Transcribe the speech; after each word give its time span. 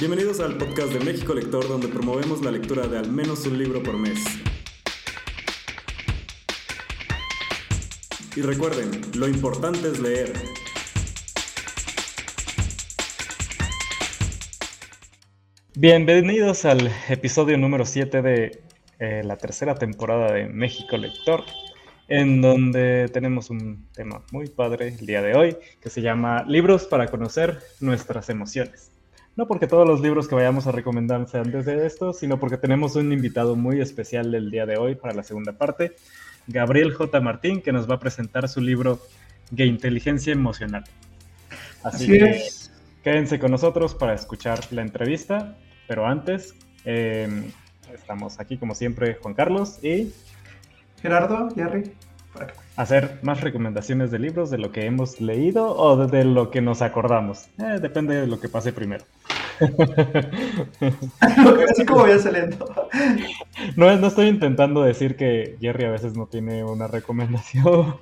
Bienvenidos 0.00 0.38
al 0.38 0.56
podcast 0.56 0.92
de 0.92 1.00
México 1.00 1.34
Lector, 1.34 1.66
donde 1.66 1.88
promovemos 1.88 2.40
la 2.44 2.52
lectura 2.52 2.86
de 2.86 2.98
al 2.98 3.10
menos 3.10 3.44
un 3.46 3.58
libro 3.58 3.82
por 3.82 3.98
mes. 3.98 4.24
Y 8.36 8.42
recuerden, 8.42 8.92
lo 9.16 9.26
importante 9.26 9.88
es 9.88 9.98
leer. 9.98 10.32
Bienvenidos 15.74 16.64
al 16.64 16.92
episodio 17.08 17.58
número 17.58 17.84
7 17.84 18.22
de 18.22 18.62
eh, 19.00 19.22
la 19.24 19.36
tercera 19.36 19.74
temporada 19.74 20.32
de 20.32 20.46
México 20.46 20.96
Lector, 20.96 21.42
en 22.06 22.40
donde 22.40 23.08
tenemos 23.12 23.50
un 23.50 23.88
tema 23.92 24.22
muy 24.30 24.48
padre 24.48 24.94
el 24.96 25.06
día 25.06 25.22
de 25.22 25.34
hoy, 25.34 25.56
que 25.80 25.90
se 25.90 26.02
llama 26.02 26.44
Libros 26.46 26.84
para 26.84 27.08
conocer 27.08 27.58
nuestras 27.80 28.28
emociones. 28.28 28.92
No 29.38 29.46
porque 29.46 29.68
todos 29.68 29.86
los 29.86 30.00
libros 30.00 30.26
que 30.26 30.34
vayamos 30.34 30.66
a 30.66 30.72
recomendar 30.72 31.28
sean 31.28 31.52
desde 31.52 31.86
esto, 31.86 32.12
sino 32.12 32.40
porque 32.40 32.56
tenemos 32.56 32.96
un 32.96 33.12
invitado 33.12 33.54
muy 33.54 33.80
especial 33.80 34.34
el 34.34 34.50
día 34.50 34.66
de 34.66 34.76
hoy 34.76 34.96
para 34.96 35.14
la 35.14 35.22
segunda 35.22 35.52
parte, 35.52 35.94
Gabriel 36.48 36.92
J. 36.92 37.20
Martín, 37.20 37.62
que 37.62 37.70
nos 37.70 37.88
va 37.88 37.94
a 37.94 37.98
presentar 38.00 38.48
su 38.48 38.60
libro 38.60 38.98
de 39.52 39.66
Inteligencia 39.66 40.32
Emocional. 40.32 40.82
Así, 41.84 42.08
que 42.08 42.48
quédense 43.04 43.38
con 43.38 43.52
nosotros 43.52 43.94
para 43.94 44.12
escuchar 44.12 44.58
la 44.72 44.82
entrevista, 44.82 45.56
pero 45.86 46.04
antes 46.04 46.56
em, 46.84 47.52
estamos 47.94 48.40
aquí 48.40 48.58
como 48.58 48.74
siempre 48.74 49.18
Juan 49.22 49.34
Carlos 49.34 49.78
y 49.84 50.12
Gerardo, 51.00 51.48
Jerry 51.54 51.92
hacer 52.76 53.18
más 53.22 53.40
recomendaciones 53.40 54.10
de 54.10 54.18
libros 54.18 54.50
de 54.50 54.58
lo 54.58 54.72
que 54.72 54.86
hemos 54.86 55.20
leído 55.20 55.76
o 55.76 56.06
de 56.06 56.24
lo 56.24 56.50
que 56.50 56.60
nos 56.60 56.82
acordamos. 56.82 57.46
Eh, 57.58 57.78
depende 57.80 58.20
de 58.20 58.26
lo 58.26 58.40
que 58.40 58.48
pase 58.48 58.72
primero. 58.72 59.04
Así 61.20 61.84
como 61.84 62.00
voy 62.00 62.18
saliendo. 62.18 62.72
No, 63.76 63.96
no 63.96 64.06
estoy 64.06 64.28
intentando 64.28 64.82
decir 64.82 65.16
que 65.16 65.56
Jerry 65.60 65.84
a 65.84 65.90
veces 65.90 66.16
no 66.16 66.26
tiene 66.26 66.64
una 66.64 66.86
recomendación. 66.86 67.96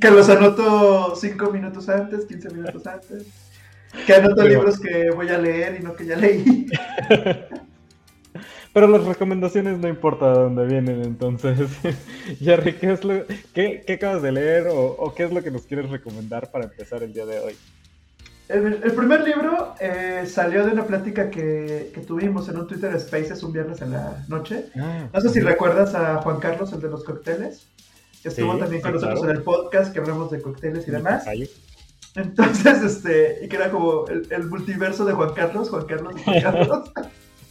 Que 0.00 0.10
los 0.10 0.28
anoto 0.28 1.14
5 1.16 1.50
minutos 1.50 1.88
antes, 1.88 2.26
15 2.26 2.50
minutos 2.50 2.86
antes. 2.86 3.26
Que 4.06 4.14
anoto 4.14 4.42
libros 4.46 4.78
que 4.78 5.10
voy 5.10 5.28
a 5.28 5.38
leer 5.38 5.78
y 5.80 5.82
no 5.82 5.94
que 5.94 6.06
ya 6.06 6.16
leí. 6.16 6.66
Pero 8.72 8.88
las 8.88 9.04
recomendaciones 9.04 9.78
no 9.78 9.88
importa 9.88 10.32
de 10.32 10.38
dónde 10.38 10.64
vienen, 10.64 11.02
entonces. 11.02 11.58
Jerry, 12.40 12.74
¿qué, 12.74 12.92
es 12.92 13.04
lo, 13.04 13.26
qué, 13.52 13.82
qué 13.86 13.92
acabas 13.94 14.22
de 14.22 14.32
leer 14.32 14.68
o, 14.70 15.12
qué 15.14 15.24
es 15.24 15.32
lo 15.32 15.42
que 15.42 15.50
nos 15.50 15.62
quieres 15.62 15.90
recomendar 15.90 16.50
para 16.50 16.64
empezar 16.64 17.02
el 17.02 17.12
día 17.12 17.26
de 17.26 17.38
hoy? 17.38 17.56
El, 18.48 18.92
primer 18.92 19.22
libro 19.22 19.74
eh, 19.80 20.24
salió 20.26 20.64
de 20.66 20.72
una 20.72 20.84
plática 20.86 21.30
que, 21.30 21.90
que, 21.94 22.00
tuvimos 22.00 22.48
en 22.48 22.58
un 22.58 22.66
Twitter 22.66 22.98
Spaces 22.98 23.42
un 23.42 23.52
viernes 23.52 23.80
en 23.82 23.92
la 23.92 24.24
noche. 24.28 24.66
Ah, 24.76 25.08
no 25.12 25.20
sé 25.20 25.28
si 25.30 25.40
recuerdas 25.40 25.94
a 25.94 26.16
Juan 26.22 26.38
Carlos, 26.38 26.72
el 26.72 26.80
de 26.80 26.88
los 26.88 27.04
cócteles, 27.04 27.66
que 28.22 28.28
estuvo 28.28 28.56
también 28.56 28.82
con 28.82 28.92
nosotros 28.92 29.22
en 29.24 29.30
el 29.30 29.42
podcast, 29.42 29.92
que 29.92 30.00
hablamos 30.00 30.30
de 30.30 30.42
cócteles 30.42 30.86
y 30.88 30.90
demás. 30.90 31.24
Entonces, 32.14 32.82
este, 32.82 33.38
y 33.42 33.48
que 33.48 33.56
era 33.56 33.70
como 33.70 34.06
el, 34.08 34.26
el 34.30 34.44
multiverso 34.44 35.04
de 35.06 35.14
Juan 35.14 35.32
Carlos, 35.34 35.70
Juan 35.70 35.86
Carlos 35.86 36.14
Juan 36.22 36.40
Carlos. 36.42 36.92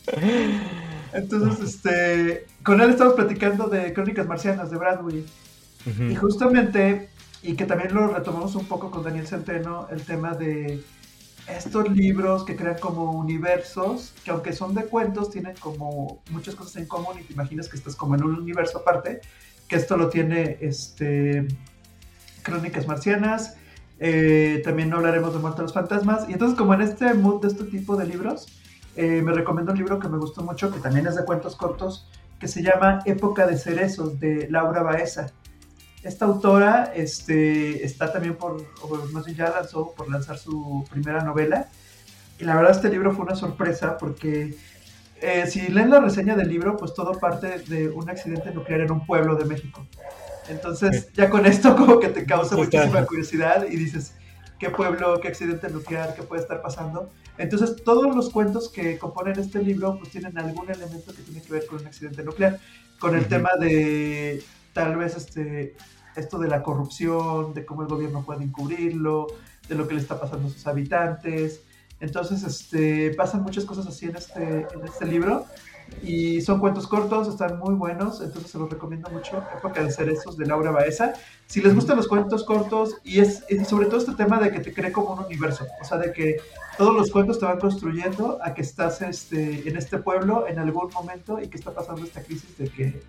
Entonces, 1.13 1.75
este, 1.75 2.45
con 2.63 2.81
él 2.81 2.89
estamos 2.89 3.13
platicando 3.13 3.67
de 3.67 3.93
Crónicas 3.93 4.27
Marcianas 4.27 4.71
de 4.71 4.77
Bradbury. 4.77 5.25
Y 6.09 6.15
justamente, 6.15 7.09
y 7.41 7.55
que 7.55 7.65
también 7.65 7.93
lo 7.93 8.07
retomamos 8.07 8.53
un 8.55 8.65
poco 8.65 8.91
con 8.91 9.03
Daniel 9.03 9.25
Centeno, 9.25 9.87
el 9.89 10.03
tema 10.03 10.35
de 10.35 10.83
estos 11.47 11.89
libros 11.91 12.43
que 12.43 12.55
crean 12.55 12.77
como 12.79 13.11
universos, 13.11 14.13
que 14.23 14.31
aunque 14.31 14.53
son 14.53 14.75
de 14.75 14.83
cuentos, 14.83 15.31
tienen 15.31 15.55
como 15.59 16.21
muchas 16.29 16.55
cosas 16.55 16.75
en 16.77 16.85
común 16.85 17.13
y 17.19 17.23
te 17.23 17.33
imaginas 17.33 17.67
que 17.67 17.77
estás 17.77 17.95
como 17.95 18.15
en 18.15 18.23
un 18.23 18.35
universo 18.35 18.79
aparte, 18.79 19.21
que 19.67 19.75
esto 19.75 19.97
lo 19.97 20.09
tiene 20.09 20.57
este, 20.61 21.47
Crónicas 22.43 22.87
Marcianas, 22.87 23.55
eh, 23.99 24.61
también 24.63 24.93
hablaremos 24.93 25.33
de 25.33 25.39
Muerte 25.39 25.61
a 25.61 25.63
los 25.63 25.73
Fantasmas, 25.73 26.29
y 26.29 26.33
entonces 26.33 26.57
como 26.57 26.73
en 26.73 26.81
este 26.81 27.13
mood 27.13 27.41
de 27.41 27.47
este 27.47 27.63
tipo 27.65 27.95
de 27.95 28.05
libros, 28.05 28.47
eh, 28.95 29.21
me 29.21 29.31
recomiendo 29.31 29.71
un 29.71 29.77
libro 29.77 29.99
que 29.99 30.07
me 30.07 30.17
gustó 30.17 30.41
mucho, 30.43 30.71
que 30.71 30.79
también 30.79 31.07
es 31.07 31.15
de 31.15 31.23
cuentos 31.23 31.55
cortos, 31.55 32.07
que 32.39 32.47
se 32.47 32.61
llama 32.61 33.01
Época 33.05 33.47
de 33.47 33.57
Cerezos, 33.57 34.19
de 34.19 34.47
Laura 34.49 34.81
Baeza. 34.81 35.31
Esta 36.03 36.25
autora 36.25 36.91
este, 36.95 37.85
está 37.85 38.11
también 38.11 38.35
por, 38.35 38.65
o 38.81 38.97
no 39.13 39.23
sé, 39.23 39.35
ya 39.35 39.49
lanzó 39.49 39.93
por 39.93 40.09
lanzar 40.09 40.37
su 40.37 40.83
primera 40.89 41.23
novela. 41.23 41.69
Y 42.39 42.43
la 42.43 42.55
verdad 42.55 42.71
este 42.71 42.89
libro 42.89 43.13
fue 43.13 43.25
una 43.25 43.35
sorpresa 43.35 43.97
porque 43.99 44.55
eh, 45.21 45.45
si 45.45 45.67
leen 45.67 45.91
la 45.91 45.99
reseña 45.99 46.35
del 46.35 46.49
libro, 46.49 46.75
pues 46.75 46.95
todo 46.95 47.19
parte 47.19 47.59
de 47.59 47.89
un 47.89 48.09
accidente 48.09 48.51
nuclear 48.51 48.81
en 48.81 48.91
un 48.91 49.05
pueblo 49.05 49.35
de 49.35 49.45
México. 49.45 49.85
Entonces, 50.49 51.13
ya 51.13 51.29
con 51.29 51.45
esto 51.45 51.75
como 51.77 51.99
que 51.99 52.09
te 52.09 52.25
causa 52.25 52.55
muchísima 52.55 53.05
curiosidad 53.05 53.67
y 53.69 53.77
dices, 53.77 54.15
qué 54.57 54.71
pueblo, 54.71 55.19
qué 55.21 55.27
accidente 55.27 55.69
nuclear, 55.69 56.15
qué 56.15 56.23
puede 56.23 56.41
estar 56.41 56.61
pasando. 56.63 57.11
Entonces, 57.37 57.83
todos 57.83 58.15
los 58.15 58.29
cuentos 58.29 58.69
que 58.69 58.97
componen 58.97 59.39
este 59.39 59.61
libro, 59.61 59.97
pues 59.97 60.11
tienen 60.11 60.37
algún 60.37 60.69
elemento 60.69 61.13
que 61.13 61.21
tiene 61.21 61.41
que 61.41 61.53
ver 61.53 61.65
con 61.65 61.79
un 61.79 61.87
accidente 61.87 62.23
nuclear, 62.23 62.59
con 62.99 63.15
el 63.15 63.27
tema 63.27 63.51
de 63.59 64.43
tal 64.73 64.95
vez 64.97 65.15
este, 65.15 65.75
esto 66.15 66.37
de 66.37 66.47
la 66.47 66.61
corrupción, 66.61 67.53
de 67.53 67.65
cómo 67.65 67.81
el 67.81 67.87
gobierno 67.87 68.23
puede 68.23 68.43
encubrirlo, 68.43 69.27
de 69.67 69.75
lo 69.75 69.87
que 69.87 69.95
le 69.95 70.01
está 70.01 70.19
pasando 70.19 70.47
a 70.47 70.51
sus 70.51 70.67
habitantes. 70.67 71.61
Entonces, 71.99 72.43
este, 72.43 73.11
pasan 73.11 73.43
muchas 73.43 73.65
cosas 73.65 73.87
así 73.87 74.07
en 74.07 74.15
este, 74.15 74.67
en 74.73 74.85
este 74.85 75.05
libro. 75.05 75.45
Y 76.03 76.41
son 76.41 76.59
cuentos 76.59 76.87
cortos, 76.87 77.27
están 77.27 77.59
muy 77.59 77.75
buenos, 77.75 78.21
entonces 78.21 78.51
se 78.51 78.57
los 78.57 78.69
recomiendo 78.69 79.09
mucho. 79.11 79.43
Época 79.55 79.83
de 79.83 79.91
Cerezos 79.91 80.35
de 80.37 80.45
Laura 80.45 80.71
Baeza. 80.71 81.13
Si 81.45 81.61
les 81.61 81.75
gustan 81.75 81.97
los 81.97 82.07
cuentos 82.07 82.43
cortos, 82.43 82.97
y 83.03 83.19
es 83.19 83.43
sobre 83.67 83.85
todo 83.85 83.97
este 83.97 84.13
tema 84.13 84.39
de 84.39 84.51
que 84.51 84.59
te 84.59 84.73
cree 84.73 84.91
como 84.91 85.13
un 85.13 85.25
universo, 85.25 85.67
o 85.79 85.85
sea, 85.85 85.97
de 85.97 86.11
que 86.11 86.37
todos 86.77 86.95
los 86.95 87.11
cuentos 87.11 87.37
te 87.39 87.45
van 87.45 87.59
construyendo 87.59 88.39
a 88.43 88.53
que 88.53 88.61
estás 88.61 89.01
este, 89.01 89.67
en 89.69 89.77
este 89.77 89.99
pueblo 89.99 90.47
en 90.47 90.57
algún 90.57 90.91
momento 90.91 91.39
y 91.39 91.47
que 91.47 91.57
está 91.57 91.71
pasando 91.71 92.03
esta 92.03 92.23
crisis 92.23 92.57
de 92.57 92.69
que 92.69 93.03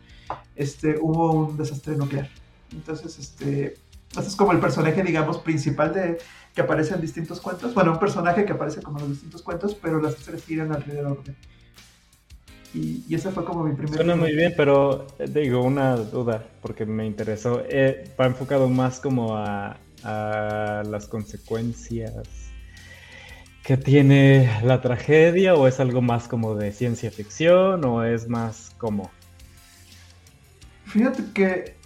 este, 0.56 0.98
hubo 1.00 1.32
un 1.32 1.56
desastre 1.56 1.96
nuclear. 1.96 2.28
Entonces, 2.72 3.18
este, 3.18 3.78
este 4.10 4.28
es 4.28 4.36
como 4.36 4.52
el 4.52 4.60
personaje, 4.60 5.02
digamos, 5.02 5.38
principal 5.38 5.94
de 5.94 6.18
que 6.54 6.60
aparece 6.60 6.94
en 6.94 7.00
distintos 7.00 7.40
cuentos. 7.40 7.72
Bueno, 7.72 7.92
un 7.92 7.98
personaje 7.98 8.44
que 8.44 8.52
aparece 8.52 8.82
como 8.82 8.98
en 8.98 9.04
los 9.04 9.12
distintos 9.12 9.42
cuentos, 9.42 9.74
pero 9.74 10.00
las 10.00 10.18
historias 10.18 10.44
giran 10.44 10.72
alrededor 10.72 11.22
de 11.24 11.34
y, 12.74 13.04
y 13.08 13.14
esa 13.14 13.30
fue 13.30 13.44
como 13.44 13.64
mi 13.64 13.74
primera. 13.74 13.96
Suena 13.96 14.16
muy 14.16 14.34
bien, 14.34 14.54
pero 14.56 15.06
eh, 15.18 15.26
digo, 15.28 15.62
una 15.62 15.96
duda, 15.96 16.44
porque 16.60 16.86
me 16.86 17.06
interesó. 17.06 17.62
Eh, 17.68 18.14
¿Va 18.20 18.26
enfocado 18.26 18.68
más 18.68 19.00
como 19.00 19.36
a, 19.36 19.76
a 20.02 20.82
las 20.84 21.06
consecuencias 21.06 22.52
que 23.62 23.76
tiene 23.76 24.50
la 24.64 24.80
tragedia 24.80 25.54
o 25.54 25.68
es 25.68 25.78
algo 25.78 26.02
más 26.02 26.26
como 26.26 26.54
de 26.54 26.72
ciencia 26.72 27.10
ficción 27.10 27.84
o 27.84 28.02
es 28.04 28.28
más 28.28 28.74
como... 28.78 29.10
Fíjate 30.86 31.24
que... 31.32 31.76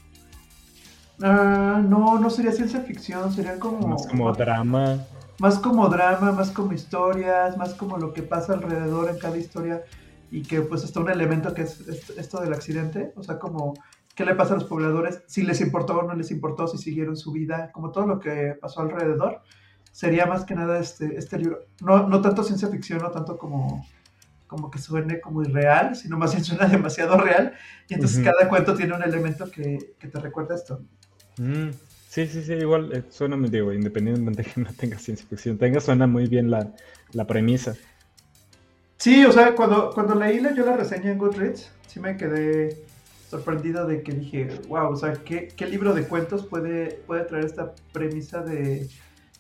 Ah, 1.23 1.83
no, 1.87 2.19
no 2.19 2.31
sería 2.31 2.53
ciencia 2.53 2.81
ficción, 2.81 3.33
sería 3.33 3.59
como... 3.59 3.87
Más 3.89 4.07
como 4.07 4.33
drama. 4.33 5.05
Más 5.39 5.59
como 5.59 5.89
drama, 5.89 6.33
más 6.33 6.51
como 6.51 6.73
historias, 6.73 7.59
más 7.59 7.75
como 7.75 7.99
lo 7.99 8.15
que 8.15 8.23
pasa 8.23 8.55
alrededor 8.55 9.11
en 9.11 9.19
cada 9.19 9.37
historia 9.37 9.83
y 10.31 10.43
que 10.43 10.61
pues 10.61 10.85
está 10.85 11.01
un 11.01 11.11
elemento 11.11 11.55
que 11.55 11.63
es 11.63 11.81
esto 12.17 12.41
del 12.41 12.53
accidente, 12.53 13.13
o 13.17 13.23
sea, 13.23 13.39
como 13.39 13.75
qué 14.15 14.25
le 14.25 14.35
pasa 14.35 14.55
a 14.55 14.57
los 14.57 14.65
pobladores, 14.65 15.23
si 15.27 15.43
les 15.43 15.61
importó 15.61 15.99
o 15.99 16.03
no 16.03 16.15
les 16.15 16.31
importó, 16.31 16.67
si 16.67 16.79
siguieron 16.79 17.17
su 17.17 17.33
vida, 17.33 17.71
como 17.73 17.93
todo 17.93 18.07
lo 18.07 18.19
que 18.19 18.57
pasó 18.61 18.81
alrededor, 18.81 19.43
sería 19.93 20.27
más 20.27 20.45
que 20.45 20.55
nada 20.55 20.79
este, 20.79 21.17
este 21.19 21.39
libro, 21.39 21.67
no, 21.83 22.09
no 22.09 22.21
tanto 22.21 22.43
ciencia 22.43 22.69
ficción, 22.69 23.01
no 23.01 23.11
tanto 23.11 23.37
como, 23.37 23.87
como 24.47 24.71
que 24.71 24.79
suene 24.79 25.21
como 25.21 25.43
irreal, 25.43 25.95
sino 25.97 26.17
más 26.17 26.33
bien 26.33 26.45
suena 26.45 26.67
demasiado 26.69 27.19
real, 27.19 27.53
y 27.89 27.95
entonces 27.95 28.25
cada 28.25 28.49
cuento 28.49 28.75
tiene 28.75 28.95
un 28.95 29.03
elemento 29.03 29.51
que, 29.51 29.95
que 29.99 30.09
te 30.09 30.19
recuerda 30.19 30.55
esto. 30.55 30.81
Mm, 31.37 31.71
sí, 32.09 32.27
sí, 32.27 32.43
sí, 32.43 32.55
igual 32.55 32.93
eh, 32.95 33.05
suena, 33.11 33.37
digo, 33.49 33.73
independientemente 33.73 34.43
de 34.43 34.51
que 34.51 34.61
no 34.63 34.73
tenga 34.73 34.99
ciencia 34.99 35.27
ficción, 35.29 35.59
tenga, 35.59 35.81
suena 35.81 36.07
muy 36.07 36.27
bien 36.27 36.51
la, 36.51 36.73
la 37.13 37.27
premisa. 37.27 37.77
Sí, 39.07 39.25
o 39.25 39.31
sea, 39.31 39.55
cuando, 39.55 39.93
cuando 39.95 40.17
leí 40.17 40.43
yo 40.57 40.67
la 40.67 40.77
reseña 40.77 41.13
en 41.13 41.19
Goodreads, 41.19 41.71
sí 41.87 42.01
me 42.01 42.17
quedé 42.17 42.85
sorprendido 43.31 43.87
de 43.87 44.03
que 44.03 44.11
dije, 44.11 44.49
wow, 44.67 44.91
o 44.91 44.97
sea, 44.97 45.13
¿qué, 45.13 45.47
qué 45.47 45.67
libro 45.67 45.95
de 45.95 46.09
cuentos 46.09 46.45
puede, 46.45 47.05
puede 47.07 47.23
traer 47.23 47.45
esta 47.45 47.73
premisa 47.93 48.41
de, 48.41 48.89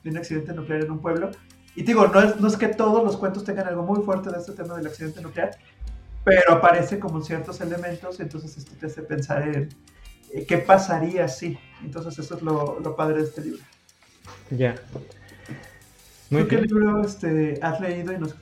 de, 0.04 0.10
un 0.10 0.18
accidente 0.18 0.52
nuclear 0.52 0.84
en 0.84 0.92
un 0.92 1.00
pueblo? 1.00 1.32
Y 1.74 1.82
digo, 1.82 2.06
no 2.06 2.22
es, 2.22 2.38
no 2.38 2.46
es 2.46 2.56
que 2.56 2.68
todos 2.68 3.02
los 3.02 3.16
cuentos 3.16 3.42
tengan 3.42 3.66
algo 3.66 3.82
muy 3.82 4.04
fuerte 4.04 4.30
de 4.30 4.38
este 4.38 4.52
tema 4.52 4.76
del 4.76 4.86
accidente 4.86 5.20
nuclear, 5.20 5.50
pero 6.22 6.52
aparece 6.52 7.00
como 7.00 7.20
ciertos 7.20 7.60
elementos, 7.60 8.20
y 8.20 8.22
entonces 8.22 8.56
esto 8.56 8.70
te 8.78 8.86
hace 8.86 9.02
pensar 9.02 9.48
en 9.48 9.68
eh, 10.32 10.46
qué 10.46 10.58
pasaría 10.58 11.26
si. 11.26 11.58
Entonces 11.82 12.16
eso 12.16 12.36
es 12.36 12.42
lo, 12.42 12.78
lo 12.78 12.94
padre 12.94 13.16
de 13.16 13.24
este 13.24 13.40
libro. 13.40 13.64
Ya. 14.48 14.76
¿Tú 16.30 16.46
qué 16.46 16.56
libro 16.56 17.02
este, 17.02 17.58
has 17.60 17.80
leído 17.80 18.12
y 18.12 18.18
nos 18.18 18.36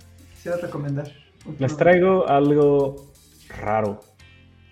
quisieras 0.44 0.61
recomendar? 0.61 1.11
Les 1.58 1.75
traigo 1.75 2.29
algo 2.29 3.11
raro, 3.49 4.00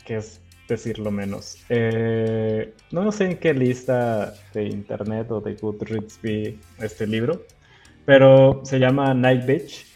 que 0.04 0.16
es 0.16 0.38
decirlo 0.68 1.10
menos. 1.10 1.56
Eh, 1.70 2.74
no 2.90 3.10
sé 3.10 3.30
en 3.30 3.38
qué 3.38 3.54
lista 3.54 4.34
de 4.52 4.64
internet 4.64 5.30
o 5.30 5.40
de 5.40 5.54
Goodreads 5.54 6.20
vi 6.22 6.60
este 6.78 7.06
libro, 7.06 7.46
pero 8.04 8.60
se 8.64 8.78
llama 8.78 9.14
Night 9.14 9.46
Beach 9.46 9.86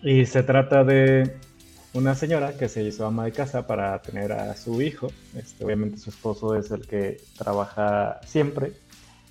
y 0.00 0.26
se 0.26 0.44
trata 0.44 0.84
de 0.84 1.38
una 1.92 2.14
señora 2.14 2.56
que 2.56 2.68
se 2.68 2.84
hizo 2.84 3.04
ama 3.04 3.24
de 3.24 3.32
casa 3.32 3.66
para 3.66 4.00
tener 4.00 4.30
a 4.30 4.54
su 4.54 4.80
hijo. 4.80 5.08
Este, 5.36 5.64
obviamente 5.64 5.98
su 5.98 6.10
esposo 6.10 6.54
es 6.54 6.70
el 6.70 6.86
que 6.86 7.16
trabaja 7.36 8.20
siempre. 8.24 8.74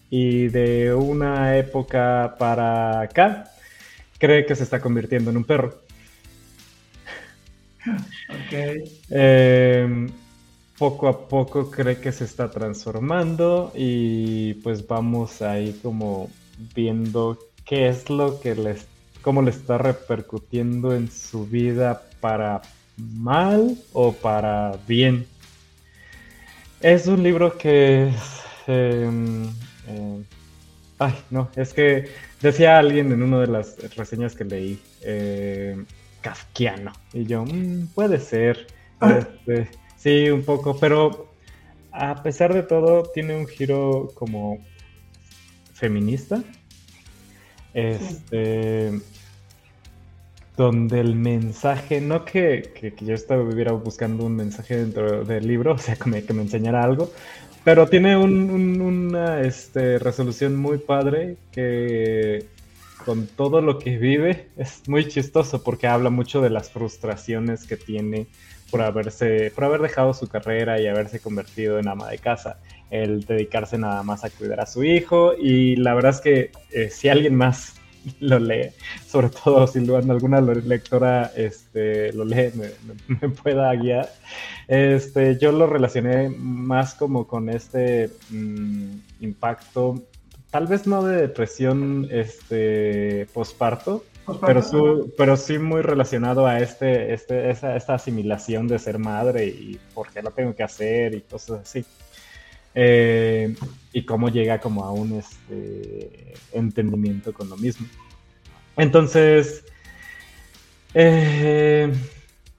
Y 0.10 0.50
de 0.50 0.94
una 0.94 1.58
época 1.58 2.36
para 2.38 3.00
acá, 3.00 3.53
cree 4.24 4.46
que 4.46 4.56
se 4.56 4.64
está 4.64 4.80
convirtiendo 4.80 5.32
en 5.32 5.36
un 5.36 5.44
perro. 5.44 5.74
Ok. 7.86 8.54
Em, 9.10 10.10
poco 10.78 11.10
a 11.10 11.28
poco 11.28 11.70
cree 11.70 12.00
que 12.00 12.14
se 12.14 12.24
está 12.24 12.50
transformando 12.50 13.74
y 13.76 14.54
pues 14.64 14.88
vamos 14.88 15.42
ahí 15.42 15.78
como 15.84 16.30
viendo 16.74 17.38
qué 17.66 17.90
es 17.90 18.10
lo 18.10 18.40
que 18.40 18.56
les, 18.56 18.88
cómo 19.22 19.42
le 19.42 19.52
está 19.52 19.78
repercutiendo 19.78 20.96
en 20.96 21.12
su 21.12 21.46
vida 21.46 22.04
para 22.22 22.62
mal 22.96 23.78
o 23.92 24.14
para 24.14 24.80
bien. 24.88 25.28
Es 26.80 27.08
un 27.08 27.24
libro 27.24 27.58
que 27.58 28.10
em, 28.68 29.50
em, 29.86 30.24
ay, 31.00 31.14
no, 31.30 31.50
es 31.56 31.74
que 31.74 32.10
decía 32.42 32.78
alguien 32.78 33.12
en 33.12 33.24
una 33.24 33.40
de 33.40 33.48
las 33.48 33.78
reseñas 33.96 34.36
que 34.36 34.46
leí, 34.46 34.80
eh, 35.02 35.84
kafkiano, 36.22 36.92
y 37.14 37.26
yo, 37.26 37.46
mm, 37.46 37.88
puede 37.94 38.20
ser. 38.20 38.68
Este, 39.02 39.70
Sí, 40.04 40.30
un 40.30 40.44
poco, 40.44 40.78
pero 40.78 41.30
a 41.94 42.22
pesar 42.24 42.54
de 42.54 42.62
todo 42.64 43.04
tiene 43.04 43.38
un 43.38 43.48
giro 43.48 44.12
como 44.16 44.58
feminista. 45.74 46.44
Este, 47.74 49.00
donde 50.58 51.00
el 51.00 51.16
mensaje, 51.16 52.02
no 52.02 52.26
que, 52.26 52.94
yo 53.00 53.14
estuviera 53.14 53.72
buscando 53.72 54.26
un 54.26 54.36
mensaje 54.36 54.76
dentro 54.76 55.24
del 55.24 55.48
libro, 55.48 55.74
o 55.76 55.78
sea, 55.78 55.96
que 55.96 56.10
me, 56.10 56.22
que 56.26 56.34
me 56.34 56.42
enseñara 56.42 56.84
algo, 56.84 57.10
pero 57.64 57.88
tiene 57.88 58.18
una 58.18 59.42
este, 59.42 60.00
resolución 60.00 60.56
muy 60.56 60.78
padre 60.78 61.38
que 61.52 62.46
con 63.06 63.28
todo 63.28 63.62
lo 63.62 63.80
que 63.80 63.98
vive 63.98 64.50
es 64.58 64.88
muy 64.88 65.08
chistoso 65.08 65.64
porque 65.64 65.88
habla 65.88 66.10
mucho 66.10 66.42
de 66.42 66.50
las 66.50 66.70
frustraciones 66.70 67.66
que 67.66 67.78
tiene 67.78 68.28
por 68.72 68.82
haberse, 68.82 69.52
por 69.54 69.66
haber 69.66 69.82
dejado 69.82 70.14
su 70.14 70.28
carrera 70.28 70.82
y 70.82 70.88
haberse 70.88 71.20
convertido 71.20 71.80
en 71.80 71.88
ama 71.88 72.10
de 72.10 72.18
casa, 72.18 72.60
el 72.90 73.24
dedicarse 73.24 73.78
nada 73.78 74.04
más 74.04 74.24
a 74.24 74.30
cuidar 74.30 74.62
a 74.62 74.66
su 74.66 74.84
hijo 74.84 75.34
y 75.38 75.76
la 75.76 75.94
verdad 75.94 76.12
es 76.12 76.22
que 76.22 76.52
eh, 76.72 76.90
si 76.90 77.08
alguien 77.08 77.36
más 77.36 77.76
lo 78.20 78.40
lee, 78.40 78.70
sobre 79.08 79.30
todo 79.30 79.68
si 79.68 79.80
alguna 79.80 80.42
lectora 80.42 81.32
este, 81.36 82.12
lo 82.14 82.26
lee, 82.26 82.52
me, 83.08 83.30
pueda 83.30 83.74
guiar. 83.76 84.10
Este, 84.68 85.38
yo 85.38 85.52
lo 85.52 85.68
relacioné 85.68 86.30
más 86.30 86.94
como 86.94 87.28
con 87.28 87.50
este 87.50 88.10
mm, 88.30 88.96
impacto, 89.22 90.02
tal 90.50 90.68
vez 90.68 90.88
no 90.88 91.04
de 91.04 91.22
depresión 91.22 92.08
este, 92.12 93.28
posparto, 93.34 94.04
pero, 94.46 94.62
pero 95.18 95.36
sí 95.36 95.58
muy 95.58 95.82
relacionado 95.82 96.48
a 96.48 96.60
este, 96.60 97.14
este, 97.14 97.50
esa, 97.50 97.76
esta 97.76 97.96
asimilación 97.96 98.68
de 98.68 98.80
ser 98.80 98.98
madre 98.98 99.48
y 99.48 99.80
por 99.94 100.10
qué 100.12 100.22
lo 100.22 100.32
tengo 100.32 100.56
que 100.56 100.64
hacer 100.64 101.14
y 101.14 101.22
cosas 101.22 101.62
así. 101.62 101.86
Eh, 102.76 103.56
y 103.92 104.04
cómo 104.06 104.30
llega 104.30 104.60
como 104.60 104.84
a 104.84 104.92
un 104.92 105.14
este, 105.14 106.34
entendimiento 106.52 107.32
con 107.32 107.50
lo 107.50 107.58
mismo. 107.58 107.88
Entonces, 108.76 109.64
eh, 110.96 111.94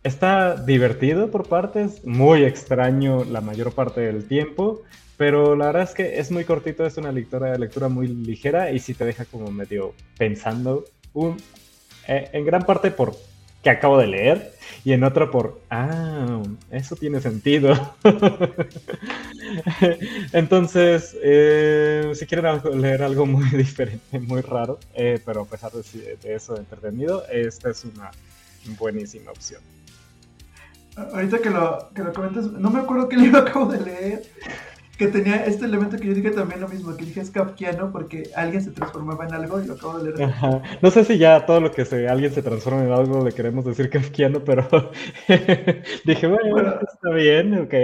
está 0.04 0.54
divertido 0.54 1.30
por 1.30 1.48
partes, 1.48 2.04
muy 2.04 2.44
extraño 2.44 3.24
la 3.24 3.40
mayor 3.40 3.72
parte 3.72 4.02
del 4.02 4.28
tiempo, 4.28 4.82
pero 5.16 5.56
la 5.56 5.66
verdad 5.66 5.82
es 5.82 5.94
que 5.94 6.18
es 6.18 6.30
muy 6.30 6.44
cortito, 6.44 6.86
es 6.86 6.96
una 6.96 7.10
lectura, 7.10 7.56
lectura 7.58 7.88
muy 7.88 8.06
ligera 8.06 8.70
y 8.70 8.78
sí 8.78 8.94
te 8.94 9.04
deja 9.04 9.24
como 9.24 9.50
medio 9.50 9.94
pensando 10.16 10.84
un, 11.12 11.36
eh, 12.06 12.30
en 12.32 12.44
gran 12.44 12.62
parte 12.62 12.90
por 12.92 13.16
que 13.62 13.70
acabo 13.70 13.98
de 13.98 14.06
leer 14.06 14.52
y 14.84 14.92
en 14.92 15.02
otra 15.02 15.30
por, 15.30 15.60
ah, 15.70 16.42
eso 16.70 16.94
tiene 16.96 17.20
sentido. 17.20 17.96
Entonces, 20.32 21.16
eh, 21.22 22.12
si 22.14 22.26
quieren 22.26 22.60
leer 22.80 23.02
algo 23.02 23.26
muy 23.26 23.48
diferente, 23.50 24.18
muy 24.20 24.40
raro, 24.40 24.78
eh, 24.94 25.20
pero 25.24 25.42
a 25.42 25.46
pesar 25.46 25.72
de, 25.72 26.16
de, 26.16 26.34
eso 26.34 26.56
entretenido, 26.56 27.24
esta 27.28 27.70
es 27.70 27.84
una 27.84 28.10
buenísima 28.78 29.30
opción. 29.30 29.62
Ahorita 30.96 31.38
que 31.38 31.50
lo, 31.50 31.90
que 31.94 32.02
lo 32.02 32.12
comentas, 32.12 32.46
no 32.46 32.70
me 32.70 32.80
acuerdo 32.80 33.08
qué 33.08 33.16
libro 33.18 33.40
acabo 33.40 33.66
de 33.66 33.80
leer, 33.80 34.22
que 34.98 35.08
tenía 35.08 35.44
este 35.44 35.64
elemento 35.64 35.96
que 35.96 36.06
yo 36.06 36.14
dije 36.14 36.30
también 36.30 36.60
lo 36.60 36.68
mismo, 36.68 36.96
que 36.96 37.04
dije 37.04 37.20
es 37.20 37.30
kafkiano 37.30 37.90
porque 37.90 38.30
alguien 38.36 38.62
se 38.62 38.70
transformaba 38.70 39.26
en 39.26 39.34
algo 39.34 39.60
y 39.60 39.66
lo 39.66 39.74
acabo 39.74 39.98
de 39.98 40.12
leer. 40.12 40.30
No 40.80 40.90
sé 40.90 41.04
si 41.04 41.18
ya 41.18 41.46
todo 41.46 41.60
lo 41.60 41.72
que 41.72 41.84
se, 41.84 42.08
alguien 42.08 42.32
se 42.32 42.42
transforma 42.42 42.84
en 42.84 42.92
algo 42.92 43.24
le 43.24 43.32
queremos 43.32 43.64
decir 43.64 43.90
kafkiano, 43.90 44.44
pero 44.44 44.68
dije, 46.04 46.26
bueno, 46.26 46.78
está 46.80 47.10
bien, 47.10 47.54
ok. 47.54 47.74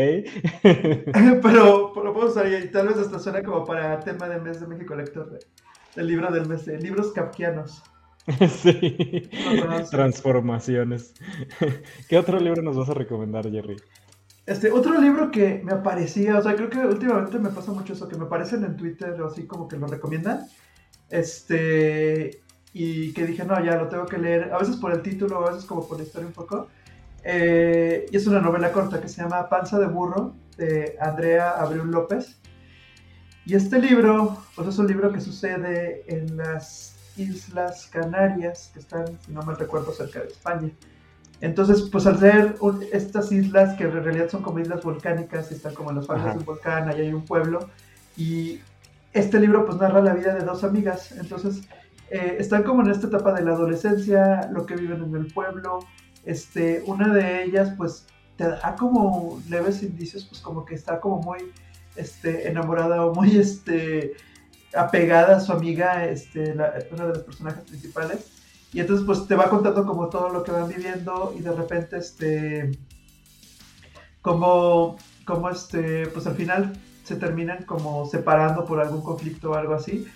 pero, 1.42 1.92
lo 1.94 2.14
puedo 2.14 2.28
usar 2.28 2.46
y 2.46 2.70
tal 2.70 2.88
vez 2.88 2.98
hasta 2.98 3.18
suena 3.18 3.42
como 3.42 3.64
para 3.64 3.98
tema 4.00 4.28
de 4.28 4.40
mes 4.40 4.60
de 4.60 4.66
México 4.68 4.94
Lector, 4.94 5.38
del 5.96 6.06
libro 6.06 6.30
del 6.30 6.46
mes, 6.46 6.64
de 6.64 6.78
libros 6.78 7.12
kafkianos. 7.12 7.82
sí, 8.48 9.28
transformaciones. 9.90 11.14
¿Qué 12.08 12.18
otro 12.18 12.38
libro 12.38 12.62
nos 12.62 12.76
vas 12.76 12.90
a 12.90 12.94
recomendar, 12.94 13.50
Jerry? 13.50 13.76
Este, 14.50 14.72
otro 14.72 15.00
libro 15.00 15.30
que 15.30 15.62
me 15.62 15.70
aparecía, 15.70 16.36
o 16.36 16.42
sea, 16.42 16.56
creo 16.56 16.68
que 16.68 16.78
últimamente 16.80 17.38
me 17.38 17.50
pasa 17.50 17.70
mucho 17.70 17.92
eso, 17.92 18.08
que 18.08 18.16
me 18.16 18.24
aparecen 18.24 18.64
en 18.64 18.76
Twitter 18.76 19.22
o 19.22 19.28
así 19.28 19.46
como 19.46 19.68
que 19.68 19.76
lo 19.76 19.86
recomiendan. 19.86 20.48
Este, 21.08 22.42
y 22.72 23.12
que 23.12 23.26
dije, 23.26 23.44
no, 23.44 23.64
ya 23.64 23.76
lo 23.76 23.86
tengo 23.86 24.06
que 24.06 24.18
leer, 24.18 24.52
a 24.52 24.58
veces 24.58 24.74
por 24.74 24.90
el 24.92 25.02
título, 25.02 25.46
a 25.46 25.52
veces 25.52 25.64
como 25.66 25.86
por 25.86 25.98
la 25.98 26.02
historia 26.02 26.26
un 26.26 26.32
poco. 26.32 26.66
Eh, 27.22 28.06
y 28.10 28.16
es 28.16 28.26
una 28.26 28.40
novela 28.40 28.72
corta 28.72 29.00
que 29.00 29.08
se 29.08 29.22
llama 29.22 29.48
Panza 29.48 29.78
de 29.78 29.86
Burro, 29.86 30.34
de 30.56 30.96
Andrea 31.00 31.50
Abreu 31.50 31.84
López. 31.84 32.40
Y 33.46 33.54
este 33.54 33.80
libro, 33.80 34.36
pues 34.56 34.66
es 34.66 34.78
un 34.80 34.88
libro 34.88 35.12
que 35.12 35.20
sucede 35.20 36.02
en 36.08 36.36
las 36.36 36.96
Islas 37.16 37.86
Canarias, 37.86 38.72
que 38.72 38.80
están, 38.80 39.06
si 39.24 39.30
no 39.30 39.42
me 39.42 39.54
recuerdo, 39.54 39.92
cerca 39.92 40.18
de 40.18 40.26
España. 40.26 40.72
Entonces, 41.40 41.88
pues 41.90 42.06
al 42.06 42.18
ser 42.18 42.56
estas 42.92 43.32
islas 43.32 43.76
que 43.76 43.84
en 43.84 43.92
realidad 44.04 44.28
son 44.28 44.42
como 44.42 44.58
islas 44.58 44.82
volcánicas, 44.82 45.50
están 45.50 45.74
como 45.74 45.90
en 45.90 45.96
las 45.96 46.06
faldas 46.06 46.34
de 46.34 46.40
un 46.40 46.44
volcán, 46.44 46.88
ahí 46.88 47.00
hay 47.00 47.12
un 47.12 47.24
pueblo, 47.24 47.70
y 48.16 48.60
este 49.12 49.40
libro 49.40 49.64
pues 49.64 49.78
narra 49.78 50.02
la 50.02 50.12
vida 50.12 50.34
de 50.34 50.44
dos 50.44 50.64
amigas, 50.64 51.12
entonces 51.12 51.62
eh, 52.10 52.36
están 52.38 52.62
como 52.62 52.82
en 52.82 52.90
esta 52.90 53.06
etapa 53.06 53.32
de 53.32 53.42
la 53.42 53.52
adolescencia, 53.52 54.50
lo 54.52 54.66
que 54.66 54.76
viven 54.76 55.02
en 55.02 55.16
el 55.16 55.32
pueblo, 55.32 55.80
este, 56.26 56.82
una 56.86 57.12
de 57.14 57.44
ellas 57.44 57.72
pues 57.76 58.06
te 58.36 58.44
da 58.48 58.76
como 58.76 59.40
leves 59.48 59.82
indicios, 59.82 60.26
pues 60.26 60.40
como 60.40 60.64
que 60.64 60.74
está 60.74 61.00
como 61.00 61.22
muy 61.22 61.38
este, 61.96 62.48
enamorada 62.48 63.04
o 63.06 63.14
muy 63.14 63.36
este, 63.38 64.12
apegada 64.74 65.36
a 65.36 65.40
su 65.40 65.52
amiga, 65.52 66.04
este, 66.06 66.52
una 66.52 67.06
de 67.06 67.14
los 67.14 67.22
personajes 67.22 67.64
principales, 67.64 68.39
y 68.72 68.80
entonces 68.80 69.04
pues 69.04 69.26
te 69.26 69.34
va 69.34 69.50
contando 69.50 69.84
como 69.84 70.08
todo 70.08 70.28
lo 70.28 70.42
que 70.44 70.52
van 70.52 70.68
viviendo 70.68 71.34
y 71.36 71.40
de 71.40 71.52
repente 71.52 71.98
este 71.98 72.78
como 74.22 74.96
como 75.24 75.50
este 75.50 76.06
pues 76.08 76.26
al 76.26 76.36
final 76.36 76.72
se 77.10 77.16
terminan 77.16 77.64
como 77.64 78.06
separando 78.06 78.64
por 78.64 78.80
algún 78.80 79.02
conflicto 79.02 79.50
o 79.50 79.54
algo 79.54 79.74
así. 79.74 80.06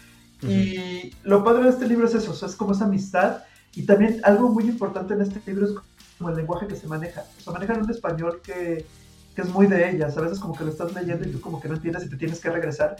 Y 0.42 1.12
lo 1.22 1.42
padre 1.42 1.64
de 1.64 1.70
este 1.70 1.88
libro 1.88 2.06
es 2.06 2.14
eso, 2.14 2.32
o 2.32 2.34
sea, 2.34 2.48
es 2.48 2.54
como 2.54 2.72
esa 2.72 2.84
amistad 2.84 3.44
y 3.74 3.84
también 3.84 4.20
algo 4.24 4.50
muy 4.50 4.64
importante 4.64 5.14
en 5.14 5.22
este 5.22 5.40
libro 5.46 5.66
es 5.66 5.72
como 6.18 6.30
el 6.30 6.36
lenguaje 6.36 6.66
que 6.66 6.76
se 6.76 6.86
maneja. 6.86 7.24
O 7.38 7.40
sea, 7.40 7.52
manejan 7.54 7.82
un 7.82 7.90
español 7.90 8.40
que, 8.44 8.86
que 9.34 9.42
es 9.42 9.48
muy 9.48 9.66
de 9.66 9.90
ellas. 9.90 10.16
A 10.16 10.20
veces 10.20 10.38
como 10.38 10.54
que 10.54 10.64
lo 10.64 10.70
estás 10.70 10.94
leyendo 10.94 11.26
y 11.26 11.32
tú 11.32 11.40
como 11.40 11.60
que 11.60 11.68
no 11.68 11.74
entiendes 11.74 12.04
y 12.04 12.10
te 12.10 12.16
tienes 12.16 12.40
que 12.40 12.50
regresar 12.50 12.96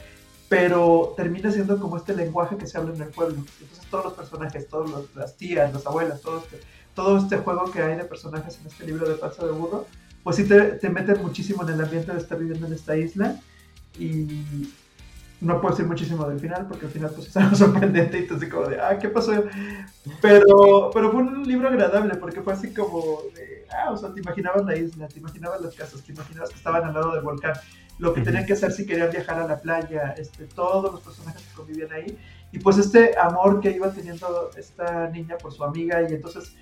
pero 0.47 1.13
termina 1.17 1.51
siendo 1.51 1.79
como 1.79 1.97
este 1.97 2.15
lenguaje 2.15 2.57
que 2.57 2.67
se 2.67 2.77
habla 2.77 2.93
en 2.93 3.01
el 3.01 3.09
pueblo. 3.09 3.35
Entonces 3.35 3.85
todos 3.89 4.05
los 4.05 4.13
personajes, 4.13 4.67
todas 4.67 4.91
las 5.15 5.35
tías, 5.35 5.73
las 5.73 5.85
abuelas, 5.85 6.21
todo 6.21 6.39
este, 6.39 6.59
todo 6.93 7.17
este 7.17 7.37
juego 7.37 7.71
que 7.71 7.81
hay 7.81 7.95
de 7.97 8.05
personajes 8.05 8.59
en 8.59 8.67
este 8.67 8.85
libro 8.85 9.07
de 9.07 9.15
Panza 9.15 9.45
de 9.45 9.51
Burro, 9.51 9.85
pues 10.23 10.35
sí 10.37 10.45
te, 10.45 10.61
te 10.73 10.89
meten 10.89 11.21
muchísimo 11.21 11.63
en 11.63 11.69
el 11.69 11.81
ambiente 11.81 12.11
de 12.11 12.19
estar 12.19 12.37
viviendo 12.37 12.67
en 12.67 12.73
esta 12.73 12.95
isla 12.95 13.39
y, 13.97 14.71
no 15.41 15.59
puedo 15.61 15.75
decir 15.75 15.87
muchísimo 15.87 16.27
del 16.27 16.39
final, 16.39 16.65
porque 16.67 16.85
al 16.85 16.91
final 16.91 17.11
pues 17.11 17.27
es 17.29 17.37
algo 17.37 17.55
sorprendente 17.55 18.17
y 18.17 18.21
entonces 18.21 18.49
como 18.49 18.67
de, 18.67 18.79
ah, 18.79 18.97
¿qué 18.97 19.09
pasó? 19.09 19.31
Pero, 20.21 20.91
pero 20.93 21.11
fue 21.11 21.21
un 21.21 21.47
libro 21.47 21.67
agradable, 21.67 22.15
porque 22.15 22.41
fue 22.41 22.53
así 22.53 22.73
como 22.73 23.19
de, 23.33 23.65
ah, 23.71 23.91
o 23.91 23.97
sea, 23.97 24.13
te 24.13 24.21
imaginabas 24.21 24.65
la 24.65 24.75
isla, 24.75 25.07
te 25.07 25.19
imaginabas 25.19 25.61
las 25.61 25.75
casas, 25.75 26.01
te 26.01 26.11
imaginabas 26.11 26.49
que 26.49 26.55
estaban 26.55 26.83
al 26.83 26.93
lado 26.93 27.13
del 27.13 27.21
volcán, 27.21 27.53
lo 27.97 28.13
que 28.13 28.21
tenían 28.21 28.45
que 28.45 28.53
hacer 28.53 28.71
si 28.71 28.85
querían 28.85 29.09
viajar 29.09 29.39
a 29.39 29.47
la 29.47 29.59
playa, 29.59 30.13
este, 30.17 30.45
todos 30.45 30.91
los 30.91 31.01
personajes 31.01 31.41
que 31.41 31.53
convivían 31.53 31.91
ahí, 31.93 32.17
y 32.51 32.59
pues 32.59 32.77
este 32.77 33.17
amor 33.17 33.61
que 33.61 33.71
iba 33.71 33.89
teniendo 33.91 34.51
esta 34.57 35.09
niña 35.09 35.37
por 35.37 35.53
su 35.53 35.63
amiga, 35.63 36.01
y 36.01 36.13
entonces 36.13 36.53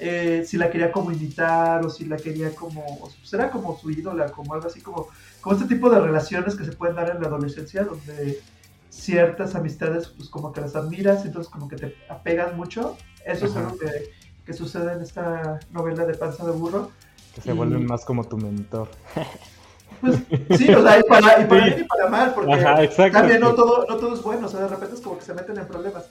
eh, 0.00 0.44
si 0.46 0.56
la 0.56 0.70
quería 0.70 0.90
como 0.90 1.12
invitar 1.12 1.84
o 1.84 1.90
si 1.90 2.06
la 2.06 2.16
quería 2.16 2.54
como, 2.54 2.98
pues 3.00 3.32
era 3.34 3.50
como 3.50 3.78
su 3.78 3.90
ídola, 3.90 4.30
como 4.32 4.54
algo 4.54 4.66
así 4.66 4.80
como, 4.80 5.08
como 5.40 5.56
este 5.56 5.68
tipo 5.68 5.90
de 5.90 6.00
relaciones 6.00 6.56
que 6.56 6.64
se 6.64 6.72
pueden 6.72 6.96
dar 6.96 7.10
en 7.10 7.20
la 7.20 7.28
adolescencia, 7.28 7.84
donde 7.84 8.40
ciertas 8.88 9.54
amistades 9.54 10.08
pues 10.08 10.28
como 10.28 10.52
que 10.52 10.62
las 10.62 10.74
admiras, 10.74 11.24
entonces 11.26 11.52
como 11.52 11.68
que 11.68 11.76
te 11.76 11.94
apegas 12.08 12.56
mucho. 12.56 12.96
Eso 13.24 13.44
es 13.44 13.54
algo 13.54 13.76
que, 13.76 14.10
que, 14.46 14.52
sucede 14.54 14.94
en 14.94 15.02
esta 15.02 15.60
novela 15.70 16.06
de 16.06 16.14
Panza 16.14 16.46
de 16.46 16.52
Burro. 16.52 16.90
Que 17.34 17.42
se 17.42 17.52
vuelven 17.52 17.84
más 17.84 18.06
como 18.06 18.24
tu 18.24 18.38
mentor. 18.38 18.88
Pues, 20.00 20.16
sí, 20.58 20.72
o 20.72 20.82
sea, 20.82 20.98
y 20.98 21.02
para, 21.02 21.42
y 21.42 21.46
para 21.46 21.64
bien 21.64 21.80
y 21.80 21.84
para 21.84 22.08
mal, 22.08 22.32
porque 22.34 23.10
también 23.10 23.40
no 23.40 23.54
todo, 23.54 23.86
no 23.88 23.96
todo 23.96 24.14
es 24.14 24.22
bueno, 24.22 24.46
o 24.46 24.50
sea, 24.50 24.60
de 24.60 24.68
repente 24.68 24.94
es 24.94 25.00
como 25.00 25.18
que 25.18 25.24
se 25.24 25.34
meten 25.34 25.58
en 25.58 25.66
problemas. 25.66 26.04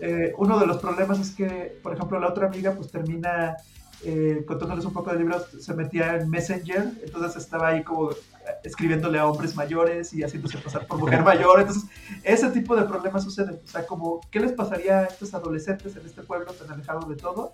Eh, 0.00 0.32
uno 0.36 0.58
de 0.58 0.66
los 0.66 0.78
problemas 0.78 1.20
es 1.20 1.30
que, 1.30 1.78
por 1.82 1.94
ejemplo, 1.94 2.18
la 2.18 2.28
otra 2.28 2.46
amiga 2.46 2.72
pues 2.72 2.90
termina 2.90 3.56
eh, 4.04 4.44
contándoles 4.46 4.84
un 4.84 4.92
poco 4.92 5.12
de 5.12 5.18
libros, 5.18 5.46
se 5.60 5.74
metía 5.74 6.16
en 6.16 6.28
Messenger, 6.28 6.90
entonces 7.04 7.36
estaba 7.40 7.68
ahí 7.68 7.84
como 7.84 8.10
escribiéndole 8.64 9.20
a 9.20 9.26
hombres 9.26 9.54
mayores 9.54 10.12
y 10.12 10.24
haciéndose 10.24 10.58
pasar 10.58 10.86
por 10.88 10.98
mujer 10.98 11.22
mayor, 11.22 11.60
entonces 11.60 11.84
ese 12.24 12.50
tipo 12.50 12.74
de 12.74 12.82
problemas 12.82 13.22
suceden, 13.22 13.60
o 13.64 13.68
sea, 13.68 13.86
como, 13.86 14.20
¿qué 14.32 14.40
les 14.40 14.52
pasaría 14.52 14.98
a 14.98 15.04
estos 15.04 15.32
adolescentes 15.34 15.94
en 15.94 16.04
este 16.04 16.22
pueblo 16.22 16.52
tan 16.52 16.68
alejado 16.70 17.08
de 17.08 17.14
todo? 17.14 17.52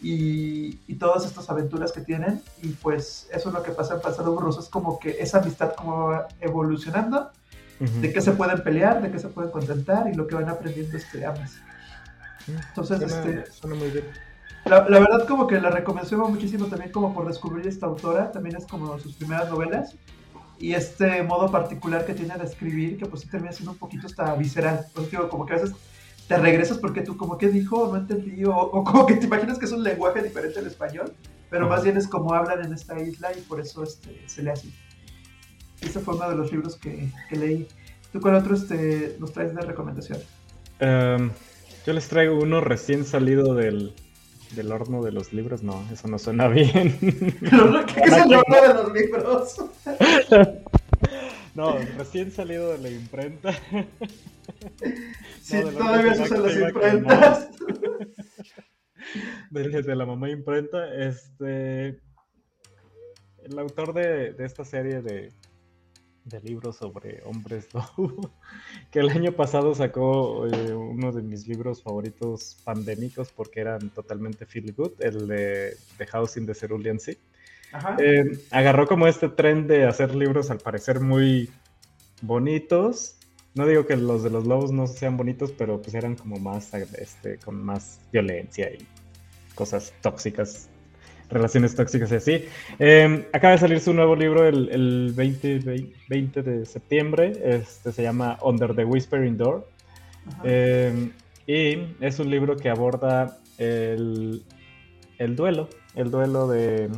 Y, 0.00 0.78
y, 0.86 0.94
todas 0.94 1.26
estas 1.26 1.50
aventuras 1.50 1.90
que 1.90 2.00
tienen 2.00 2.40
y 2.62 2.68
pues 2.68 3.28
eso 3.32 3.48
es 3.48 3.54
lo 3.54 3.64
que 3.64 3.72
pasa 3.72 3.94
en 3.94 4.00
Pasado 4.00 4.32
Burroso, 4.32 4.60
es 4.60 4.68
como 4.68 5.00
que 5.00 5.16
esa 5.18 5.38
amistad 5.38 5.74
como 5.74 6.10
va 6.10 6.28
evolucionando, 6.40 7.32
de 7.80 8.12
qué 8.12 8.20
se 8.20 8.32
pueden 8.32 8.62
pelear, 8.62 9.02
de 9.02 9.10
qué 9.10 9.18
se 9.18 9.28
pueden 9.28 9.50
contentar 9.50 10.08
y 10.08 10.14
lo 10.14 10.26
que 10.26 10.34
van 10.34 10.48
aprendiendo 10.48 10.96
es 10.96 11.04
que 11.06 11.24
amas. 11.24 11.56
Entonces, 12.46 13.00
este, 13.02 13.44
La, 14.64 14.80
verdad 14.80 15.26
como 15.26 15.46
que 15.46 15.60
la 15.60 15.70
recomendación 15.70 16.20
muchísimo 16.30 16.66
también 16.66 16.90
como 16.90 17.14
por 17.14 17.26
descubrir 17.26 17.66
esta 17.66 17.86
autora, 17.86 18.32
también 18.32 18.56
es 18.56 18.66
como 18.66 18.98
sus 18.98 19.14
primeras 19.14 19.50
novelas 19.50 19.94
y 20.58 20.74
este 20.74 21.22
modo 21.22 21.50
particular 21.50 22.04
que 22.04 22.14
tiene 22.14 22.36
de 22.36 22.44
escribir 22.44 22.98
que 22.98 23.06
pues 23.06 23.22
sí 23.22 23.28
termina 23.28 23.52
siendo 23.52 23.72
un 23.72 23.78
poquito 23.78 24.06
hasta 24.06 24.34
visceral, 24.34 24.86
pues 24.94 25.10
digo, 25.10 25.28
como 25.28 25.46
que 25.46 25.54
a 25.54 25.56
veces 25.56 25.74
te 26.28 26.36
regresas 26.36 26.76
porque 26.76 27.00
tú 27.00 27.16
como 27.16 27.38
que 27.38 27.48
dijo, 27.48 27.88
no 27.90 27.96
entendí, 27.96 28.44
o, 28.44 28.84
como 28.84 29.06
que 29.06 29.14
te 29.14 29.26
imaginas 29.26 29.58
que 29.58 29.64
es 29.64 29.72
un 29.72 29.82
lenguaje 29.82 30.22
diferente 30.22 30.58
al 30.58 30.66
español, 30.66 31.12
pero 31.48 31.68
más 31.68 31.82
bien 31.82 31.96
es 31.96 32.06
como 32.06 32.34
hablan 32.34 32.64
en 32.64 32.74
esta 32.74 33.00
isla 33.00 33.30
y 33.36 33.40
por 33.40 33.60
eso 33.60 33.82
este, 33.82 34.22
se 34.26 34.42
le 34.42 34.50
hace. 34.50 34.68
Ese 35.80 36.00
fue 36.00 36.14
uno 36.14 36.28
de 36.28 36.36
los 36.36 36.52
libros 36.52 36.76
que, 36.76 37.10
leí. 37.30 37.66
¿Tú 38.12 38.20
cuál 38.20 38.34
otro 38.34 38.54
este, 38.54 39.16
nos 39.18 39.32
traes 39.32 39.54
de 39.54 39.62
recomendación? 39.62 40.18
Um, 40.80 41.30
yo 41.86 41.92
les 41.94 42.08
traigo 42.08 42.38
uno 42.38 42.60
recién 42.60 43.06
salido 43.06 43.54
del, 43.54 43.94
del 44.54 44.70
horno 44.70 45.02
de 45.02 45.12
los 45.12 45.32
libros. 45.32 45.62
No, 45.62 45.82
eso 45.90 46.08
no 46.08 46.18
suena 46.18 46.48
bien. 46.48 46.94
¿Qué 47.00 48.00
es 48.00 48.12
el 48.12 48.34
horno 48.34 48.60
de 48.60 48.74
los 48.74 48.92
libros? 48.92 49.56
No, 51.58 51.76
recién 51.96 52.30
salido 52.30 52.70
de 52.70 52.78
la 52.78 52.88
imprenta. 52.88 53.52
Sí, 55.42 55.60
todavía 55.60 56.14
se 56.14 56.22
usan 56.22 56.42
las 56.42 56.56
imprentas. 56.56 57.50
Desde 59.50 59.94
la 59.96 60.06
mamá 60.06 60.30
imprenta, 60.30 60.94
este. 60.94 62.00
El 63.42 63.58
autor 63.58 63.92
de, 63.92 64.32
de 64.32 64.44
esta 64.44 64.64
serie 64.64 65.02
de, 65.02 65.32
de 66.24 66.40
libros 66.40 66.76
sobre 66.76 67.22
hombres 67.24 67.68
que 68.90 69.00
el 69.00 69.10
año 69.10 69.32
pasado 69.32 69.74
sacó 69.74 70.46
eh, 70.46 70.74
uno 70.74 71.12
de 71.12 71.22
mis 71.22 71.46
libros 71.46 71.82
favoritos 71.82 72.56
pandémicos 72.64 73.32
porque 73.32 73.60
eran 73.60 73.90
totalmente 73.90 74.46
feel 74.46 74.72
good, 74.72 74.92
el 75.00 75.26
de 75.26 75.76
The 75.98 76.06
House 76.06 76.36
in 76.36 76.46
the 76.46 76.54
Cerulean 76.54 77.00
Sea. 77.00 77.16
Eh, 77.98 78.38
agarró 78.50 78.86
como 78.86 79.06
este 79.06 79.28
tren 79.28 79.66
de 79.66 79.86
hacer 79.86 80.14
libros 80.14 80.50
al 80.50 80.58
parecer 80.58 81.00
muy 81.00 81.50
bonitos. 82.22 83.16
No 83.54 83.66
digo 83.66 83.86
que 83.86 83.96
los 83.96 84.22
de 84.22 84.30
los 84.30 84.46
lobos 84.46 84.72
no 84.72 84.86
sean 84.86 85.16
bonitos, 85.16 85.52
pero 85.52 85.80
pues 85.80 85.94
eran 85.94 86.16
como 86.16 86.38
más, 86.38 86.72
este, 86.74 87.38
con 87.38 87.62
más 87.62 88.00
violencia 88.12 88.70
y 88.70 88.86
cosas 89.54 89.92
tóxicas 90.00 90.68
relaciones 91.30 91.74
tóxicas 91.74 92.10
y 92.12 92.14
así. 92.14 92.44
Em, 92.78 93.24
acaba 93.32 93.52
de 93.52 93.58
salir 93.58 93.80
su 93.80 93.92
nuevo 93.92 94.16
libro 94.16 94.46
el, 94.46 94.68
el 94.70 95.12
20, 95.14 95.60
20, 96.08 96.42
de 96.42 96.66
septiembre. 96.66 97.32
Este 97.44 97.92
se 97.92 98.02
llama 98.02 98.38
Under 98.42 98.74
the 98.74 98.84
Whispering 98.84 99.36
Door. 99.36 99.68
Em, 100.42 101.12
y 101.46 101.78
es 102.00 102.18
un 102.18 102.30
libro 102.30 102.56
que 102.56 102.68
aborda 102.68 103.38
el, 103.58 104.42
el 105.18 105.36
duelo, 105.36 105.68
el 105.94 106.10
duelo 106.10 106.48
de, 106.48 106.90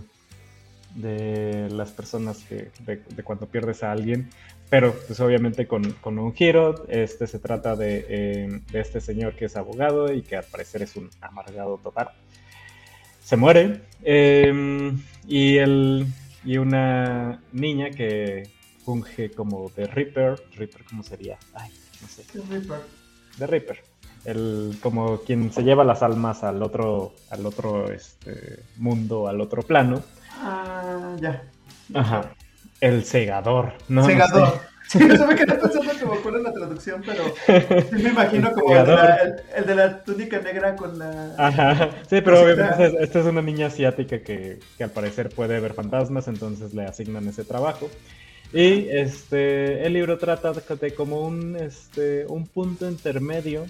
de 0.94 1.68
las 1.70 1.90
personas 1.90 2.38
que, 2.44 2.70
de, 2.80 3.22
cuando 3.22 3.46
pierdes 3.46 3.82
a 3.82 3.92
alguien, 3.92 4.30
pero 4.68 4.94
pues 5.06 5.20
obviamente 5.20 5.66
con, 5.66 5.92
con 5.94 6.18
un 6.18 6.34
giro. 6.34 6.86
Este 6.88 7.26
se 7.26 7.38
trata 7.38 7.76
de, 7.76 8.44
em, 8.44 8.64
de, 8.66 8.80
este 8.80 9.00
señor 9.00 9.34
que 9.34 9.46
es 9.46 9.56
abogado 9.56 10.12
y 10.12 10.22
que 10.22 10.36
al 10.36 10.44
parecer 10.44 10.82
es 10.82 10.96
un 10.96 11.10
amargado 11.20 11.78
total 11.78 12.10
se 13.30 13.36
muere. 13.36 13.82
Em, 14.02 15.00
y, 15.28 15.58
el, 15.58 16.04
y 16.44 16.56
una 16.56 17.40
niña 17.52 17.90
que 17.90 18.50
funge 18.84 19.30
como 19.30 19.70
de 19.76 19.86
Reaper. 19.86 20.42
¿Reaper 20.56 20.84
cómo 20.84 21.04
sería? 21.04 21.38
Ay, 21.54 21.70
no 22.02 22.08
sé. 22.08 22.24
The 22.32 22.40
Reaper. 22.40 22.80
De 23.38 23.46
Reaper. 23.46 23.84
El, 24.24 24.78
como 24.82 25.20
quien 25.20 25.52
se 25.52 25.62
lleva 25.62 25.84
las 25.84 26.02
almas 26.02 26.42
al 26.42 26.60
otro, 26.60 27.14
al 27.30 27.46
otro 27.46 27.92
este, 27.92 28.64
mundo, 28.78 29.28
al 29.28 29.40
otro 29.40 29.62
plano. 29.62 30.02
Ah, 30.40 31.16
ya. 31.20 31.42
Ajá. 31.94 32.32
El 32.80 33.04
segador. 33.04 33.74
No, 33.88 34.04
segador. 34.04 34.60
Sí, 34.90 34.98
no 34.98 35.24
me 35.24 35.36
quedé 35.36 35.54
pensando 35.54 35.92
como 36.00 36.20
cuál 36.20 36.34
es 36.38 36.42
la 36.42 36.52
traducción, 36.52 37.00
pero 37.06 37.22
sí 37.46 38.02
me 38.02 38.10
imagino 38.10 38.50
como 38.52 38.74
el 38.74 38.84
de, 38.84 38.92
la, 38.92 39.16
el, 39.54 39.66
de, 39.66 39.74
la, 39.76 40.02
túnica 40.02 40.40
negra 40.40 40.74
con 40.74 40.98
la... 40.98 41.32
Ajá, 41.38 41.90
sí, 42.10 42.20
pero 42.20 42.42
obviamente 42.42 42.96
esta 43.00 43.20
es 43.20 43.26
una 43.26 43.40
niña 43.40 43.68
asiática 43.68 44.18
que, 44.18 44.58
que, 44.76 44.82
al 44.82 44.90
parecer 44.90 45.28
puede 45.28 45.60
ver 45.60 45.74
fantasmas, 45.74 46.26
entonces 46.26 46.74
le 46.74 46.86
asignan 46.86 47.28
ese 47.28 47.44
trabajo. 47.44 47.88
Y 48.52 48.88
este, 48.88 49.86
el 49.86 49.92
libro 49.92 50.18
trata 50.18 50.52
de 50.52 50.94
como 50.94 51.24
un, 51.24 51.54
este, 51.54 52.26
un 52.26 52.48
punto 52.48 52.88
intermedio 52.90 53.66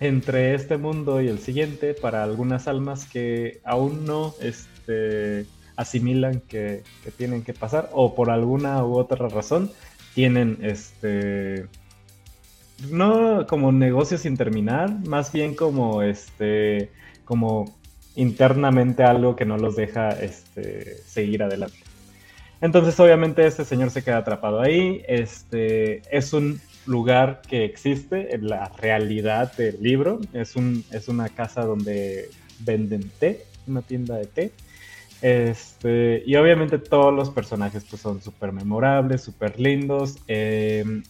entre 0.00 0.54
este 0.54 0.78
mundo 0.78 1.20
y 1.20 1.28
el 1.28 1.38
siguiente 1.38 1.92
para 1.92 2.22
algunas 2.22 2.66
almas 2.66 3.04
que 3.04 3.60
aún 3.62 4.06
no 4.06 4.34
este, 4.40 5.44
asimilan 5.80 6.40
que, 6.40 6.82
que 7.02 7.10
tienen 7.10 7.42
que 7.42 7.54
pasar 7.54 7.88
o 7.92 8.14
por 8.14 8.30
alguna 8.30 8.84
u 8.84 8.98
otra 8.98 9.28
razón 9.28 9.70
tienen 10.14 10.58
este 10.62 11.66
no 12.90 13.46
como 13.46 13.72
negocios 13.72 14.22
sin 14.22 14.36
terminar, 14.36 14.90
más 15.06 15.32
bien 15.32 15.54
como 15.54 16.02
este 16.02 16.90
como 17.24 17.78
internamente 18.16 19.04
algo 19.04 19.36
que 19.36 19.44
no 19.44 19.56
los 19.56 19.76
deja 19.76 20.10
este, 20.10 20.96
seguir 21.06 21.42
adelante. 21.42 21.78
Entonces, 22.60 22.98
obviamente, 23.00 23.46
este 23.46 23.64
señor 23.64 23.90
se 23.90 24.02
queda 24.02 24.18
atrapado 24.18 24.60
ahí. 24.60 25.02
Este 25.08 26.02
es 26.10 26.32
un 26.32 26.60
lugar 26.86 27.40
que 27.48 27.64
existe 27.64 28.34
en 28.34 28.48
la 28.48 28.68
realidad 28.76 29.56
del 29.56 29.82
libro. 29.82 30.20
Es, 30.34 30.56
un, 30.56 30.84
es 30.90 31.08
una 31.08 31.28
casa 31.28 31.62
donde 31.62 32.28
venden 32.58 33.10
té, 33.18 33.46
una 33.66 33.80
tienda 33.80 34.16
de 34.16 34.26
té. 34.26 34.52
Este, 35.22 36.22
y 36.26 36.36
obviamente 36.36 36.78
todos 36.78 37.12
los 37.14 37.30
personajes 37.30 37.84
pues, 37.88 38.00
son 38.00 38.22
súper 38.22 38.52
memorables, 38.52 39.22
súper 39.22 39.60
lindos. 39.60 40.16
Em, 40.26 41.02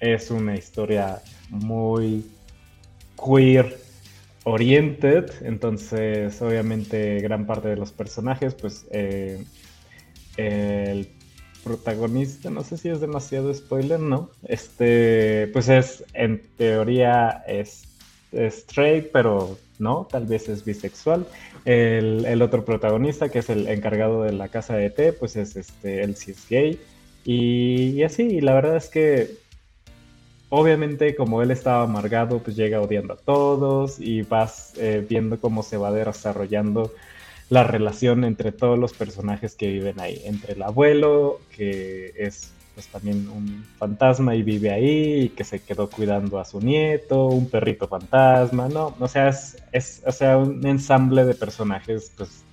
es 0.00 0.30
una 0.30 0.56
historia 0.56 1.20
muy 1.50 2.24
queer 3.16 3.78
oriented, 4.44 5.30
entonces 5.42 6.40
obviamente 6.40 7.20
gran 7.20 7.46
parte 7.46 7.68
de 7.68 7.76
los 7.76 7.92
personajes, 7.92 8.54
pues 8.54 8.86
eh, 8.90 9.44
el 10.36 11.10
protagonista, 11.64 12.48
no 12.48 12.62
sé 12.62 12.78
si 12.78 12.88
es 12.88 13.00
demasiado 13.00 13.52
spoiler, 13.52 14.00
¿no? 14.00 14.30
Este, 14.44 15.48
pues 15.52 15.68
es 15.68 16.04
en 16.14 16.42
teoría 16.56 17.44
es 17.46 17.84
straight, 18.32 19.10
pero 19.12 19.58
no, 19.78 20.06
tal 20.10 20.26
vez 20.26 20.48
es 20.48 20.64
bisexual. 20.64 21.26
El, 21.64 22.40
otro 22.42 22.64
protagonista, 22.64 23.28
que 23.28 23.40
es 23.40 23.50
el 23.50 23.68
encargado 23.68 24.22
de 24.22 24.32
la 24.32 24.48
casa 24.48 24.76
de 24.76 24.90
té, 24.90 25.12
pues 25.12 25.36
es 25.36 25.56
este, 25.56 26.02
él 26.02 26.16
sí 26.16 26.30
es 26.30 26.48
gay. 26.48 26.80
Y, 27.24 28.02
así, 28.02 28.40
la 28.40 28.54
verdad 28.54 28.76
es 28.76 28.88
que 28.88 29.30
obviamente 30.48 31.14
como 31.14 31.42
él 31.42 31.50
estaba 31.50 31.82
amargado, 31.82 32.38
pues 32.38 32.56
llega 32.56 32.80
odiando 32.80 33.14
a 33.14 33.18
todos 33.18 34.00
y 34.00 34.22
vas 34.22 34.72
eh, 34.78 35.04
viendo 35.06 35.38
cómo 35.40 35.62
se 35.62 35.76
va 35.76 35.92
desarrollando 35.92 36.92
la 37.50 37.64
relación 37.64 38.24
entre 38.24 38.52
todos 38.52 38.78
los 38.78 38.92
personajes 38.92 39.54
que 39.56 39.68
viven 39.68 40.00
ahí, 40.00 40.22
entre 40.24 40.54
el 40.54 40.62
abuelo, 40.62 41.40
que 41.56 42.12
es 42.16 42.52
pues 42.78 42.86
también 42.86 43.28
un 43.28 43.64
fantasma 43.76 44.36
y 44.36 44.44
vive 44.44 44.70
ahí 44.70 45.22
y 45.22 45.28
que 45.30 45.42
se 45.42 45.58
quedó 45.58 45.90
cuidando 45.90 46.38
a 46.38 46.44
su 46.44 46.60
nieto, 46.60 47.26
un 47.26 47.50
perrito 47.50 47.88
fantasma, 47.88 48.68
no, 48.68 48.94
o 49.00 49.08
sea, 49.08 49.30
es, 49.72 50.00
o 50.06 50.12
sea, 50.12 50.36
un 50.36 50.64
ensamble 50.64 51.24
de 51.24 51.34
personajes 51.34 52.12
pues 52.16 52.44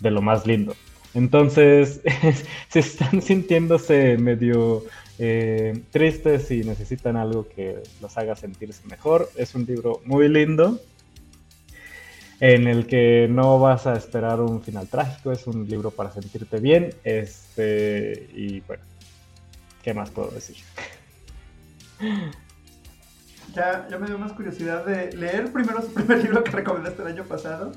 de 0.00 0.10
lo 0.10 0.22
más 0.22 0.44
lindo. 0.44 0.74
Entonces, 1.14 2.00
si 2.68 2.80
están 2.80 3.22
sintiéndose 3.22 4.18
medio 4.18 4.82
eh, 5.20 5.80
tristes 5.92 6.50
y 6.50 6.64
necesitan 6.64 7.16
algo 7.16 7.46
que 7.46 7.80
los 8.00 8.18
haga 8.18 8.34
sentirse 8.34 8.84
mejor, 8.88 9.30
es 9.36 9.54
un 9.54 9.66
libro 9.66 10.00
muy 10.04 10.28
lindo 10.28 10.80
en 12.40 12.66
el 12.66 12.88
que 12.88 13.28
no 13.30 13.60
vas 13.60 13.86
a 13.86 13.94
esperar 13.94 14.40
un 14.40 14.60
final 14.62 14.88
trágico, 14.88 15.30
es 15.30 15.46
un 15.46 15.68
libro 15.68 15.92
para 15.92 16.10
sentirte 16.10 16.58
bien, 16.58 16.92
este, 17.04 18.28
y 18.34 18.58
bueno, 18.62 18.82
¿qué 19.84 19.92
más 19.92 20.10
puedo 20.10 20.30
decir? 20.30 20.56
Ya, 23.54 23.86
ya 23.88 23.98
me 23.98 24.06
dio 24.06 24.18
más 24.18 24.32
curiosidad 24.32 24.84
de 24.84 25.12
leer 25.12 25.52
primero 25.52 25.82
su 25.82 25.92
primer 25.94 26.22
libro 26.24 26.42
que 26.42 26.50
recomendaste 26.50 27.02
el 27.02 27.08
año 27.08 27.24
pasado 27.24 27.72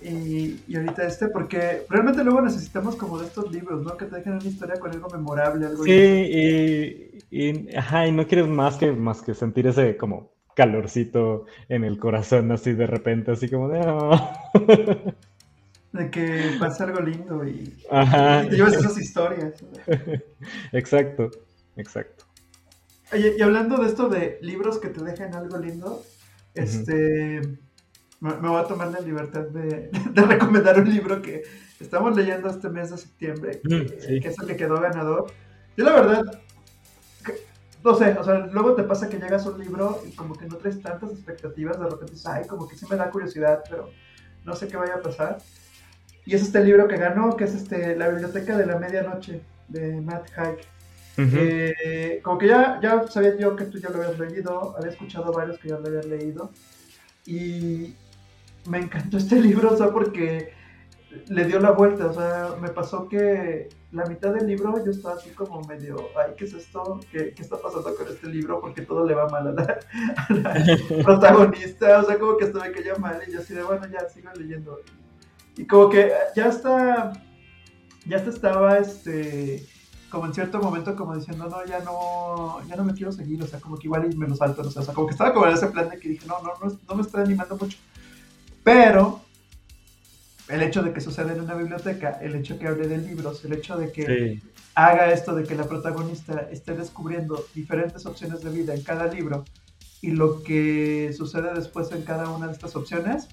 y, 0.00 0.60
y, 0.66 0.76
ahorita 0.76 1.06
este, 1.06 1.28
porque 1.28 1.84
realmente 1.88 2.22
luego 2.24 2.40
necesitamos 2.40 2.96
como 2.96 3.18
de 3.18 3.26
estos 3.26 3.50
libros, 3.52 3.82
¿no? 3.82 3.96
Que 3.96 4.06
te 4.06 4.16
dejen 4.16 4.34
una 4.34 4.44
historia 4.44 4.78
con 4.78 4.92
algo 4.92 5.08
memorable, 5.10 5.66
algo... 5.66 5.82
Sí, 5.82 5.90
y, 5.90 7.18
y, 7.30 7.76
ajá, 7.76 8.06
y 8.06 8.12
no 8.12 8.26
quieres 8.26 8.46
más 8.46 8.76
que, 8.76 8.92
más 8.92 9.22
que 9.22 9.34
sentir 9.34 9.66
ese 9.66 9.96
como 9.96 10.30
calorcito 10.54 11.46
en 11.68 11.84
el 11.84 11.98
corazón 11.98 12.50
así 12.52 12.72
de 12.72 12.86
repente, 12.86 13.32
así 13.32 13.48
como 13.50 13.68
de... 13.68 13.80
Oh". 13.84 14.32
De 15.92 16.10
que 16.10 16.56
pasa 16.58 16.84
algo 16.84 17.00
lindo 17.00 17.46
y, 17.46 17.74
Ajá. 17.90 18.44
y 18.44 18.50
te 18.50 18.56
llevas 18.56 18.74
esas 18.74 18.98
historias. 18.98 19.54
Exacto, 20.72 21.30
exacto. 21.76 22.24
Oye, 23.12 23.36
y 23.38 23.42
hablando 23.42 23.78
de 23.78 23.86
esto 23.86 24.08
de 24.10 24.38
libros 24.42 24.78
que 24.78 24.88
te 24.88 25.02
dejan 25.02 25.34
algo 25.34 25.56
lindo, 25.56 26.02
este 26.54 27.40
me, 28.20 28.34
voy 28.34 28.60
a 28.60 28.64
tomar 28.64 28.88
la 28.90 29.00
libertad 29.00 29.42
de, 29.48 29.90
recomendar 30.14 30.80
un 30.80 30.90
libro 30.90 31.22
que 31.22 31.42
estamos 31.80 32.16
leyendo 32.16 32.48
este 32.48 32.68
mes 32.68 32.90
de 32.90 32.98
septiembre, 32.98 33.60
que, 33.62 34.20
es 34.22 34.38
el 34.38 34.46
que 34.46 34.56
quedó 34.56 34.80
ganador. 34.80 35.32
Yo 35.76 35.84
la 35.84 35.92
verdad, 35.92 36.42
no 37.84 37.94
sé, 37.94 38.16
o 38.18 38.24
sea, 38.24 38.46
luego 38.52 38.74
te 38.74 38.82
pasa 38.82 39.08
que 39.08 39.18
llegas 39.18 39.46
a 39.46 39.50
un 39.50 39.60
libro 39.60 40.02
y 40.06 40.14
como 40.14 40.34
que 40.34 40.46
no 40.46 40.56
traes 40.56 40.82
tantas 40.82 41.12
expectativas, 41.12 41.78
de 41.78 41.84
repente 41.84 42.12
dices, 42.12 42.26
ay, 42.26 42.46
como 42.46 42.66
que 42.66 42.76
sí 42.76 42.86
me 42.90 42.96
da 42.96 43.10
curiosidad, 43.10 43.62
pero 43.68 43.90
no 44.44 44.56
sé 44.56 44.66
qué 44.66 44.76
vaya 44.76 44.94
a 44.94 45.02
pasar. 45.02 45.38
Y 46.28 46.34
es 46.34 46.42
este 46.42 46.62
libro 46.62 46.86
que 46.88 46.98
ganó, 46.98 47.34
que 47.36 47.44
es 47.44 47.54
este 47.54 47.96
La 47.96 48.08
Biblioteca 48.08 48.54
de 48.58 48.66
la 48.66 48.78
Medianoche, 48.78 49.40
de 49.68 49.98
Matt 50.02 50.28
Haig. 50.36 52.20
como 52.22 52.36
que 52.36 52.46
ya, 52.46 52.78
ya 52.82 53.08
sabía 53.08 53.34
yo 53.38 53.56
que 53.56 53.64
tú 53.64 53.78
ya 53.78 53.88
lo 53.88 54.02
habías 54.02 54.18
leído, 54.18 54.76
había 54.76 54.90
escuchado 54.90 55.32
varios 55.32 55.58
que 55.58 55.70
ya 55.70 55.78
lo 55.78 55.88
habían 55.88 56.10
leído. 56.10 56.50
Y, 57.24 57.94
me 58.68 58.78
encantó 58.78 59.16
este 59.16 59.36
libro, 59.40 59.72
o 59.72 59.76
sea, 59.78 59.90
porque 59.90 60.52
le 61.28 61.44
dio 61.46 61.60
la 61.60 61.70
vuelta, 61.70 62.08
o 62.08 62.12
sea, 62.12 62.56
me 62.60 62.68
pasó 62.68 63.08
que 63.08 63.70
la 63.92 64.04
mitad 64.04 64.34
del 64.34 64.46
libro 64.46 64.84
yo 64.84 64.90
estaba 64.90 65.14
así 65.14 65.30
como 65.30 65.62
medio, 65.62 66.10
ay, 66.14 66.34
¿qué 66.36 66.44
es 66.44 66.52
esto? 66.52 67.00
¿Qué, 67.10 67.32
qué 67.32 67.40
está 67.40 67.56
pasando 67.56 67.94
con 67.94 68.06
este 68.06 68.26
libro? 68.26 68.60
Porque 68.60 68.82
todo 68.82 69.06
le 69.06 69.14
va 69.14 69.30
mal 69.30 69.48
a 69.48 69.52
la, 69.52 69.78
protagonista, 71.04 72.00
o 72.00 72.04
sea, 72.04 72.18
como 72.18 72.36
que 72.36 72.44
esto 72.44 72.60
me 72.60 72.70
caía 72.70 72.96
mal 72.96 73.18
y 73.26 73.32
yo 73.32 73.40
así 73.40 73.54
de, 73.54 73.62
bueno, 73.62 73.86
ya 73.86 74.06
sigo 74.10 74.28
leyendo. 74.36 74.78
Y, 75.58 75.66
como 75.66 75.90
que 75.90 76.12
ya 76.34 76.46
está, 76.46 77.12
ya 78.06 78.16
estaba, 78.16 78.78
este, 78.78 79.66
como 80.10 80.26
en 80.26 80.34
cierto 80.34 80.60
momento 80.60 80.96
como 80.96 81.16
diciendo, 81.16 81.48
no, 81.48 81.64
ya 81.66 81.80
no, 81.80 82.66
ya 82.66 82.76
no 82.76 82.84
me 82.84 82.94
quiero 82.94 83.12
seguir, 83.12 83.42
o 83.42 83.46
sea, 83.46 83.60
como 83.60 83.76
que 83.76 83.88
igual 83.88 84.14
me 84.16 84.28
lo 84.28 84.36
salto, 84.36 84.62
o 84.62 84.70
sea, 84.70 84.94
como 84.94 85.06
que 85.06 85.12
estaba 85.12 85.34
como 85.34 85.46
en 85.46 85.54
ese 85.54 85.66
plan 85.66 85.90
de 85.90 85.98
que 85.98 86.08
dije, 86.08 86.26
no, 86.26 86.40
no, 86.40 86.52
no, 86.62 86.78
no 86.88 86.94
me 86.94 87.02
estoy 87.02 87.22
animando 87.22 87.56
mucho. 87.56 87.76
Pero 88.64 89.20
el 90.48 90.62
hecho 90.62 90.82
de 90.82 90.92
que 90.92 91.00
suceda 91.00 91.32
en 91.32 91.40
una 91.40 91.54
biblioteca, 91.54 92.18
el 92.22 92.34
hecho 92.34 92.58
que 92.58 92.66
hable 92.66 92.88
de 92.88 92.98
libros, 92.98 93.44
el 93.44 93.52
hecho 93.52 93.76
de 93.76 93.92
que 93.92 94.42
haga 94.74 95.12
esto 95.12 95.34
de 95.34 95.44
que 95.44 95.54
la 95.54 95.64
protagonista 95.64 96.48
esté 96.50 96.74
descubriendo 96.74 97.44
diferentes 97.54 98.06
opciones 98.06 98.42
de 98.42 98.50
vida 98.50 98.74
en 98.74 98.82
cada 98.82 99.06
libro 99.06 99.44
y 100.00 100.12
lo 100.12 100.42
que 100.42 101.12
sucede 101.16 101.52
después 101.52 101.90
en 101.92 102.02
cada 102.02 102.30
una 102.30 102.46
de 102.46 102.52
estas 102.52 102.76
opciones, 102.76 103.28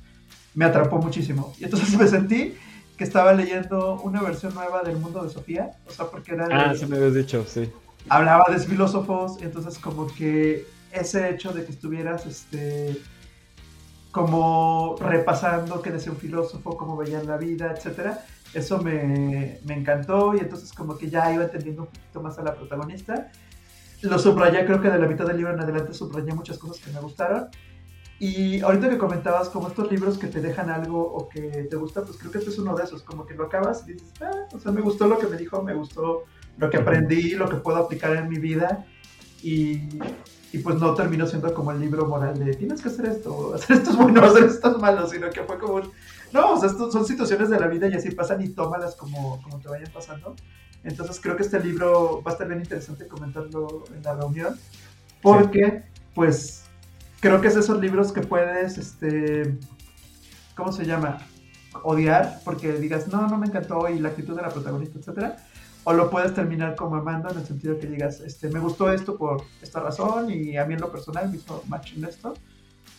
me 0.55 0.65
atrapó 0.65 0.97
muchísimo. 0.97 1.53
Y 1.59 1.65
entonces 1.65 1.95
me 1.99 2.07
sentí 2.07 2.55
que 2.97 3.03
estaba 3.03 3.33
leyendo 3.33 3.99
una 4.01 4.21
versión 4.21 4.53
nueva 4.53 4.81
del 4.81 4.97
mundo 4.97 5.23
de 5.23 5.29
Sofía, 5.29 5.71
o 5.87 5.91
sea, 5.91 6.05
porque 6.05 6.33
era... 6.33 6.47
Ah, 6.51 6.73
sí 6.73 6.85
me 6.85 6.95
habías 6.95 7.13
dicho, 7.13 7.45
sí. 7.45 7.69
Hablaba 8.07 8.45
de 8.49 8.59
filósofos, 8.59 9.37
entonces 9.41 9.77
como 9.77 10.07
que 10.07 10.65
ese 10.91 11.29
hecho 11.29 11.51
de 11.51 11.65
que 11.65 11.71
estuvieras, 11.71 12.25
este 12.25 12.97
como 14.11 14.95
repasando 14.97 15.81
qué 15.81 15.91
decía 15.91 16.13
un 16.13 16.17
filósofo, 16.17 16.77
cómo 16.77 16.95
veían 16.95 17.27
la 17.27 17.35
vida, 17.35 17.73
etcétera. 17.75 18.23
Eso 18.53 18.81
me, 18.81 19.59
me, 19.65 19.73
encantó 19.73 20.33
y 20.33 20.39
entonces 20.39 20.71
como 20.71 20.97
que 20.97 21.09
ya 21.09 21.33
iba 21.33 21.43
entendiendo 21.43 21.81
un 21.81 21.89
poquito 21.89 22.21
más 22.21 22.39
a 22.39 22.43
la 22.43 22.55
protagonista. 22.55 23.29
Lo 24.03 24.17
subrayé, 24.17 24.65
creo 24.65 24.81
que 24.81 24.89
de 24.89 24.99
la 24.99 25.07
mitad 25.07 25.25
del 25.25 25.35
libro 25.35 25.53
en 25.53 25.59
adelante 25.59 25.93
subrayé 25.93 26.33
muchas 26.33 26.57
cosas 26.57 26.81
que 26.81 26.91
me 26.93 27.01
gustaron. 27.01 27.49
Y 28.19 28.61
ahorita 28.61 28.89
que 28.89 28.97
comentabas 28.97 29.49
como 29.49 29.67
estos 29.67 29.91
libros 29.91 30.17
que 30.17 30.27
te 30.27 30.39
dejan 30.39 30.69
algo 30.69 31.01
o 31.01 31.27
que 31.27 31.41
te 31.69 31.75
gusta, 31.75 32.03
pues 32.03 32.17
creo 32.17 32.31
que 32.31 32.37
este 32.37 32.49
es 32.49 32.57
uno 32.57 32.75
de 32.75 32.83
esos, 32.83 33.03
como 33.03 33.25
que 33.25 33.33
lo 33.33 33.45
acabas 33.45 33.83
y 33.87 33.93
dices, 33.93 34.13
ah, 34.21 34.47
o 34.53 34.59
sea, 34.59 34.71
me 34.71 34.81
gustó 34.81 35.07
lo 35.07 35.19
que 35.19 35.27
me 35.27 35.35
dijo, 35.35 35.61
me 35.61 35.73
gustó 35.73 36.23
lo 36.57 36.69
que 36.69 36.77
aprendí, 36.77 37.31
lo 37.31 37.49
que 37.49 37.57
puedo 37.57 37.77
aplicar 37.77 38.15
en 38.15 38.29
mi 38.29 38.37
vida. 38.37 38.85
Y, 39.43 39.99
y 40.53 40.59
pues 40.59 40.77
no 40.77 40.93
terminó 40.93 41.27
siendo 41.27 41.53
como 41.53 41.71
el 41.71 41.81
libro 41.81 42.05
moral 42.05 42.39
de 42.39 42.53
tienes 42.53 42.81
que 42.81 42.87
hacer 42.87 43.07
esto, 43.07 43.53
hacer 43.55 43.77
esto 43.77 43.89
es 43.89 43.97
bueno, 43.97 44.23
hacer 44.23 44.45
esto 44.45 44.71
es 44.71 44.77
malo, 44.77 45.07
sino 45.07 45.29
que 45.29 45.43
fue 45.43 45.59
como 45.59 45.81
no, 46.31 46.53
o 46.53 46.59
sea, 46.59 46.69
son 46.69 47.05
situaciones 47.05 47.49
de 47.49 47.59
la 47.59 47.67
vida 47.67 47.87
y 47.87 47.93
así 47.93 48.11
pasan 48.11 48.41
y 48.41 48.49
tómalas 48.49 48.95
como, 48.95 49.41
como 49.41 49.59
te 49.59 49.69
vayan 49.69 49.91
pasando. 49.93 50.35
Entonces 50.83 51.19
creo 51.21 51.35
que 51.35 51.43
este 51.43 51.59
libro 51.59 52.21
va 52.21 52.31
a 52.31 52.33
estar 52.33 52.47
bien 52.47 52.59
interesante 52.59 53.07
comentarlo 53.07 53.85
en 53.95 54.03
la 54.03 54.15
reunión, 54.15 54.59
porque 55.21 55.83
pues 56.13 56.64
creo 57.19 57.41
que 57.41 57.47
es 57.47 57.55
esos 57.55 57.79
libros 57.79 58.11
que 58.11 58.21
puedes, 58.21 58.77
este, 58.77 59.57
¿cómo 60.55 60.71
se 60.71 60.85
llama? 60.85 61.19
Odiar, 61.83 62.39
porque 62.45 62.73
digas, 62.73 63.07
no, 63.07 63.27
no 63.27 63.37
me 63.37 63.47
encantó 63.47 63.89
y 63.89 63.99
la 63.99 64.09
actitud 64.09 64.35
de 64.35 64.41
la 64.41 64.49
protagonista, 64.49 64.99
etcétera 64.99 65.37
o 65.85 65.93
lo 65.93 66.09
puedes 66.09 66.33
terminar 66.33 66.75
como 66.75 66.95
amando 66.95 67.29
en 67.29 67.37
el 67.37 67.45
sentido 67.45 67.79
que 67.79 67.87
digas, 67.87 68.19
este, 68.19 68.49
me 68.49 68.59
gustó 68.59 68.91
esto 68.91 69.17
por 69.17 69.43
esta 69.61 69.79
razón 69.79 70.31
y 70.31 70.57
a 70.57 70.65
mí 70.65 70.73
en 70.73 70.81
lo 70.81 70.91
personal 70.91 71.29
me 71.29 71.37
hizo 71.37 71.63
match 71.67 71.93
en 71.95 72.05
esto, 72.05 72.33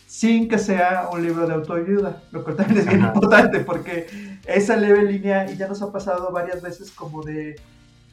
sin 0.07 0.47
que 0.47 0.57
sea 0.57 1.09
un 1.11 1.21
libro 1.21 1.45
de 1.45 1.53
autoayuda, 1.53 2.23
lo 2.31 2.45
cual 2.45 2.55
también 2.55 2.79
es 2.79 2.87
bien 2.87 3.01
importante 3.03 3.59
porque 3.59 4.07
esa 4.45 4.77
leve 4.77 5.03
línea, 5.03 5.51
y 5.51 5.57
ya 5.57 5.67
nos 5.67 5.81
ha 5.81 5.91
pasado 5.91 6.31
varias 6.31 6.61
veces 6.61 6.89
como 6.91 7.23
de, 7.23 7.57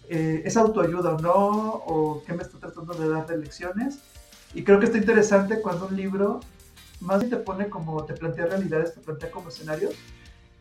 eh, 0.09 0.43
¿es 0.45 0.57
autoayuda 0.57 1.15
o 1.15 1.21
no? 1.21 1.49
¿O 1.87 2.23
qué 2.27 2.33
me 2.33 2.43
está 2.43 2.59
tratando 2.59 2.95
de 2.95 3.09
dar 3.09 3.27
de 3.29 3.39
lecciones? 3.39 4.01
Y 4.55 4.63
creo 4.63 4.79
que 4.79 4.87
está 4.87 4.99
interesante 4.99 5.61
cuando 5.61 5.89
un 5.89 5.97
libro 5.97 6.41
más 7.01 7.21
bien 7.21 7.31
te 7.31 7.37
pone 7.37 7.69
como, 7.69 8.05
te 8.05 8.15
plantea 8.15 8.47
realidades, 8.47 8.95
te 8.95 9.01
plantea 9.01 9.31
como 9.31 9.49
escenarios, 9.49 9.95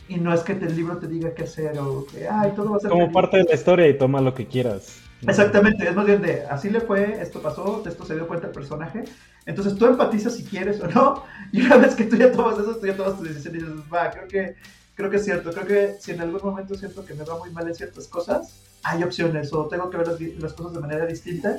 y 0.08 0.18
no 0.18 0.34
es 0.34 0.42
que 0.42 0.54
el 0.54 0.76
libro 0.76 0.98
te 0.98 1.08
diga 1.08 1.34
qué 1.34 1.44
hacer 1.44 1.80
o 1.80 2.06
que, 2.06 2.28
ay, 2.28 2.52
todo 2.56 2.72
va 2.72 2.78
a 2.78 2.80
ser. 2.80 2.90
Como 2.90 3.12
parte 3.12 3.38
de 3.38 3.44
la 3.46 3.54
historia 3.54 3.88
y 3.88 3.98
toma 3.98 4.20
lo 4.20 4.34
que 4.34 4.46
quieras. 4.46 5.00
Exactamente, 5.26 5.88
es 5.88 5.96
más 5.96 6.06
bien 6.06 6.22
de, 6.22 6.46
así 6.48 6.70
le 6.70 6.82
fue, 6.82 7.22
esto 7.22 7.42
pasó, 7.42 7.82
de 7.82 7.92
esto 7.92 8.04
se 8.04 8.16
dio 8.16 8.28
cuenta 8.28 8.48
el 8.48 8.54
personaje. 8.54 9.06
Entonces 9.46 9.76
tú 9.76 9.86
empatizas 9.86 10.36
si 10.36 10.44
quieres 10.44 10.82
o 10.82 10.88
no, 10.88 11.24
y 11.54 11.62
una 11.66 11.78
vez 11.78 11.96
que 11.96 12.04
tú 12.04 12.18
ya 12.18 12.32
tomas 12.32 12.60
eso, 12.60 12.76
tú 12.76 12.86
ya 12.86 12.96
tomas 12.96 13.18
tu 13.18 13.24
decisión 13.24 13.56
y 13.56 13.60
dices, 13.60 13.74
va, 13.94 14.12
creo 14.12 14.28
que, 14.28 14.56
creo 14.96 15.10
que 15.10 15.18
es 15.18 15.24
cierto, 15.24 15.52
creo 15.52 15.66
que 15.66 15.96
si 16.02 16.12
en 16.12 16.20
algún 16.20 16.42
momento 16.44 16.76
siento 16.76 17.06
que 17.06 17.14
me 17.14 17.24
va 17.24 17.38
muy 17.38 17.52
mal 17.52 17.68
en 17.68 17.76
ciertas 17.76 18.08
cosas, 18.08 18.62
hay 18.84 19.02
opciones, 19.04 19.54
o 19.54 19.68
tengo 19.68 19.90
que 19.90 19.98
ver 19.98 20.08
las, 20.08 20.20
las 20.20 20.54
cosas 20.54 20.74
de 20.74 20.80
manera 20.80 21.06
distinta, 21.06 21.58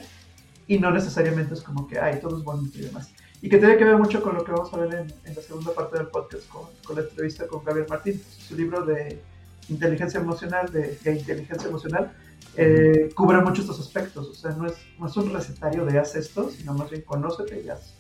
y 0.67 0.79
no 0.79 0.91
necesariamente 0.91 1.55
es 1.55 1.63
como 1.63 1.87
que, 1.87 1.99
ay, 1.99 2.21
todo 2.21 2.39
es 2.39 2.45
bonito 2.45 2.79
y 2.79 2.83
demás 2.83 3.11
y 3.45 3.49
que 3.51 3.59
tiene 3.59 3.77
que 3.77 3.85
ver 3.85 3.99
mucho 3.99 4.23
con 4.23 4.35
lo 4.35 4.43
que 4.43 4.53
vamos 4.53 4.73
a 4.73 4.79
ver 4.79 4.95
en, 4.95 5.35
la 5.35 5.43
segunda 5.43 5.75
parte 5.75 5.99
del 5.99 6.07
podcast, 6.07 6.49
con, 6.49 6.63
con, 6.83 6.97
la 6.97 7.03
entrevista 7.03 7.47
con 7.47 7.63
Gabriel 7.63 7.87
Martín, 7.91 8.19
su 8.39 8.57
libro 8.57 8.87
de 8.87 9.21
inteligencia 9.69 10.19
emocional, 10.19 10.73
de, 10.73 10.99
inteligencia 11.13 11.69
emocional, 11.69 12.11
eh, 12.57 13.11
cubre 13.15 13.43
mucho 13.43 13.61
estos 13.61 13.79
aspectos, 13.79 14.29
o 14.29 14.33
sea, 14.35 14.53
no 14.53 14.67
es, 14.67 14.77
no 14.99 15.09
es 15.09 15.17
un 15.19 15.31
recetario 15.31 15.85
de 15.85 15.99
haz 15.99 16.17
esto, 16.17 16.49
sino 16.49 16.73
más 16.73 16.89
bien 16.89 17.03
conócete 17.03 17.63
y 17.63 17.69
haz, 17.69 17.95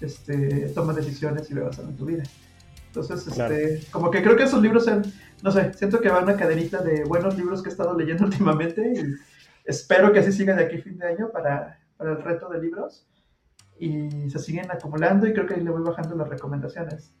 este, 0.00 0.70
toma 0.70 0.92
decisiones 0.92 1.48
y 1.52 1.56
avanzando 1.56 1.92
en 1.92 1.96
tu 1.96 2.06
vida. 2.06 2.24
Entonces, 2.88 3.28
este, 3.28 3.86
como 3.92 4.10
que 4.10 4.24
creo 4.24 4.36
que 4.36 4.42
esos 4.42 4.60
libros 4.60 4.86
sean, 4.86 5.04
no 5.44 5.52
sé, 5.52 5.72
siento 5.74 6.00
que 6.00 6.08
va 6.08 6.18
una 6.18 6.36
cadenita 6.36 6.82
de 6.82 7.04
buenos 7.04 7.38
libros 7.38 7.62
que 7.62 7.68
he 7.68 7.72
estado 7.72 7.96
leyendo 7.96 8.24
últimamente 8.26 8.92
y 8.92 9.14
espero 9.64 10.12
que 10.12 10.18
así 10.18 10.32
siga 10.32 10.56
de 10.56 10.64
aquí 10.64 10.78
fin 10.78 10.98
de 10.98 11.06
año 11.06 11.30
para, 11.30 11.79
para 12.00 12.12
el 12.12 12.22
reto 12.22 12.48
de 12.48 12.62
libros. 12.62 13.06
y 13.78 14.28
se 14.28 14.38
siguen 14.38 14.70
acumulando 14.70 15.26
y 15.26 15.32
creo 15.32 15.46
que 15.46 15.54
ahí 15.54 15.62
le 15.62 15.70
voy 15.70 15.82
bajando 15.82 16.14
las 16.14 16.28
recomendaciones. 16.28 17.14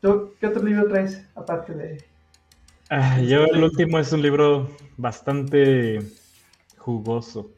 ¿Tú 0.00 0.34
qué 0.40 0.48
otro 0.48 0.62
libro 0.62 0.88
traes 0.88 1.24
aparte 1.36 1.72
de... 1.72 2.04
Ah, 2.88 3.20
yo 3.20 3.44
el 3.44 3.62
último 3.62 3.98
es 3.98 4.12
un 4.12 4.20
libro 4.22 4.68
bastante 4.96 6.00
jugoso. 6.78 7.52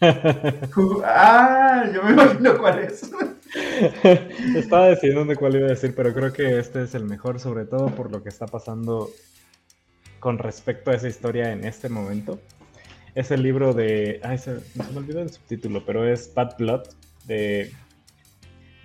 ah, 0.00 1.84
yo 1.94 2.02
me 2.02 2.12
imagino 2.12 2.58
cuál 2.58 2.80
es. 2.80 3.12
Estaba 4.56 4.88
decidiendo 4.88 5.36
cuál 5.36 5.54
iba 5.54 5.66
a 5.66 5.70
decir, 5.70 5.94
pero 5.94 6.12
creo 6.12 6.32
que 6.32 6.58
este 6.58 6.82
es 6.82 6.94
el 6.96 7.04
mejor, 7.04 7.38
sobre 7.38 7.64
todo 7.64 7.86
por 7.94 8.10
lo 8.10 8.24
que 8.24 8.28
está 8.28 8.46
pasando 8.46 9.08
con 10.18 10.38
respecto 10.38 10.90
a 10.90 10.94
esa 10.94 11.06
historia 11.06 11.52
en 11.52 11.64
este 11.64 11.88
momento. 11.88 12.40
Es 13.14 13.30
el 13.30 13.42
libro 13.42 13.72
de. 13.72 14.20
Ay, 14.22 14.38
se, 14.38 14.60
me 14.74 14.96
olvidó 14.96 15.20
el 15.20 15.30
subtítulo, 15.30 15.84
pero 15.84 16.06
es 16.06 16.32
Bad 16.34 16.56
Blood 16.58 16.82
de 17.26 17.70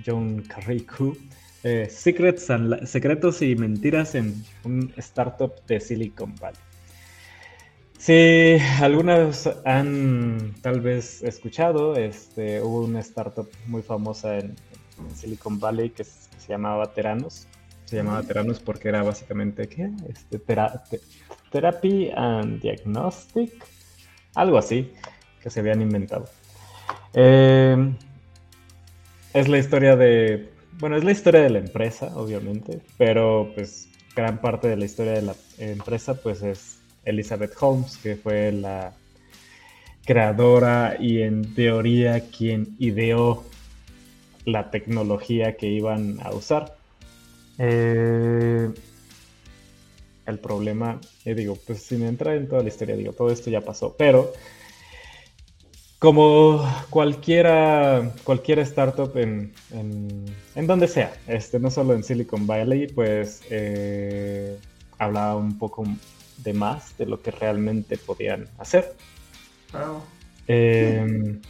John 0.06 0.42
Carrico. 0.44 1.15
Eh, 1.63 1.88
Secrets 1.89 2.48
Secretos 2.86 3.42
y 3.42 3.56
Mentiras 3.56 4.15
en 4.15 4.34
un 4.63 4.94
startup 4.96 5.54
de 5.68 5.80
Silicon 5.80 6.34
Valley. 6.36 6.60
Si 7.98 8.58
algunas 8.82 9.50
han 9.65 10.56
tal 10.62 10.80
vez 10.80 11.22
escuchado, 11.22 11.98
este, 11.98 12.62
hubo 12.62 12.86
una 12.86 13.02
startup 13.02 13.50
muy 13.68 13.82
famosa 13.82 14.38
en, 14.38 14.56
Silicon 15.15 15.60
Valley 15.60 15.89
que, 15.89 16.06
se 16.06 16.48
llamaba 16.48 16.94
Teranos. 16.94 17.48
Se 17.86 17.98
llamaba 17.98 18.24
Teranos 18.24 18.60
porque 18.60 18.88
era 18.88 19.04
básicamente, 19.04 19.68
¿qué? 19.68 19.89
Este, 20.08 20.39
Therapy 21.52 22.10
and 22.15 22.62
Diagnostic, 22.62 23.65
algo 24.41 24.58
así, 24.58 24.91
que 25.41 25.49
se 25.49 25.60
habían 25.60 25.82
inventado. 25.82 26.25
Eh, 27.13 27.93
es 29.34 29.47
la 29.47 29.58
historia 29.58 29.95
de, 29.95 30.49
bueno, 30.80 30.95
es 30.97 31.04
la 31.04 31.12
historia 31.12 31.41
de 31.41 31.49
la 31.49 31.60
empresa, 31.60 32.12
obviamente, 32.15 32.80
pero 32.97 33.52
pues 33.54 33.88
gran 34.15 34.39
parte 34.39 34.67
de 34.67 34.78
la 34.78 34.86
historia 34.86 35.13
de 35.13 35.21
la 35.21 35.36
empresa 35.58 36.15
pues 36.15 36.41
es 36.41 36.80
Elizabeth 37.06 37.54
Holmes, 37.60 37.97
que 37.97 38.15
fue 38.15 38.52
la 38.52 38.93
creadora 40.06 40.97
y 40.99 41.21
en 41.21 41.54
teoría 41.54 42.21
quien 42.30 42.75
ideó 42.80 43.43
la 44.45 44.71
tecnología 44.71 45.56
que 45.56 45.67
iban 45.67 46.17
a 46.23 46.32
usar. 46.32 46.75
Eh, 47.58 48.69
el 50.30 50.39
problema, 50.39 51.00
eh, 51.26 51.36
digo, 51.36 51.58
pues 51.68 51.82
sin 51.82 52.04
entrar 52.04 52.36
en 52.36 52.48
toda 52.48 52.63
la 52.63 52.70
historia, 52.70 52.96
digo, 52.96 53.13
todo 53.13 53.32
esto 53.32 53.50
ya 53.50 53.62
pasó, 53.62 53.96
pero 53.98 54.34
como 56.00 56.65
cualquiera, 56.89 58.13
cualquier 58.24 58.60
startup 58.60 59.15
en, 59.18 59.54
en, 60.56 60.68
donde 60.68 60.88
sea, 60.88 61.13
este, 61.28 61.60
no 61.60 61.70
solo 61.70 61.94
en 61.94 62.04
Silicon 62.04 62.48
Valley, 62.48 62.88
pues 62.88 63.42
eh, 63.50 64.58
hablaba 64.98 65.36
un 65.36 65.58
poco 65.58 65.84
de 66.38 66.54
más 66.54 66.98
de 66.98 67.06
lo 67.06 67.22
que 67.22 67.32
realmente 67.32 67.98
podían 67.98 68.48
hacer. 68.58 68.96
Em, 70.48 71.42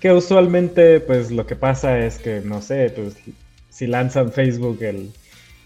que 0.00 0.12
usualmente, 0.12 1.00
pues 1.00 1.30
lo 1.30 1.46
que 1.46 1.54
pasa 1.54 1.98
es 1.98 2.18
que, 2.18 2.40
no 2.40 2.62
sé, 2.62 2.90
pues 2.96 3.14
si 3.68 3.86
lanzan 3.86 4.32
Facebook 4.32 4.82
el, 4.82 5.12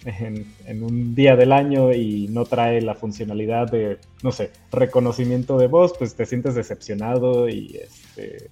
en, 0.04 0.82
un 0.82 1.14
día 1.14 1.36
del 1.36 1.52
año 1.52 1.92
y 1.92 2.28
no 2.28 2.44
trae 2.44 2.80
la 2.80 2.94
funcionalidad 2.94 3.70
de, 3.70 3.98
no 4.22 4.32
sé, 4.32 4.50
reconocimiento 4.70 5.58
de 5.58 5.66
voz, 5.66 5.94
pues 5.98 6.14
te 6.14 6.26
sientes 6.26 6.54
decepcionado 6.54 7.48
y 7.48 7.76
este. 7.76 8.50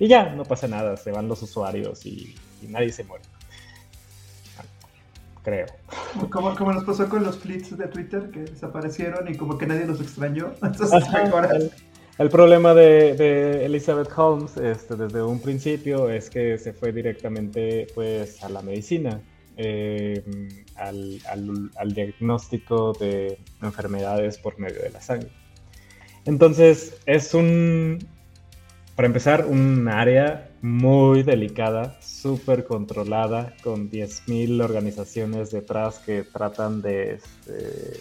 Y 0.00 0.06
ya, 0.06 0.34
no 0.34 0.44
pasa 0.44 0.68
nada, 0.68 0.96
se 0.96 1.10
van 1.10 1.26
los 1.26 1.42
usuarios 1.42 2.06
y 2.06 2.34
nadie 2.62 2.92
se 2.92 3.04
muere 3.04 3.24
creo. 5.48 5.66
Como, 6.30 6.54
como 6.54 6.72
nos 6.72 6.84
pasó 6.84 7.08
con 7.08 7.24
los 7.24 7.40
tweets 7.40 7.76
de 7.76 7.86
Twitter 7.88 8.30
que 8.30 8.40
desaparecieron 8.40 9.28
y 9.28 9.36
como 9.36 9.56
que 9.56 9.66
nadie 9.66 9.86
los 9.86 10.00
extrañó. 10.00 10.52
el, 12.18 12.28
problema 12.28 12.74
de, 12.74 13.64
Elizabeth 13.64 14.10
Holmes 14.16 14.56
este, 14.56 14.96
desde 14.96 15.22
un 15.22 15.40
principio 15.40 16.10
es 16.10 16.28
que 16.28 16.58
se 16.58 16.72
fue 16.72 16.92
directamente 16.92 17.86
pues, 17.94 18.42
a 18.42 18.48
la 18.48 18.62
medicina, 18.62 19.20
eh, 19.58 20.24
al, 20.76 21.20
al 21.76 21.92
diagnóstico 21.92 22.92
de 22.92 23.38
enfermedades 23.60 24.38
por 24.38 24.58
medio 24.58 24.80
de 24.80 24.90
la 24.90 25.00
sangre. 25.00 25.30
Entonces 26.24 26.96
es 27.06 27.34
un, 27.34 27.98
para 28.94 29.06
empezar, 29.06 29.46
un 29.46 29.88
área 29.88 30.50
muy 30.60 31.22
delicada, 31.22 32.00
súper 32.00 32.64
controlada, 32.64 33.54
con 33.62 33.90
10.000 33.90 34.62
organizaciones 34.62 35.50
detrás 35.50 36.00
que 36.00 36.24
tratan 36.24 36.82
de, 36.82 37.14
este, 37.14 38.00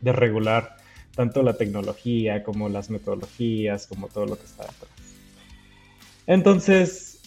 de 0.00 0.12
regular 0.12 0.76
tanto 1.14 1.42
la 1.42 1.54
tecnología 1.54 2.44
como 2.44 2.68
las 2.68 2.90
metodologías, 2.90 3.86
como 3.86 4.08
todo 4.08 4.26
lo 4.26 4.36
que 4.36 4.44
está 4.44 4.62
detrás. 4.62 4.90
Entonces, 6.26 7.17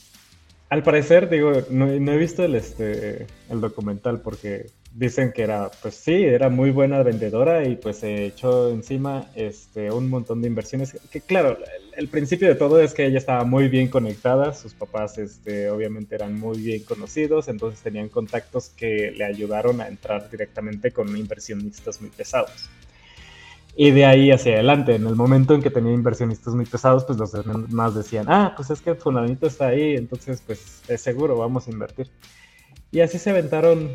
al 0.71 0.84
parecer, 0.84 1.29
digo, 1.29 1.51
no, 1.69 1.86
he 1.89 2.17
visto 2.17 2.45
el, 2.45 2.55
este, 2.55 3.27
el 3.49 3.60
documental 3.60 4.21
porque 4.21 4.67
dicen 4.93 5.34
que 5.34 5.41
era, 5.41 5.69
pues 5.81 5.95
sí, 5.95 6.23
era 6.23 6.47
muy 6.47 6.71
buena 6.71 7.03
vendedora 7.03 7.67
y 7.67 7.75
pues 7.75 7.97
se 7.97 8.27
echó 8.27 8.69
encima 8.69 9.29
este, 9.36 9.91
un 9.91 10.10
montón 10.10 10.41
de 10.41 10.47
inversiones. 10.47 10.97
Que 11.12 11.19
claro, 11.19 11.57
el, 11.97 12.07
principio 12.07 12.47
de 12.47 12.55
todo 12.55 12.79
es 12.79 12.93
que 12.93 13.05
ella 13.05 13.17
estaba 13.17 13.43
muy 13.43 13.67
bien 13.67 13.89
conectada, 13.89 14.53
sus 14.53 14.73
papás 14.73 15.17
este, 15.17 15.69
obviamente 15.69 16.15
eran 16.15 16.39
muy 16.39 16.57
bien 16.62 16.84
conocidos, 16.84 17.49
entonces 17.49 17.81
tenían 17.81 18.07
contactos 18.07 18.69
que 18.69 19.12
le 19.12 19.25
ayudaron 19.25 19.81
a 19.81 19.89
entrar 19.89 20.31
directamente 20.31 20.91
con 20.91 21.17
inversionistas 21.17 21.99
muy 21.99 22.12
pesados. 22.12 22.69
Y 23.75 23.91
de 23.91 24.05
ahí 24.05 24.31
hacia 24.31 24.53
adelante, 24.53 24.95
en 24.95 25.07
el 25.07 25.15
momento 25.15 25.55
en 25.55 25.62
que 25.62 25.69
tenía 25.69 25.93
inversionistas 25.93 26.53
muy 26.53 26.65
pesados, 26.65 27.05
pues 27.05 27.17
los 27.17 27.31
demás 27.31 27.95
decían, 27.95 28.25
ah, 28.27 28.53
pues 28.55 28.69
es 28.69 28.81
que 28.81 28.95
fulanito 28.95 29.47
está 29.47 29.67
ahí, 29.67 29.95
entonces 29.95 30.43
pues 30.45 30.81
es 30.88 31.01
seguro, 31.01 31.38
vamos 31.38 31.67
a 31.67 31.71
invertir. 31.71 32.10
Y 32.91 32.99
así 32.99 33.17
se 33.17 33.29
aventaron 33.29 33.91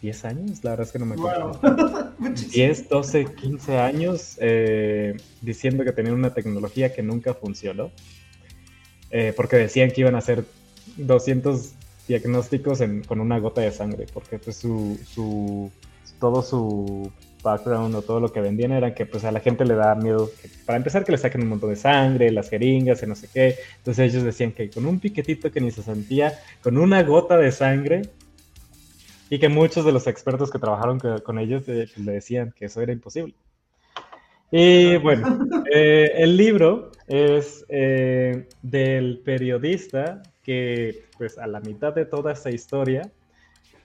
10 0.00 0.24
años, 0.24 0.62
la 0.62 0.70
verdad 0.70 0.86
es 0.86 0.92
que 0.92 0.98
no 1.00 1.06
me 1.06 1.14
acuerdo. 1.14 1.60
10, 2.52 2.88
12, 2.88 3.24
15 3.34 3.78
años 3.78 4.36
eh, 4.40 5.16
diciendo 5.42 5.84
que 5.84 5.92
tenían 5.92 6.14
una 6.14 6.32
tecnología 6.32 6.94
que 6.94 7.02
nunca 7.02 7.34
funcionó. 7.34 7.90
Eh, 9.10 9.32
porque 9.36 9.56
decían 9.56 9.90
que 9.90 10.00
iban 10.00 10.14
a 10.14 10.18
hacer 10.18 10.44
200 10.96 11.72
diagnósticos 12.08 12.80
con 13.06 13.20
una 13.20 13.38
gota 13.38 13.60
de 13.60 13.72
sangre, 13.72 14.06
porque 14.12 14.38
pues 14.38 14.56
su, 14.56 14.98
su, 15.06 15.70
todo 16.20 16.42
su 16.42 17.12
background 17.46 17.94
o 17.94 18.02
todo 18.02 18.20
lo 18.20 18.30
que 18.32 18.40
vendían 18.40 18.72
era 18.72 18.94
que 18.94 19.06
pues 19.06 19.24
a 19.24 19.32
la 19.32 19.40
gente 19.40 19.64
le 19.64 19.74
da 19.74 19.94
miedo, 19.94 20.30
para 20.66 20.76
empezar 20.76 21.04
que 21.04 21.12
le 21.12 21.18
saquen 21.18 21.42
un 21.42 21.48
montón 21.48 21.70
de 21.70 21.76
sangre, 21.76 22.30
las 22.30 22.50
jeringas 22.50 23.02
y 23.02 23.06
no 23.06 23.14
sé 23.14 23.28
qué. 23.32 23.56
Entonces 23.78 24.10
ellos 24.10 24.22
decían 24.24 24.52
que 24.52 24.68
con 24.68 24.84
un 24.84 25.00
piquetito 25.00 25.50
que 25.50 25.60
ni 25.60 25.70
se 25.70 25.82
sentía, 25.82 26.34
con 26.62 26.76
una 26.76 27.02
gota 27.02 27.36
de 27.38 27.50
sangre, 27.52 28.02
y 29.30 29.38
que 29.38 29.48
muchos 29.48 29.84
de 29.84 29.92
los 29.92 30.06
expertos 30.06 30.50
que 30.50 30.58
trabajaron 30.58 30.98
con 30.98 31.38
ellos 31.38 31.64
eh, 31.68 31.88
le 31.96 32.12
decían 32.12 32.52
que 32.56 32.66
eso 32.66 32.80
era 32.80 32.92
imposible. 32.92 33.34
Y 34.50 34.96
bueno, 34.98 35.46
eh, 35.72 36.12
el 36.16 36.36
libro 36.36 36.92
es 37.08 37.64
eh, 37.68 38.46
del 38.62 39.18
periodista 39.24 40.22
que, 40.42 41.06
pues, 41.18 41.38
a 41.38 41.46
la 41.48 41.60
mitad 41.60 41.92
de 41.92 42.04
toda 42.04 42.32
esa 42.32 42.50
historia 42.50 43.10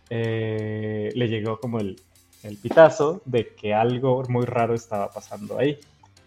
le 0.09 1.27
llegó 1.29 1.57
como 1.57 1.79
el, 1.79 1.95
el, 2.43 2.57
pitazo 2.57 3.21
de 3.25 3.53
que 3.55 3.73
algo 3.73 4.23
muy 4.29 4.45
raro 4.45 4.73
estaba 4.73 5.09
pasando 5.09 5.57
ahí. 5.57 5.77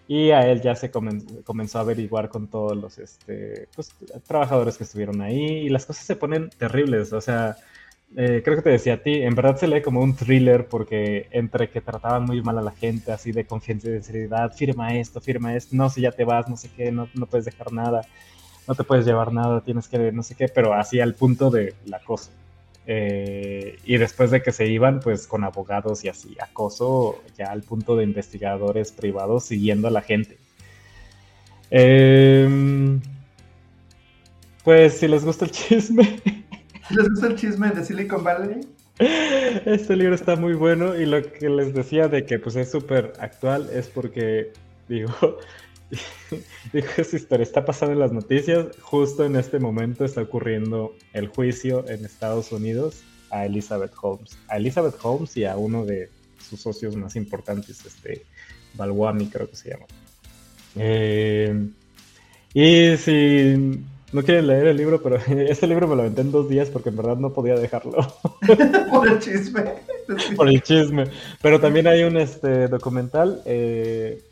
Y 0.07 0.31
a 0.33 0.47
él 0.51 0.61
ya 0.61 0.75
se 0.75 0.91
comenzó 0.91 1.79
a 1.79 1.81
averiguar 1.81 2.29
con 2.29 2.49
todos 2.49 2.77
los 2.77 2.99
este, 2.99 3.69
pues, 3.75 3.95
trabajadores 4.27 4.77
que 4.77 4.85
estuvieron 4.85 5.23
ahí 5.23 5.41
y 5.41 5.69
las 5.71 5.87
cosas 5.87 6.05
se 6.05 6.17
ponen 6.17 6.51
terribles. 6.51 7.13
O 7.15 7.23
sea, 7.23 7.57
eh, 8.17 8.43
creo 8.45 8.57
que 8.57 8.63
te 8.63 8.71
decía 8.71 8.95
a 8.95 9.03
ti, 9.03 9.23
en 9.23 9.35
verdad 9.35 9.57
se 9.57 9.67
lee 9.67 9.83
como 9.83 10.01
un 10.01 10.15
thriller 10.15 10.69
porque 10.69 11.27
entre 11.33 11.69
que 11.71 11.81
trataban 11.81 12.25
muy 12.25 12.43
mal 12.43 12.59
a 12.59 12.63
la 12.63 12.71
gente, 12.71 13.11
así 13.13 13.33
de 13.33 13.45
confianza 13.45 13.89
y 13.89 13.93
de 13.93 14.03
seriedad, 14.03 14.53
firma 14.53 14.95
esto, 14.95 15.21
firma 15.21 15.57
esto, 15.57 15.75
no, 15.75 15.91
si 15.91 16.03
ya 16.03 16.13
te 16.13 16.25
vas, 16.25 16.49
no 16.49 16.57
sé 16.57 16.71
qué, 16.77 16.93
no, 16.93 17.09
no 17.15 17.27
puedes 17.27 17.47
dejar 17.47 17.73
nada, 17.73 18.03
no 18.69 18.75
te 18.75 18.85
puedes 18.85 19.05
llevar 19.05 19.33
nada, 19.33 19.63
tienes 19.63 19.89
que, 19.89 20.13
no 20.13 20.23
sé 20.23 20.37
qué, 20.37 20.49
pero 20.49 20.75
así 20.75 21.01
al 21.01 21.15
punto 21.15 21.51
de 21.51 21.75
la 21.87 21.97
acoso. 21.97 22.31
Eh, 22.87 23.79
y 23.85 23.97
después 23.97 24.31
de 24.31 24.43
que 24.43 24.53
se 24.53 24.67
iban, 24.67 25.01
pues 25.01 25.27
con 25.27 25.45
abogados 25.45 26.05
y 26.05 26.09
así, 26.09 26.37
acoso 26.41 27.23
ya 27.37 27.47
al 27.47 27.63
punto 27.63 27.97
de 27.97 28.05
investigadores 28.05 28.93
privados 28.93 29.45
siguiendo 29.45 29.89
a 29.89 29.91
la 29.91 30.03
gente. 30.03 30.39
Em, 31.71 33.01
pues 34.63 34.99
si 34.99 35.09
les 35.09 35.25
gusta 35.25 35.47
el 35.47 35.51
chisme. 35.51 36.21
¿Les 36.91 37.09
gusta 37.09 37.29
el 37.29 37.37
chisme 37.37 37.71
de 37.71 37.85
Silicon 37.85 38.23
Valley? 38.23 38.61
Este 38.99 39.97
libro 39.97 40.15
está 40.15 40.37
muy 40.37 40.55
bueno 40.55 40.95
y 40.95 41.07
lo 41.07 41.21
que 41.23 41.49
les 41.49 41.75
decía 41.75 42.07
de 42.09 42.27
que 42.27 42.39
pues 42.39 42.55
es 42.55 42.71
súper 42.71 43.15
actual 43.19 43.69
es 43.73 43.89
porque, 43.89 44.53
digo, 44.89 45.13
dijo 46.73 46.89
esa 46.97 47.17
historia, 47.17 47.43
está 47.43 47.65
pasando 47.65 47.93
en 47.93 48.01
las 48.01 48.13
noticias, 48.13 48.67
justo 48.81 49.25
en 49.25 49.37
este 49.37 49.59
momento 49.59 50.05
está 50.05 50.23
ocurriendo 50.23 50.95
el 51.13 51.29
juicio 51.29 51.89
en 51.89 52.05
Estados 52.05 52.53
Unidos 52.53 53.03
a 53.31 53.47
Elizabeth 53.47 53.93
Holmes, 54.01 54.39
a 54.49 54.57
Elizabeth 54.57 54.97
Holmes 55.03 55.37
y 55.37 55.45
a 55.45 55.57
uno 55.57 55.85
de 55.85 56.11
sus 56.49 56.61
socios 56.61 56.97
más 56.97 57.17
importantes, 57.17 57.85
este 57.85 58.25
Balwani 58.75 59.29
creo 59.29 59.49
que 59.49 59.57
se 59.57 59.71
llama. 59.71 59.87
Eh, 60.77 61.69
y 62.53 62.97
si 62.97 63.85
no 64.13 64.23
quieren 64.23 64.47
leer 64.47 64.69
el 64.69 64.77
libro, 64.77 65.03
pero 65.03 65.17
este 65.27 65.67
libro 65.67 65.89
me 65.89 65.97
lo 65.97 66.03
aventé 66.03 66.21
en 66.21 66.31
dos 66.31 66.49
días 66.49 66.71
porque 66.71 66.91
en 66.91 66.97
verdad 66.97 67.17
no 67.17 67.33
podía 67.33 67.57
dejarlo. 67.57 67.97
Por 68.91 69.09
el 69.09 69.19
chisme. 69.19 69.65
Por 70.37 70.49
el 70.49 70.63
chisme. 70.63 71.05
Pero 71.43 71.61
también 71.61 71.89
hay 71.89 72.05
un 72.05 72.17
este, 72.17 72.69
documental, 72.69 73.43
eh, 73.45 74.23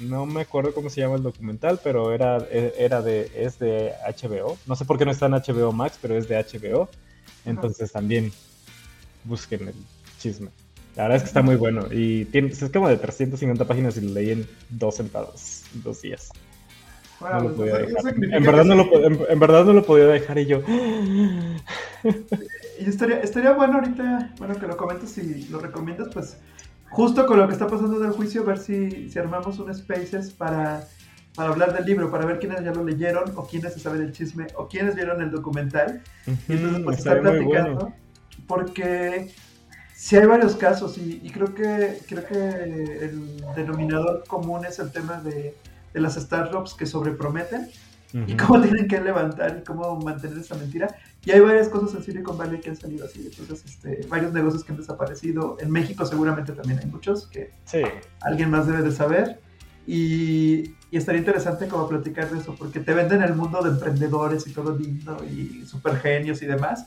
no 0.00 0.26
me 0.26 0.42
acuerdo 0.42 0.74
cómo 0.74 0.90
se 0.90 1.00
llama 1.00 1.16
el 1.16 1.22
documental, 1.22 1.80
pero 1.82 2.12
era, 2.12 2.38
era 2.50 3.02
de, 3.02 3.30
es 3.34 3.58
de 3.58 3.92
HBO. 4.06 4.56
No 4.66 4.74
sé 4.74 4.84
por 4.84 4.98
qué 4.98 5.04
no 5.04 5.10
está 5.10 5.26
en 5.26 5.32
HBO 5.32 5.72
Max, 5.72 5.98
pero 6.00 6.16
es 6.16 6.28
de 6.28 6.36
HBO. 6.36 6.88
Entonces 7.44 7.92
también 7.92 8.32
busquen 9.24 9.68
el 9.68 9.74
chisme. 10.18 10.50
La 10.96 11.04
verdad 11.04 11.16
es 11.16 11.22
que 11.22 11.28
está 11.28 11.42
muy 11.42 11.56
bueno. 11.56 11.86
Y 11.90 12.24
tiene, 12.26 12.48
es 12.48 12.70
como 12.72 12.88
de 12.88 12.96
350 12.96 13.64
páginas 13.66 13.96
y 13.96 14.00
lo 14.00 14.14
leí 14.14 14.30
en 14.30 14.48
dos 14.70 14.96
sentados, 14.96 15.62
dos 15.74 16.02
días. 16.02 16.30
En 17.20 18.44
verdad, 18.44 18.64
no 18.64 18.76
lo, 18.76 19.28
en, 19.28 19.38
verdad 19.38 19.64
no 19.64 19.74
lo 19.74 19.84
podía 19.84 20.06
dejar 20.06 20.38
y 20.38 20.46
yo. 20.46 20.62
Y 22.80 22.88
estaría, 22.88 23.20
estaría 23.20 23.52
bueno 23.52 23.74
ahorita, 23.74 24.34
bueno, 24.38 24.54
que 24.58 24.66
lo 24.66 24.74
comentes 24.78 25.18
y 25.18 25.48
lo 25.48 25.58
recomiendas, 25.58 26.08
pues 26.14 26.38
justo 26.90 27.26
con 27.26 27.38
lo 27.38 27.46
que 27.46 27.54
está 27.54 27.66
pasando 27.66 27.98
del 27.98 28.12
juicio, 28.12 28.44
ver 28.44 28.58
si, 28.58 29.08
si 29.08 29.18
armamos 29.18 29.58
un 29.58 29.74
Spaces 29.74 30.30
para, 30.30 30.86
para 31.34 31.50
hablar 31.50 31.74
del 31.74 31.86
libro, 31.86 32.10
para 32.10 32.26
ver 32.26 32.38
quiénes 32.38 32.62
ya 32.62 32.72
lo 32.72 32.84
leyeron, 32.84 33.32
o 33.36 33.46
quiénes 33.46 33.72
se 33.74 33.80
saben 33.80 34.02
el 34.02 34.12
chisme, 34.12 34.46
o 34.56 34.68
quiénes 34.68 34.94
vieron 34.94 35.20
el 35.22 35.30
documental. 35.30 36.02
y 36.26 36.52
entonces, 36.52 36.82
pues, 36.84 36.98
estar 36.98 37.20
platicando. 37.20 37.92
Porque 38.46 39.32
sí 39.94 40.16
hay 40.16 40.26
varios 40.26 40.56
casos, 40.56 40.98
y, 40.98 41.20
y, 41.22 41.30
creo, 41.30 41.54
que, 41.54 41.98
creo 42.08 42.24
que 42.26 43.04
el 43.04 43.44
denominador 43.54 44.24
común 44.26 44.64
es 44.64 44.78
el 44.78 44.90
tema 44.92 45.20
de 45.20 45.54
de 45.92 46.00
las 46.00 46.14
startups 46.14 46.74
que 46.74 46.86
sobreprometen 46.86 47.68
y 48.12 48.36
cómo 48.36 48.60
tienen 48.60 48.88
que 48.88 49.00
levantar 49.00 49.58
y 49.60 49.64
cómo 49.64 49.96
mantener 50.00 50.38
esa 50.38 50.56
mentira. 50.56 50.96
Y 51.24 51.32
hay 51.32 51.40
varias 51.40 51.68
cosas 51.68 51.94
en 51.94 52.02
Silicon 52.02 52.38
Valley 52.38 52.60
que 52.60 52.70
han 52.70 52.76
salido 52.76 53.04
así. 53.04 53.26
Entonces, 53.30 53.62
este, 53.64 54.06
varios 54.08 54.32
negocios 54.32 54.64
que 54.64 54.72
han 54.72 54.78
desaparecido. 54.78 55.58
En 55.60 55.70
México 55.70 56.06
seguramente 56.06 56.52
también 56.52 56.78
hay 56.78 56.86
muchos 56.86 57.26
que 57.26 57.50
alguien 58.20 58.50
más 58.50 58.66
debe 58.66 58.82
de 58.82 58.92
saber. 58.92 59.40
Y, 59.86 60.74
y, 60.90 60.96
estaría 60.96 61.18
interesante 61.18 61.66
como 61.66 61.88
platicar 61.88 62.30
de 62.30 62.38
eso, 62.38 62.54
porque 62.56 62.80
te 62.80 62.94
venden 62.94 63.22
el 63.22 63.34
mundo 63.34 63.62
de 63.62 63.70
emprendedores 63.70 64.46
y 64.46 64.52
todo 64.52 64.76
lindo 64.76 65.16
y 65.24 65.64
super 65.66 65.96
genios 65.98 66.40
y 66.42 66.46
demás. 66.46 66.86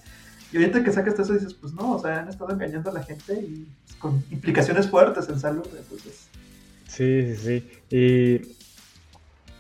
Y 0.53 0.57
ahorita 0.57 0.83
que 0.83 0.91
sacas 0.91 1.17
eso 1.17 1.33
dices, 1.33 1.53
pues 1.55 1.73
no, 1.73 1.93
o 1.93 1.99
sea, 1.99 2.19
han 2.19 2.29
estado 2.29 2.51
engañando 2.51 2.91
a 2.91 2.93
la 2.93 3.03
gente 3.03 3.33
y 3.33 3.67
pues, 3.85 3.95
con 3.97 4.23
implicaciones 4.31 4.87
fuertes 4.87 5.27
en 5.27 5.39
salud. 5.39 5.67
Entonces... 5.77 6.27
Sí, 6.87 7.35
sí, 7.35 7.35
sí. 7.35 7.95
Y 7.95 8.62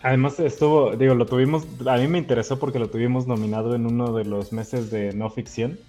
Además 0.03 0.37
estuvo, 0.41 0.97
digo, 0.97 1.15
lo 1.15 1.25
tuvimos, 1.25 1.65
a 1.87 1.95
mí 1.95 2.07
me 2.09 2.17
interesó 2.17 2.59
porque 2.59 2.77
lo 2.77 2.89
tuvimos 2.89 3.25
nominado 3.25 3.73
en 3.73 3.85
uno 3.85 4.13
de 4.13 4.25
los 4.25 4.51
meses 4.51 4.91
de 4.91 5.13
no 5.13 5.29
ficción. 5.29 5.79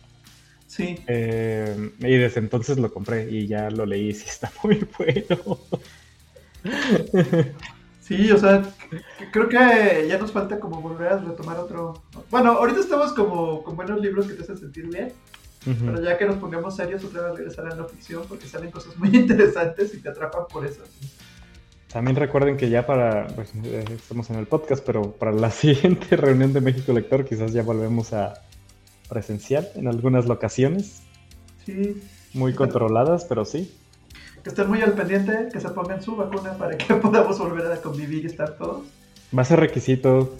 Sí. 0.69 1.01
Eh, 1.09 1.91
y 1.99 2.17
desde 2.17 2.39
entonces 2.39 2.79
lo 2.79 2.93
compré 2.93 3.29
y 3.29 3.49
ya 3.49 3.71
lo 3.71 3.85
leí 3.87 4.11
y 4.11 4.15
sí 4.15 4.27
está 4.29 4.53
muy 4.63 4.87
bueno. 4.97 5.59
Sí, 8.01 8.31
o 8.31 8.39
sea, 8.39 8.63
creo 9.33 9.49
que 9.49 10.07
ya 10.09 10.19
nos 10.19 10.31
falta 10.31 10.61
como 10.61 10.81
volver 10.81 11.09
a 11.09 11.19
retomar 11.19 11.59
otro... 11.59 12.03
Bueno, 12.31 12.53
ahorita 12.53 12.81
estamos 12.81 13.15
como 13.15 13.65
con 13.65 13.75
buenos 13.75 14.01
libros 14.01 14.27
que 14.27 14.35
te 14.35 14.43
hacen 14.43 14.59
sentir 14.59 14.87
bien, 14.89 15.13
pero 15.65 16.01
ya 16.01 16.17
que 16.17 16.27
nos 16.27 16.37
pongamos 16.37 16.77
serios 16.77 17.03
otra 17.03 17.23
vez 17.23 17.39
regresar 17.39 17.67
a 17.67 17.71
la 17.71 17.77
no 17.77 17.89
ficción 17.89 18.23
porque 18.29 18.47
salen 18.47 18.71
cosas 18.71 18.97
muy 18.97 19.09
interesantes 19.17 19.93
y 19.93 20.01
te 20.01 20.09
atrapan 20.09 20.45
por 20.53 20.65
eso. 20.65 20.83
También 21.95 22.17
recuerden 22.17 22.57
que 22.57 22.71
ya 22.71 22.87
para, 22.87 23.29
pues, 23.37 23.53
eh, 23.63 23.85
estamos 23.95 24.29
en 24.29 24.35
el 24.41 24.49
podcast, 24.49 24.85
pero 24.85 25.13
para 25.13 25.31
la 25.31 25.51
siguiente 25.53 26.17
reunión 26.17 26.53
de 26.53 26.61
México 26.61 26.93
Lector 26.93 27.25
quizás 27.25 27.53
ya 27.53 27.63
volvemos 27.63 28.13
a 28.13 28.35
presencial 29.09 29.69
en 29.77 29.87
algunas 29.87 30.27
locaciones. 30.27 31.03
Sí. 31.65 32.03
Muy 32.33 32.53
controladas, 32.53 33.25
pero 33.27 33.45
sí. 33.45 33.73
Que 34.43 34.49
estén 34.49 34.69
muy 34.69 34.83
al 34.83 34.95
pendiente, 34.95 35.49
que 35.53 35.61
se 35.61 35.69
pongan 35.69 36.03
su 36.03 36.17
vacuna 36.17 36.55
para 36.55 36.77
que 36.77 36.93
podamos 37.01 37.39
volver 37.39 37.71
a 37.71 37.81
convivir 37.81 38.25
y 38.25 38.27
estar 38.27 38.59
todos. 38.59 38.83
Va 39.37 39.43
a 39.43 39.45
ser 39.45 39.61
requisito, 39.61 40.35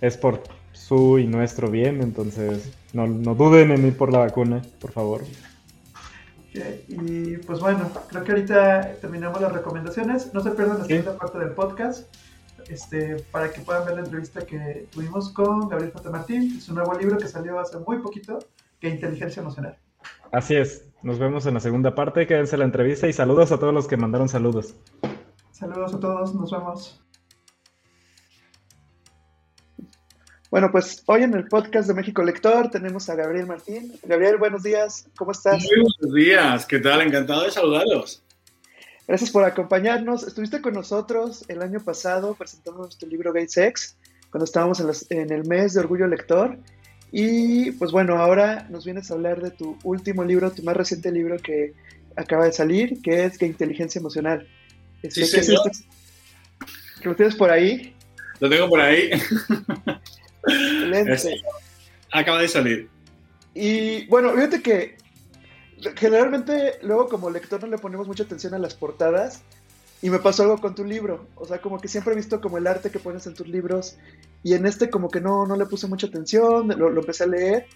es 0.00 0.16
por 0.16 0.44
su 0.72 1.18
y 1.18 1.26
nuestro 1.26 1.70
bien, 1.70 2.00
entonces 2.00 2.72
no, 2.94 3.06
no 3.06 3.34
duden 3.34 3.70
en 3.70 3.86
ir 3.86 3.98
por 3.98 4.10
la 4.10 4.20
vacuna, 4.20 4.62
por 4.80 4.92
favor. 4.92 5.24
Y 6.88 7.36
pues 7.38 7.60
bueno, 7.60 7.90
creo 8.08 8.24
que 8.24 8.32
ahorita 8.32 8.96
terminamos 9.00 9.40
las 9.40 9.52
recomendaciones. 9.52 10.32
No 10.34 10.40
se 10.40 10.50
pierdan 10.50 10.78
la 10.78 10.84
segunda 10.84 11.16
parte 11.16 11.38
del 11.38 11.50
podcast 11.50 12.06
este, 12.68 13.16
para 13.30 13.52
que 13.52 13.60
puedan 13.60 13.84
ver 13.84 13.94
la 13.94 14.00
entrevista 14.00 14.44
que 14.44 14.88
tuvimos 14.90 15.30
con 15.30 15.68
Gabriel 15.68 15.92
J. 15.92 16.10
Martín. 16.10 16.56
Es 16.56 16.68
un 16.68 16.76
nuevo 16.76 16.94
libro 16.94 17.18
que 17.18 17.28
salió 17.28 17.58
hace 17.58 17.78
muy 17.78 17.98
poquito, 17.98 18.38
que 18.80 18.88
Inteligencia 18.88 19.40
Emocional. 19.40 19.76
Así 20.32 20.56
es. 20.56 20.84
Nos 21.02 21.18
vemos 21.18 21.46
en 21.46 21.54
la 21.54 21.60
segunda 21.60 21.94
parte. 21.94 22.26
Quédense 22.26 22.56
la 22.56 22.64
entrevista 22.64 23.06
y 23.06 23.12
saludos 23.12 23.52
a 23.52 23.58
todos 23.58 23.72
los 23.72 23.86
que 23.86 23.96
mandaron 23.96 24.28
saludos. 24.28 24.74
Saludos 25.52 25.94
a 25.94 26.00
todos. 26.00 26.34
Nos 26.34 26.50
vemos. 26.50 27.05
Bueno, 30.56 30.72
pues 30.72 31.02
hoy 31.04 31.22
en 31.22 31.34
el 31.34 31.48
podcast 31.48 31.86
de 31.86 31.92
México 31.92 32.22
Lector 32.22 32.70
tenemos 32.70 33.10
a 33.10 33.14
Gabriel 33.14 33.44
Martín. 33.44 33.92
Gabriel, 34.04 34.38
buenos 34.38 34.62
días, 34.62 35.06
¿cómo 35.14 35.32
estás? 35.32 35.62
Muy 35.62 35.82
buenos 35.82 36.14
días, 36.14 36.64
¿qué 36.64 36.78
tal? 36.78 37.02
Encantado 37.02 37.42
de 37.42 37.50
saludarlos. 37.50 38.22
Gracias 39.06 39.30
por 39.30 39.44
acompañarnos. 39.44 40.22
Estuviste 40.22 40.62
con 40.62 40.72
nosotros 40.72 41.44
el 41.48 41.60
año 41.60 41.80
pasado 41.80 42.34
presentando 42.36 42.80
nuestro 42.80 43.06
libro 43.06 43.34
Gay 43.34 43.46
Sex, 43.48 43.98
cuando 44.30 44.46
estábamos 44.46 44.80
en, 45.10 45.30
el 45.30 45.44
mes 45.44 45.74
de 45.74 45.80
Orgullo 45.80 46.06
Lector. 46.06 46.56
Y 47.12 47.72
pues 47.72 47.92
bueno, 47.92 48.16
ahora 48.16 48.66
nos 48.70 48.86
vienes 48.86 49.10
a 49.10 49.14
hablar 49.14 49.42
de 49.42 49.50
tu 49.50 49.76
último 49.84 50.24
libro, 50.24 50.50
tu 50.52 50.62
más 50.62 50.74
reciente 50.74 51.12
libro 51.12 51.36
que 51.36 51.74
acaba 52.16 52.46
de 52.46 52.54
salir, 52.54 53.02
que 53.02 53.26
es 53.26 53.36
Gay 53.36 53.50
Inteligencia 53.50 53.98
Emocional. 53.98 54.48
Este, 55.02 55.26
sí, 55.26 55.52
¿qué 55.52 55.70
¿Que 57.02 57.08
lo 57.10 57.14
tienes 57.14 57.34
por 57.34 57.50
ahí? 57.50 57.94
Lo 58.40 58.48
tengo 58.48 58.70
por 58.70 58.80
ahí. 58.80 59.10
acaba 62.12 62.40
de 62.40 62.48
salir. 62.48 62.88
Y 63.54 64.06
bueno, 64.06 64.32
fíjate 64.32 64.62
que 64.62 64.96
generalmente 65.96 66.78
luego 66.82 67.08
como 67.08 67.30
lector 67.30 67.60
no 67.62 67.68
le 67.68 67.78
ponemos 67.78 68.06
mucha 68.06 68.24
atención 68.24 68.54
a 68.54 68.58
las 68.58 68.74
portadas 68.74 69.42
y 70.02 70.10
me 70.10 70.18
pasó 70.18 70.42
algo 70.42 70.58
con 70.58 70.74
tu 70.74 70.84
libro. 70.84 71.26
O 71.36 71.46
sea, 71.46 71.60
como 71.60 71.80
que 71.80 71.88
siempre 71.88 72.12
he 72.12 72.16
visto 72.16 72.40
como 72.40 72.58
el 72.58 72.66
arte 72.66 72.90
que 72.90 72.98
pones 72.98 73.26
en 73.26 73.34
tus 73.34 73.48
libros 73.48 73.96
y 74.42 74.54
en 74.54 74.66
este 74.66 74.90
como 74.90 75.10
que 75.10 75.20
no, 75.20 75.46
no 75.46 75.56
le 75.56 75.66
puse 75.66 75.86
mucha 75.86 76.06
atención, 76.06 76.68
lo, 76.68 76.90
lo 76.90 77.00
empecé 77.00 77.24
a 77.24 77.28
leer. 77.28 77.66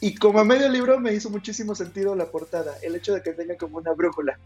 Y 0.00 0.14
como 0.14 0.38
a 0.38 0.44
medio 0.44 0.68
libro 0.68 1.00
me 1.00 1.12
hizo 1.12 1.28
muchísimo 1.30 1.74
sentido 1.74 2.14
la 2.14 2.26
portada, 2.26 2.76
el 2.82 2.94
hecho 2.94 3.14
de 3.14 3.22
que 3.22 3.32
tenga 3.32 3.56
como 3.56 3.78
una 3.78 3.92
brújula. 3.92 4.38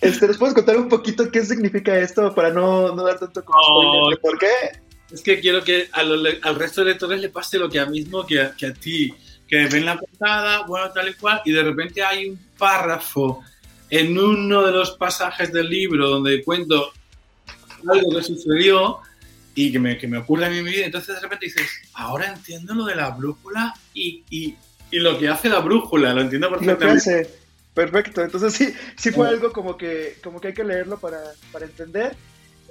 Este, 0.00 0.26
¿Les 0.26 0.36
puedes 0.36 0.54
contar 0.54 0.76
un 0.76 0.88
poquito 0.88 1.30
qué 1.30 1.44
significa 1.44 1.96
esto 1.96 2.34
para 2.34 2.50
no, 2.50 2.94
no 2.94 3.04
dar 3.04 3.18
tanto 3.18 3.44
como 3.44 4.10
¿Por 4.20 4.38
qué? 4.38 4.46
Es 5.12 5.20
que 5.20 5.40
quiero 5.40 5.62
que 5.62 5.88
al 5.92 6.54
resto 6.56 6.82
de 6.82 6.90
lectores 6.90 7.20
le 7.20 7.28
pase 7.28 7.58
lo 7.58 7.68
que 7.68 7.78
a 7.78 7.86
mismo 7.86 8.26
que 8.26 8.40
a, 8.40 8.56
que 8.56 8.66
a 8.66 8.72
ti, 8.72 9.14
que 9.46 9.66
ven 9.66 9.84
la 9.84 9.98
portada, 9.98 10.64
bueno, 10.66 10.90
tal 10.92 11.10
y 11.10 11.14
cual, 11.14 11.42
y 11.44 11.52
de 11.52 11.62
repente 11.62 12.02
hay 12.02 12.30
un 12.30 12.38
párrafo 12.56 13.42
en 13.90 14.18
uno 14.18 14.62
de 14.62 14.72
los 14.72 14.92
pasajes 14.92 15.52
del 15.52 15.68
libro 15.68 16.08
donde 16.08 16.42
cuento 16.42 16.92
algo 17.86 18.16
que 18.16 18.22
sucedió 18.22 19.00
y 19.54 19.70
que 19.70 19.78
me, 19.78 19.98
que 19.98 20.08
me 20.08 20.16
ocurre 20.16 20.46
en 20.46 20.64
mi 20.64 20.70
vida, 20.70 20.86
entonces 20.86 21.14
de 21.14 21.20
repente 21.20 21.44
dices, 21.44 21.68
ahora 21.92 22.32
entiendo 22.32 22.74
lo 22.74 22.86
de 22.86 22.94
la 22.94 23.10
brújula 23.10 23.74
y, 23.92 24.24
y, 24.30 24.56
y 24.90 24.98
lo 24.98 25.18
que 25.18 25.28
hace 25.28 25.50
la 25.50 25.58
brújula, 25.58 26.14
lo 26.14 26.22
entiendo 26.22 26.48
perfectamente. 26.48 27.28
Perfecto, 27.74 28.22
entonces 28.22 28.52
sí, 28.52 28.74
sí 28.96 29.10
fue 29.10 29.28
algo 29.28 29.52
como 29.52 29.76
que, 29.76 30.18
como 30.22 30.40
que 30.40 30.48
hay 30.48 30.54
que 30.54 30.64
leerlo 30.64 30.98
para, 30.98 31.18
para 31.50 31.66
entender. 31.66 32.14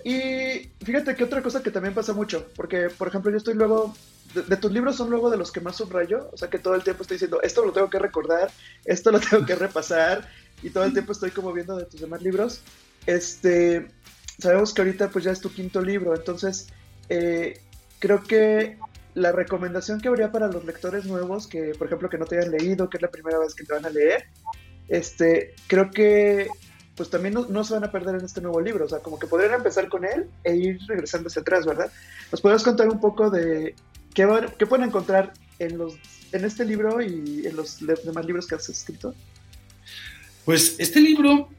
Y 0.03 0.71
fíjate 0.83 1.15
que 1.15 1.23
otra 1.23 1.41
cosa 1.41 1.61
que 1.61 1.71
también 1.71 1.93
pasa 1.93 2.13
mucho, 2.13 2.47
porque 2.55 2.89
por 2.89 3.07
ejemplo 3.07 3.31
yo 3.31 3.37
estoy 3.37 3.53
luego, 3.53 3.95
de, 4.33 4.57
tus 4.57 4.71
libros 4.71 4.95
son 4.95 5.09
luego 5.09 5.29
de 5.29 5.37
los 5.37 5.51
que 5.51 5.61
más 5.61 5.75
subrayo, 5.75 6.29
o 6.31 6.37
sea 6.37 6.49
que 6.49 6.59
todo 6.59 6.75
el 6.75 6.83
tiempo 6.83 7.03
estoy 7.03 7.15
diciendo, 7.15 7.41
esto 7.41 7.65
lo 7.65 7.71
tengo 7.71 7.89
que 7.89 7.99
recordar, 7.99 8.49
esto 8.85 9.11
lo 9.11 9.19
tengo 9.19 9.45
que 9.45 9.55
repasar, 9.55 10.27
y 10.63 10.69
todo 10.69 10.83
el 10.85 10.93
tiempo 10.93 11.11
estoy 11.11 11.31
como 11.31 11.53
viendo 11.53 11.75
de 11.75 11.85
tus 11.85 12.01
demás 12.01 12.21
libros. 12.21 12.61
Este, 13.05 13.87
sabemos 14.39 14.73
que 14.73 14.81
ahorita 14.81 15.09
pues 15.09 15.25
ya 15.25 15.31
es 15.31 15.41
tu 15.41 15.51
quinto 15.51 15.81
libro, 15.81 16.15
entonces 16.15 16.67
eh, 17.09 17.59
creo 17.99 18.23
que 18.23 18.77
la 19.13 19.31
recomendación 19.31 19.99
que 19.99 20.07
habría 20.07 20.31
para 20.31 20.47
los 20.47 20.65
lectores 20.65 21.05
nuevos, 21.05 21.47
que 21.47 21.73
por 21.77 21.87
ejemplo 21.87 22.09
que 22.09 22.17
no 22.17 22.25
te 22.25 22.37
hayan 22.37 22.51
leído, 22.51 22.89
que 22.89 22.97
es 22.97 23.01
la 23.01 23.11
primera 23.11 23.39
vez 23.39 23.53
que 23.53 23.65
te 23.65 23.73
van 23.73 23.85
a 23.85 23.89
leer, 23.89 24.25
este, 24.87 25.53
creo 25.67 25.91
que 25.91 26.47
pues 26.95 27.09
también 27.09 27.35
no, 27.47 27.63
se 27.63 27.73
van 27.73 27.83
a 27.83 27.91
perder 27.91 28.15
en 28.15 28.25
este 28.25 28.41
nuevo 28.41 28.59
libro. 28.61 28.85
O 28.85 28.89
sea, 28.89 28.99
como 28.99 29.17
que 29.17 29.27
podrían 29.27 29.53
empezar 29.53 29.87
con 29.89 30.05
él 30.05 30.27
e 30.43 30.55
ir 30.55 30.79
regresando 30.87 31.27
hacia 31.27 31.41
atrás, 31.41 31.65
¿verdad? 31.65 31.91
¿Nos 32.31 32.41
puedes 32.41 32.63
contar 32.63 32.89
un 32.89 32.99
poco 32.99 33.29
de 33.29 33.75
qué, 34.13 34.27
qué 34.57 34.65
pueden 34.65 34.87
encontrar 34.87 35.33
en, 35.59 35.77
los, 35.77 35.95
en 36.31 36.45
este 36.45 36.65
libro 36.65 37.01
y 37.01 37.45
en 37.45 37.55
los 37.55 37.79
demás 37.79 38.25
libros 38.25 38.47
que 38.47 38.55
has 38.55 38.67
escrito? 38.69 39.15
Pues 40.45 40.75
este 40.79 40.99
libro 40.99 41.49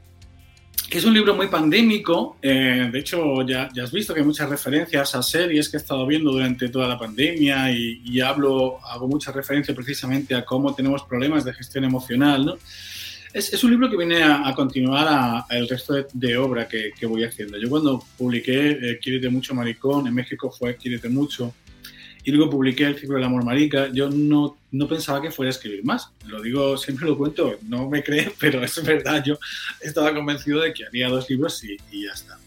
es 0.97 1.05
un 1.05 1.13
libro 1.13 1.35
muy 1.35 1.47
pandémico. 1.47 2.37
Eh, 2.41 2.89
de 2.91 2.99
hecho, 2.99 3.41
ya, 3.41 3.69
ya, 3.73 3.83
has 3.83 3.91
visto 3.91 4.13
que 4.13 4.19
hay 4.19 4.25
muchas 4.25 4.49
referencias 4.49 5.15
a 5.15 5.23
series 5.23 5.69
que 5.69 5.77
he 5.77 5.79
estado 5.79 6.05
viendo 6.05 6.31
durante 6.31 6.69
toda 6.69 6.87
la 6.87 6.99
pandemia 6.99 7.71
y, 7.71 8.21
hablo, 8.21 8.79
hago 8.85 9.07
mucha 9.07 9.31
referencia 9.31 9.73
precisamente 9.73 10.35
a 10.35 10.45
cómo 10.45 10.75
tenemos 10.75 11.03
problemas 11.03 11.43
de 11.45 11.53
gestión 11.53 11.83
emocional. 11.85 12.45
¿no? 12.45 12.57
Es, 13.33 13.51
es, 13.51 13.63
un 13.63 13.71
libro 13.71 13.89
que 13.89 13.97
viene 13.97 14.21
a, 14.23 14.53
continuar 14.55 15.45
el 15.49 15.67
resto 15.67 15.95
de, 16.13 16.37
obra 16.37 16.67
que, 16.67 16.91
que, 16.97 17.07
voy 17.07 17.23
haciendo. 17.23 17.57
Yo 17.57 17.67
cuando 17.67 18.03
publiqué 18.17 18.77
eh, 19.01 19.29
mucho, 19.31 19.55
maricón, 19.55 20.07
en 20.07 20.13
México 20.13 20.51
fue 20.51 20.77
Quírete 20.77 21.09
mucho, 21.09 21.53
y 22.23 22.31
luego 22.31 22.51
publiqué 22.51 22.85
el 22.85 22.97
ciclo 22.97 23.15
del 23.15 23.25
amor 23.25 23.43
marica, 23.43 23.89
yo 23.91 24.09
no, 24.09 24.57
no 24.71 24.87
pensaba 24.87 25.21
que 25.21 25.31
fuera 25.31 25.49
a 25.49 25.51
escribir 25.51 25.83
más. 25.83 26.09
Lo 26.25 26.41
digo, 26.41 26.77
siempre 26.77 27.05
lo 27.05 27.17
cuento, 27.17 27.57
no 27.67 27.89
me 27.89 28.03
creen, 28.03 28.31
pero 28.39 28.63
es 28.63 28.81
verdad, 28.83 29.23
yo 29.25 29.37
estaba 29.81 30.13
convencido 30.13 30.61
de 30.61 30.73
que 30.73 30.85
haría 30.85 31.09
dos 31.09 31.29
libros 31.29 31.63
y, 31.63 31.77
y 31.91 32.05
ya 32.05 32.13
está. 32.13 32.37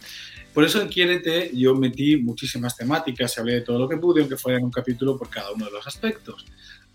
Por 0.54 0.64
eso 0.64 0.80
en 0.80 0.88
Quiérete 0.88 1.50
yo 1.52 1.74
metí 1.74 2.16
muchísimas 2.16 2.74
temáticas, 2.74 3.36
hablé 3.36 3.54
de 3.54 3.60
todo 3.60 3.78
lo 3.78 3.88
que 3.88 3.98
pude, 3.98 4.22
aunque 4.22 4.38
fuera 4.38 4.58
en 4.58 4.64
un 4.64 4.70
capítulo 4.70 5.18
por 5.18 5.28
cada 5.28 5.52
uno 5.52 5.66
de 5.66 5.72
los 5.72 5.86
aspectos. 5.86 6.46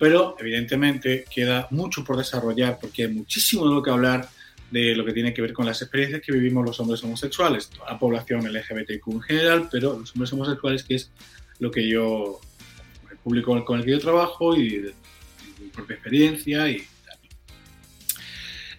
Pero 0.01 0.35
evidentemente 0.39 1.25
queda 1.31 1.67
mucho 1.69 2.03
por 2.03 2.17
desarrollar 2.17 2.79
porque 2.81 3.03
hay 3.03 3.13
muchísimo 3.13 3.67
de 3.67 3.75
lo 3.75 3.83
que 3.83 3.91
hablar 3.91 4.27
de 4.71 4.95
lo 4.95 5.05
que 5.05 5.13
tiene 5.13 5.31
que 5.31 5.43
ver 5.43 5.53
con 5.53 5.67
las 5.67 5.79
experiencias 5.79 6.23
que 6.25 6.31
vivimos 6.31 6.65
los 6.65 6.79
hombres 6.79 7.03
homosexuales, 7.03 7.69
la 7.87 7.99
población 7.99 8.51
LGBTQ 8.51 9.07
en 9.09 9.21
general, 9.21 9.69
pero 9.71 9.99
los 9.99 10.11
hombres 10.15 10.33
homosexuales, 10.33 10.83
que 10.83 10.95
es 10.95 11.11
lo 11.59 11.69
que 11.69 11.87
yo 11.87 12.39
público 13.23 13.63
con 13.63 13.77
el 13.77 13.85
que 13.85 13.91
yo 13.91 13.99
trabajo 13.99 14.55
y 14.55 14.77
de, 14.77 14.93
mi 15.59 15.67
propia 15.67 15.93
experiencia 15.93 16.67
y 16.67 16.81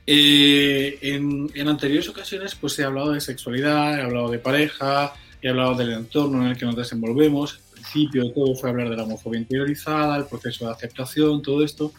eh, 0.05 0.99
en, 1.03 1.49
en, 1.55 1.69
anteriores 1.69 2.09
ocasiones 2.09 2.57
pues 2.57 2.77
he 2.81 2.85
hablado 2.85 3.13
de 3.13 3.21
sexualidad, 3.21 3.97
he 3.97 4.03
hablado 4.03 4.29
de 4.29 4.41
pareja, 4.41 5.15
he 5.41 5.51
hablado 5.51 5.77
del 5.77 5.93
entorno 5.93 6.43
en 6.43 6.49
el 6.49 6.57
que 6.57 6.65
nos 6.65 6.75
desenvolvemos. 6.75 7.62
Principio 7.83 8.25
de 8.25 8.31
todo 8.31 8.55
fue 8.55 8.71
hablar 8.71 8.89
de 8.91 8.97
la 8.97 9.05
homofobia 9.05 9.41
interiorizada, 9.41 10.17
el 10.17 10.27
proceso 10.27 10.67
de 10.67 10.73
aceptación, 10.73 11.43
todo 11.43 11.65
esto. 11.65 11.93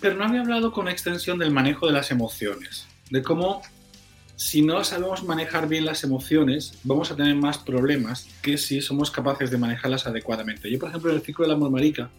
Pero 0.00 0.16
no 0.16 0.24
había 0.24 0.40
hablado 0.40 0.72
con 0.72 0.88
extensión 0.88 1.38
del 1.38 1.50
manejo 1.50 1.86
de 1.86 1.92
las 1.92 2.10
emociones, 2.10 2.86
de 3.10 3.22
cómo 3.22 3.62
si 4.40 4.62
no 4.62 4.82
sabemos 4.84 5.22
manejar 5.22 5.68
bien 5.68 5.84
las 5.84 6.02
emociones, 6.02 6.72
vamos 6.82 7.10
a 7.10 7.16
tener 7.16 7.34
más 7.34 7.58
problemas 7.58 8.26
que 8.40 8.56
si 8.56 8.80
somos 8.80 9.10
capaces 9.10 9.50
de 9.50 9.58
manejarlas 9.58 10.06
adecuadamente. 10.06 10.70
Yo, 10.70 10.78
por 10.78 10.88
ejemplo, 10.88 11.10
en 11.10 11.18
el 11.18 11.22
ciclo 11.22 11.44
del 11.44 11.54
amor 11.54 11.70
marica 11.70 12.10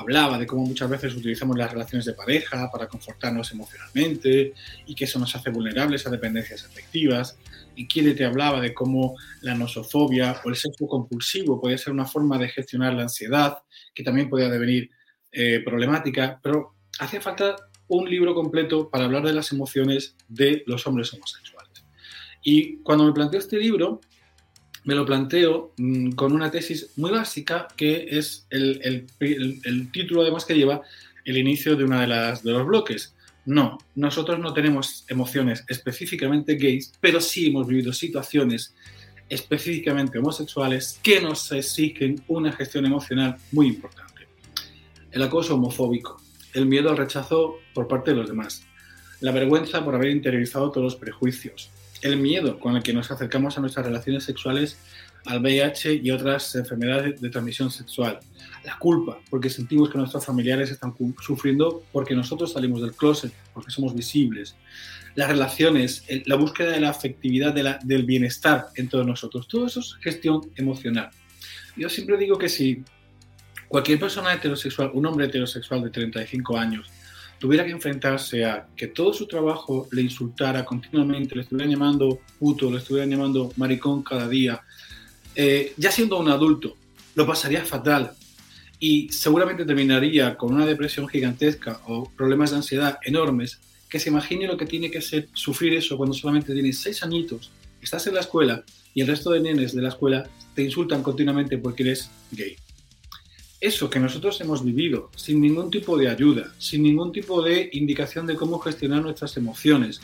hablaba 0.00 0.38
de 0.38 0.46
cómo 0.46 0.64
muchas 0.64 0.88
veces 0.88 1.14
utilizamos 1.14 1.56
las 1.56 1.70
relaciones 1.70 2.06
de 2.06 2.14
pareja 2.14 2.70
para 2.70 2.88
confortarnos 2.88 3.52
emocionalmente 3.52 4.54
y 4.86 4.94
que 4.94 5.04
eso 5.04 5.18
nos 5.18 5.34
hace 5.36 5.50
vulnerables 5.50 6.06
a 6.06 6.10
dependencias 6.10 6.64
afectivas. 6.64 7.38
Y 7.76 7.86
Kiede 7.86 8.14
te 8.14 8.24
hablaba 8.24 8.60
de 8.60 8.72
cómo 8.72 9.16
la 9.42 9.54
nosofobia 9.54 10.40
o 10.44 10.48
el 10.48 10.56
sexo 10.56 10.86
compulsivo 10.86 11.60
puede 11.60 11.78
ser 11.78 11.92
una 11.92 12.06
forma 12.06 12.38
de 12.38 12.48
gestionar 12.48 12.94
la 12.94 13.02
ansiedad, 13.02 13.58
que 13.94 14.02
también 14.02 14.30
podía 14.30 14.48
devenir 14.48 14.90
eh, 15.32 15.60
problemática, 15.64 16.40
pero 16.42 16.74
hacía 16.98 17.20
falta 17.20 17.56
un 17.88 18.08
libro 18.08 18.34
completo 18.34 18.88
para 18.88 19.04
hablar 19.04 19.24
de 19.24 19.32
las 19.32 19.52
emociones 19.52 20.16
de 20.28 20.62
los 20.66 20.86
hombres 20.86 21.12
homosexuales. 21.12 21.84
Y 22.42 22.78
cuando 22.78 23.04
me 23.04 23.12
planteo 23.12 23.38
este 23.38 23.58
libro, 23.58 24.00
me 24.84 24.94
lo 24.94 25.04
planteo 25.04 25.72
mm, 25.76 26.12
con 26.12 26.32
una 26.32 26.50
tesis 26.50 26.90
muy 26.96 27.10
básica 27.10 27.68
que 27.76 28.06
es 28.10 28.46
el, 28.50 29.06
título 29.92 30.22
además 30.22 30.44
que 30.44 30.54
lleva 30.54 30.82
el 31.24 31.36
inicio 31.36 31.76
de 31.76 31.84
uno 31.84 32.00
de, 32.00 32.06
las, 32.06 32.42
de 32.42 32.52
los 32.52 32.66
bloques. 32.66 33.14
No, 33.46 33.78
nosotros 33.94 34.38
no 34.38 34.52
tenemos 34.52 35.04
emociones 35.08 35.64
específicamente 35.68 36.56
gays, 36.56 36.92
pero 37.00 37.20
sí 37.20 37.48
hemos 37.48 37.66
vivido 37.66 37.92
situaciones 37.92 38.74
específicamente 39.28 40.18
homosexuales 40.18 40.98
que 41.02 41.20
nos 41.20 41.50
exigen 41.52 42.22
una 42.26 42.52
gestión 42.52 42.84
emocional 42.84 43.36
muy 43.52 43.68
importante. 43.68 44.26
El 45.12 45.22
acoso 45.22 45.54
homofóbico, 45.54 46.20
el 46.52 46.66
miedo 46.66 46.90
al 46.90 46.96
rechazo 46.96 47.56
por 47.72 47.88
parte 47.88 48.10
de 48.10 48.18
los 48.18 48.28
demás, 48.28 48.64
la 49.20 49.32
vergüenza 49.32 49.84
por 49.84 49.94
haber 49.94 50.10
interiorizado 50.10 50.70
todos 50.70 50.84
los 50.84 50.96
prejuicios, 50.96 51.70
el 52.02 52.16
miedo 52.16 52.58
con 52.58 52.76
el 52.76 52.82
que 52.82 52.92
nos 52.92 53.10
acercamos 53.10 53.56
a 53.56 53.60
nuestras 53.60 53.86
relaciones 53.86 54.24
sexuales, 54.24 54.78
al 55.26 55.40
VIH 55.40 56.00
y 56.02 56.10
otras 56.10 56.54
enfermedades 56.54 57.20
de 57.20 57.30
transmisión 57.30 57.70
sexual. 57.70 58.20
La 58.64 58.78
culpa, 58.78 59.18
porque 59.28 59.50
sentimos 59.50 59.90
que 59.90 59.98
nuestros 59.98 60.24
familiares 60.24 60.70
están 60.70 60.94
sufriendo 61.20 61.82
porque 61.92 62.14
nosotros 62.14 62.52
salimos 62.52 62.80
del 62.80 62.92
closet, 62.92 63.32
porque 63.52 63.70
somos 63.70 63.94
visibles. 63.94 64.56
Las 65.14 65.28
relaciones, 65.28 66.04
la 66.26 66.36
búsqueda 66.36 66.70
de 66.70 66.80
la 66.80 66.90
afectividad, 66.90 67.54
del 67.82 68.04
bienestar 68.04 68.66
en 68.76 68.88
todos 68.88 69.06
nosotros. 69.06 69.46
Todo 69.48 69.66
eso 69.66 69.80
es 69.80 69.96
gestión 70.00 70.40
emocional. 70.56 71.10
Yo 71.76 71.88
siempre 71.88 72.16
digo 72.16 72.38
que 72.38 72.48
si 72.48 72.82
cualquier 73.68 73.98
persona 73.98 74.32
heterosexual, 74.32 74.90
un 74.94 75.06
hombre 75.06 75.26
heterosexual 75.26 75.82
de 75.82 75.90
35 75.90 76.56
años, 76.56 76.90
tuviera 77.40 77.64
que 77.64 77.70
enfrentarse 77.70 78.44
a 78.44 78.68
que 78.76 78.88
todo 78.88 79.14
su 79.14 79.26
trabajo 79.26 79.88
le 79.92 80.02
insultara 80.02 80.62
continuamente, 80.64 81.34
le 81.34 81.42
estuvieran 81.42 81.72
llamando 81.72 82.20
puto, 82.38 82.70
le 82.70 82.76
estuvieran 82.76 83.10
llamando 83.10 83.50
maricón 83.56 84.02
cada 84.02 84.28
día, 84.28 84.60
eh, 85.34 85.72
ya 85.78 85.90
siendo 85.90 86.18
un 86.18 86.28
adulto, 86.28 86.76
lo 87.14 87.26
pasaría 87.26 87.64
fatal. 87.64 88.12
Y 88.78 89.08
seguramente 89.10 89.64
terminaría 89.64 90.36
con 90.36 90.54
una 90.54 90.66
depresión 90.66 91.08
gigantesca 91.08 91.80
o 91.86 92.10
problemas 92.10 92.50
de 92.50 92.58
ansiedad 92.58 92.98
enormes, 93.04 93.58
que 93.88 93.98
se 93.98 94.10
imagine 94.10 94.46
lo 94.46 94.58
que 94.58 94.66
tiene 94.66 94.90
que 94.90 95.00
ser 95.00 95.28
sufrir 95.32 95.72
eso 95.74 95.96
cuando 95.96 96.14
solamente 96.14 96.52
tienes 96.52 96.78
seis 96.78 97.02
añitos, 97.02 97.50
estás 97.80 98.06
en 98.06 98.14
la 98.14 98.20
escuela 98.20 98.62
y 98.92 99.00
el 99.00 99.06
resto 99.06 99.30
de 99.30 99.40
nenes 99.40 99.74
de 99.74 99.80
la 99.80 99.88
escuela 99.88 100.28
te 100.54 100.62
insultan 100.62 101.02
continuamente 101.02 101.56
porque 101.56 101.84
eres 101.84 102.10
gay 102.32 102.56
eso 103.60 103.90
que 103.90 104.00
nosotros 104.00 104.40
hemos 104.40 104.64
vivido 104.64 105.10
sin 105.14 105.40
ningún 105.40 105.70
tipo 105.70 105.98
de 105.98 106.08
ayuda, 106.08 106.52
sin 106.58 106.82
ningún 106.82 107.12
tipo 107.12 107.42
de 107.42 107.68
indicación 107.72 108.26
de 108.26 108.36
cómo 108.36 108.58
gestionar 108.58 109.02
nuestras 109.02 109.36
emociones, 109.36 110.00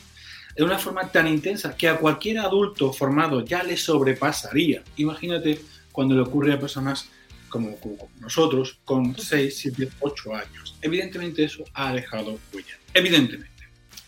de 0.55 0.63
una 0.63 0.79
forma 0.79 1.11
tan 1.11 1.27
intensa 1.27 1.77
que 1.77 1.89
a 1.89 1.99
cualquier 1.99 2.39
adulto 2.39 2.93
formado 2.93 3.45
ya 3.45 3.63
le 3.63 3.77
sobrepasaría. 3.77 4.83
Imagínate 4.97 5.61
cuando 5.93 6.15
le 6.15 6.23
ocurre 6.23 6.53
a 6.53 6.61
personas 6.61 7.09
como, 7.49 7.79
nosotros 8.21 8.79
con 8.85 9.17
6, 9.17 9.57
7, 9.57 9.89
8 10.01 10.35
años. 10.35 10.77
Evidentemente 10.83 11.45
eso 11.45 11.65
ha 11.73 11.93
dejado 11.93 12.39
huella, 12.53 12.79
evidentemente. 12.93 13.51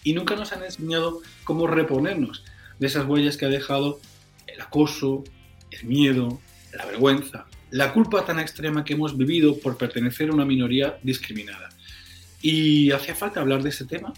Y 0.05 0.13
nunca 0.13 0.37
nos 0.37 0.53
han 0.53 0.65
enseñado 0.65 1.23
cómo 1.45 1.67
reponernos 1.67 2.45
de 2.79 2.87
esas 2.87 3.07
huellas 3.07 3.37
que 3.37 3.47
ha 3.47 3.51
dejado 3.51 4.01
el 4.47 4.61
acoso, 4.61 5.25
el 5.71 5.85
miedo, 5.85 6.41
la 6.73 6.87
vergüenza, 6.87 7.47
la 7.71 7.93
culpa 7.93 8.25
tan 8.25 8.39
extrema 8.39 8.85
que 8.85 8.95
hemos 8.95 9.17
vivido 9.17 9.59
por 9.59 9.77
pertenecer 9.77 10.31
a 10.31 10.35
una 10.35 10.45
minoría 10.45 10.99
discriminada. 11.03 11.69
Y 12.41 12.91
hacía 12.93 13.15
falta 13.15 13.41
hablar 13.41 13.63
de 13.63 13.71
ese 13.71 13.85
tema 13.85 14.13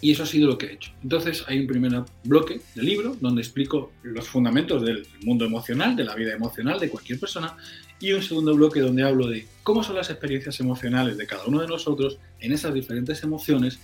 y 0.00 0.12
eso 0.12 0.22
ha 0.22 0.26
sido 0.26 0.48
lo 0.48 0.58
que 0.58 0.66
he 0.66 0.72
hecho. 0.74 0.92
Entonces 1.02 1.44
hay 1.46 1.60
un 1.60 1.66
primer 1.66 2.02
bloque 2.24 2.60
del 2.74 2.84
libro 2.84 3.16
donde 3.20 3.40
explico 3.40 3.92
los 4.02 4.28
fundamentos 4.28 4.82
del 4.82 5.06
mundo 5.24 5.44
emocional, 5.46 5.96
de 5.96 6.04
la 6.04 6.14
vida 6.14 6.34
emocional 6.34 6.78
de 6.78 6.90
cualquier 6.90 7.18
persona 7.18 7.56
y 7.98 8.12
un 8.12 8.22
segundo 8.22 8.54
bloque 8.54 8.80
donde 8.80 9.02
hablo 9.02 9.28
de 9.28 9.46
cómo 9.62 9.82
son 9.82 9.96
las 9.96 10.10
experiencias 10.10 10.60
emocionales 10.60 11.16
de 11.16 11.26
cada 11.26 11.46
uno 11.46 11.60
de 11.60 11.68
nosotros 11.68 12.18
en 12.40 12.52
esas 12.52 12.74
diferentes 12.74 13.22
emociones 13.22 13.78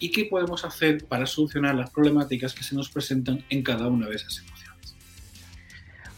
y 0.00 0.10
qué 0.10 0.24
podemos 0.24 0.64
hacer 0.64 1.04
para 1.04 1.26
solucionar 1.26 1.76
las 1.76 1.90
problemáticas 1.90 2.52
que 2.52 2.64
se 2.64 2.74
nos 2.74 2.88
presentan 2.88 3.44
en 3.48 3.62
cada 3.62 3.86
una 3.86 4.08
de 4.08 4.16
esas 4.16 4.38
emociones. 4.38 4.69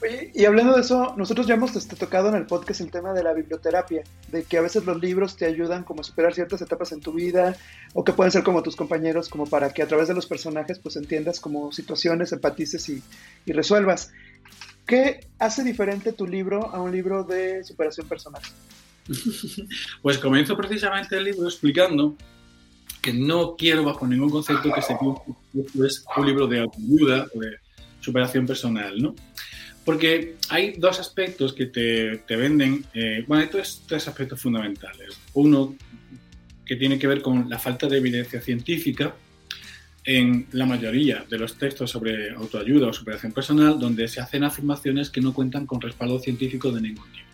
Oye, 0.02 0.32
y 0.34 0.46
hablando 0.46 0.74
de 0.74 0.80
eso, 0.80 1.14
nosotros 1.16 1.46
ya 1.46 1.54
hemos 1.54 1.76
este, 1.76 1.94
tocado 1.94 2.28
en 2.28 2.34
el 2.34 2.46
podcast 2.46 2.80
el 2.80 2.90
tema 2.90 3.12
de 3.12 3.22
la 3.22 3.32
biblioterapia, 3.32 4.02
de 4.32 4.42
que 4.42 4.58
a 4.58 4.60
veces 4.60 4.84
los 4.84 5.00
libros 5.00 5.36
te 5.36 5.46
ayudan 5.46 5.84
como 5.84 6.00
a 6.00 6.04
superar 6.04 6.34
ciertas 6.34 6.60
etapas 6.60 6.90
en 6.90 7.00
tu 7.00 7.12
vida, 7.12 7.54
o 7.94 8.02
que 8.02 8.12
pueden 8.12 8.32
ser 8.32 8.42
como 8.42 8.64
tus 8.64 8.74
compañeros, 8.74 9.28
como 9.28 9.46
para 9.46 9.72
que 9.72 9.80
a 9.80 9.86
través 9.86 10.08
de 10.08 10.14
los 10.14 10.26
personajes 10.26 10.80
pues 10.80 10.96
entiendas 10.96 11.38
como 11.38 11.70
situaciones, 11.70 12.32
empatices 12.32 12.88
y, 12.88 13.00
resuelvas. 13.46 14.10
¿Qué 14.86 15.28
hace 15.38 15.62
diferente 15.62 16.12
tu 16.12 16.26
libro 16.26 16.74
a 16.74 16.80
un 16.80 16.90
libro 16.90 17.22
de 17.22 17.62
superación 17.62 18.08
personal? 18.08 18.42
Pues 20.02 20.18
comienzo 20.18 20.56
precisamente 20.56 21.16
el 21.16 21.24
libro 21.24 21.44
explicando 21.48 22.16
que 23.00 23.12
no 23.12 23.54
quiero 23.56 23.84
bajo 23.84 24.06
ningún 24.06 24.30
concepto 24.30 24.72
que 24.72 24.82
se 24.82 24.94
es 24.94 26.04
un 26.16 26.26
libro 26.26 26.48
de 26.48 26.60
ayuda 26.60 27.26
o 27.34 27.38
de 27.40 27.56
superación 28.00 28.46
personal, 28.46 29.00
¿no? 29.00 29.14
Porque 29.84 30.36
hay 30.48 30.74
dos 30.78 31.00
aspectos 31.00 31.52
que 31.52 31.66
te, 31.66 32.18
te 32.18 32.36
venden, 32.36 32.84
eh, 32.94 33.24
bueno, 33.26 33.42
hay 33.42 33.50
tres, 33.50 33.82
tres, 33.86 34.06
aspectos 34.06 34.40
fundamentales. 34.40 35.18
Uno 35.34 35.74
que 36.64 36.76
tiene 36.76 36.98
que 36.98 37.08
ver 37.08 37.20
con 37.20 37.50
la 37.50 37.58
falta 37.58 37.88
de 37.88 37.98
evidencia 37.98 38.40
científica, 38.40 39.14
en 40.04 40.46
la 40.52 40.66
mayoría 40.66 41.24
de 41.28 41.38
los 41.38 41.56
textos 41.56 41.90
sobre 41.90 42.30
autoayuda 42.30 42.88
o 42.88 42.92
superación 42.92 43.32
personal 43.32 43.78
donde 43.78 44.08
se 44.08 44.20
hacen 44.20 44.42
afirmaciones 44.42 45.10
que 45.10 45.20
no 45.20 45.32
cuentan 45.32 45.66
con 45.66 45.80
respaldo 45.80 46.18
científico 46.18 46.72
de 46.72 46.80
ningún 46.80 47.10
tipo. 47.12 47.28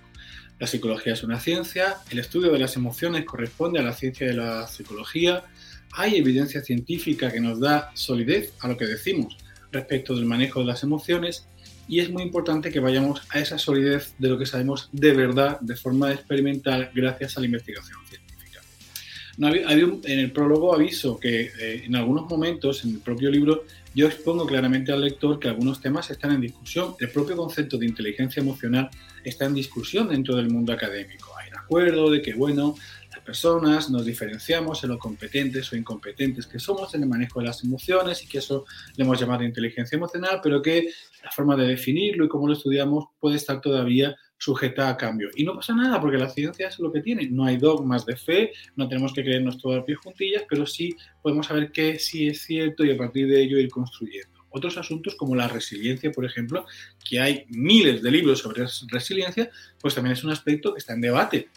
La 0.58 0.66
psicología 0.66 1.12
es 1.14 1.22
una 1.22 1.40
ciencia, 1.40 1.96
el 2.10 2.18
estudio 2.18 2.52
de 2.52 2.58
las 2.58 2.76
emociones 2.76 3.24
corresponde 3.24 3.78
a 3.78 3.82
la 3.82 3.92
ciencia 3.92 4.26
de 4.26 4.34
la 4.34 4.66
psicología, 4.66 5.44
hay 5.92 6.16
evidencia 6.16 6.60
científica 6.60 7.30
que 7.30 7.40
nos 7.40 7.60
da 7.60 7.90
solidez 7.94 8.52
a 8.60 8.68
lo 8.68 8.76
que 8.76 8.86
decimos 8.86 9.36
respecto 9.72 10.14
del 10.14 10.26
manejo 10.26 10.60
de 10.60 10.66
las 10.66 10.82
emociones 10.82 11.46
y 11.88 12.00
es 12.00 12.10
muy 12.10 12.22
importante 12.22 12.70
que 12.70 12.80
vayamos 12.80 13.22
a 13.30 13.40
esa 13.40 13.58
solidez 13.58 14.14
de 14.18 14.28
lo 14.28 14.38
que 14.38 14.46
sabemos 14.46 14.88
de 14.92 15.12
verdad 15.12 15.58
de 15.60 15.74
forma 15.74 16.12
experimental 16.12 16.90
gracias 16.94 17.36
a 17.36 17.40
la 17.40 17.46
investigación 17.46 17.98
científica. 18.06 18.60
en 20.04 20.18
el 20.18 20.30
prólogo 20.30 20.74
aviso 20.74 21.18
que 21.18 21.50
eh, 21.58 21.84
en 21.86 21.96
algunos 21.96 22.28
momentos 22.28 22.84
en 22.84 22.90
el 22.90 22.98
propio 22.98 23.30
libro 23.30 23.64
yo 23.94 24.06
expongo 24.06 24.46
claramente 24.46 24.92
al 24.92 25.00
lector 25.00 25.40
que 25.40 25.48
algunos 25.48 25.80
temas 25.80 26.08
están 26.10 26.32
en 26.32 26.40
discusión. 26.40 26.94
El 27.00 27.10
propio 27.10 27.36
concepto 27.36 27.78
de 27.78 27.86
inteligencia 27.86 28.40
emocional 28.40 28.90
está 29.24 29.46
en 29.46 29.54
discusión 29.54 30.08
dentro 30.08 30.36
del 30.36 30.50
mundo 30.50 30.72
académico. 30.72 31.34
Hay 31.36 31.50
un 31.50 31.58
acuerdo 31.58 32.10
de 32.10 32.22
que, 32.22 32.34
bueno, 32.34 32.76
personas 33.28 33.90
nos 33.90 34.04
diferenciamos 34.06 34.82
en 34.84 34.90
lo 34.90 34.98
competentes 34.98 35.72
o 35.72 35.76
incompetentes 35.76 36.46
que 36.46 36.58
somos 36.58 36.94
en 36.94 37.02
el 37.02 37.08
manejo 37.08 37.40
de 37.40 37.46
las 37.46 37.62
emociones 37.62 38.22
y 38.22 38.26
que 38.26 38.38
eso 38.38 38.64
le 38.96 39.04
hemos 39.04 39.20
llamado 39.20 39.44
inteligencia 39.44 39.96
emocional, 39.96 40.40
pero 40.42 40.62
que 40.62 40.88
la 41.22 41.30
forma 41.30 41.56
de 41.56 41.66
definirlo 41.66 42.24
y 42.24 42.28
cómo 42.28 42.46
lo 42.46 42.54
estudiamos 42.54 43.06
puede 43.20 43.36
estar 43.36 43.60
todavía 43.60 44.16
sujeta 44.38 44.88
a 44.88 44.96
cambio. 44.96 45.28
Y 45.34 45.44
no 45.44 45.54
pasa 45.54 45.74
nada 45.74 46.00
porque 46.00 46.16
la 46.16 46.28
ciencia 46.28 46.68
es 46.68 46.78
lo 46.78 46.92
que 46.92 47.00
tiene. 47.00 47.28
No 47.28 47.44
hay 47.44 47.56
dogmas 47.56 48.06
de 48.06 48.16
fe, 48.16 48.52
no 48.76 48.88
tenemos 48.88 49.12
que 49.12 49.22
creernos 49.22 49.58
todo 49.58 49.74
a 49.74 49.84
pie 49.84 49.96
juntillas, 49.96 50.44
pero 50.48 50.64
sí 50.64 50.96
podemos 51.22 51.46
saber 51.46 51.72
qué 51.72 51.98
sí 51.98 52.28
es 52.28 52.42
cierto 52.42 52.84
y 52.84 52.92
a 52.92 52.96
partir 52.96 53.28
de 53.28 53.42
ello 53.42 53.58
ir 53.58 53.68
construyendo. 53.68 54.38
Otros 54.50 54.78
asuntos 54.78 55.14
como 55.16 55.34
la 55.34 55.48
resiliencia, 55.48 56.10
por 56.10 56.24
ejemplo, 56.24 56.64
que 57.06 57.20
hay 57.20 57.44
miles 57.48 58.02
de 58.02 58.10
libros 58.10 58.38
sobre 58.38 58.64
resiliencia, 58.88 59.50
pues 59.80 59.94
también 59.94 60.14
es 60.14 60.24
un 60.24 60.30
aspecto 60.30 60.72
que 60.72 60.78
está 60.78 60.94
en 60.94 61.02
debate 61.02 61.48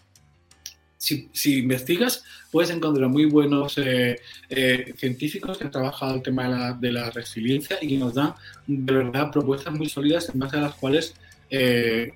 si, 1.02 1.58
investigas, 1.58 2.22
puedes 2.52 2.70
encontrar 2.70 3.08
muy 3.08 3.24
buenos 3.24 3.76
eh, 3.78 4.20
eh, 4.48 4.94
científicos 4.96 5.58
que 5.58 5.64
han 5.64 5.70
trabajado 5.70 6.14
el 6.14 6.22
tema 6.22 6.76
de 6.78 6.92
la, 6.92 7.10
resiliencia 7.10 7.76
y 7.80 7.88
que 7.88 7.98
nos 7.98 8.14
dan 8.14 8.34
de 8.66 8.92
verdad 8.92 9.32
propuestas 9.32 9.74
muy 9.74 9.88
sólidas 9.88 10.28
en 10.32 10.38
base 10.38 10.56
a 10.56 10.60
las 10.60 10.74
cuales 10.74 11.14
eh, 11.50 12.12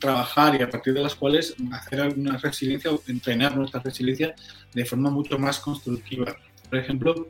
trabajar 0.00 0.56
y 0.58 0.62
a 0.64 0.68
partir 0.68 0.92
de 0.92 1.02
las 1.02 1.14
cuales 1.14 1.54
hacer 1.72 2.00
alguna 2.00 2.36
resiliencia 2.36 2.90
o 2.90 3.00
entrenar 3.06 3.56
nuestra 3.56 3.80
resiliencia 3.80 4.34
de 4.74 4.84
forma 4.84 5.10
mucho 5.10 5.38
más 5.38 5.60
constructiva. 5.60 6.36
Por 6.68 6.78
ejemplo, 6.80 7.28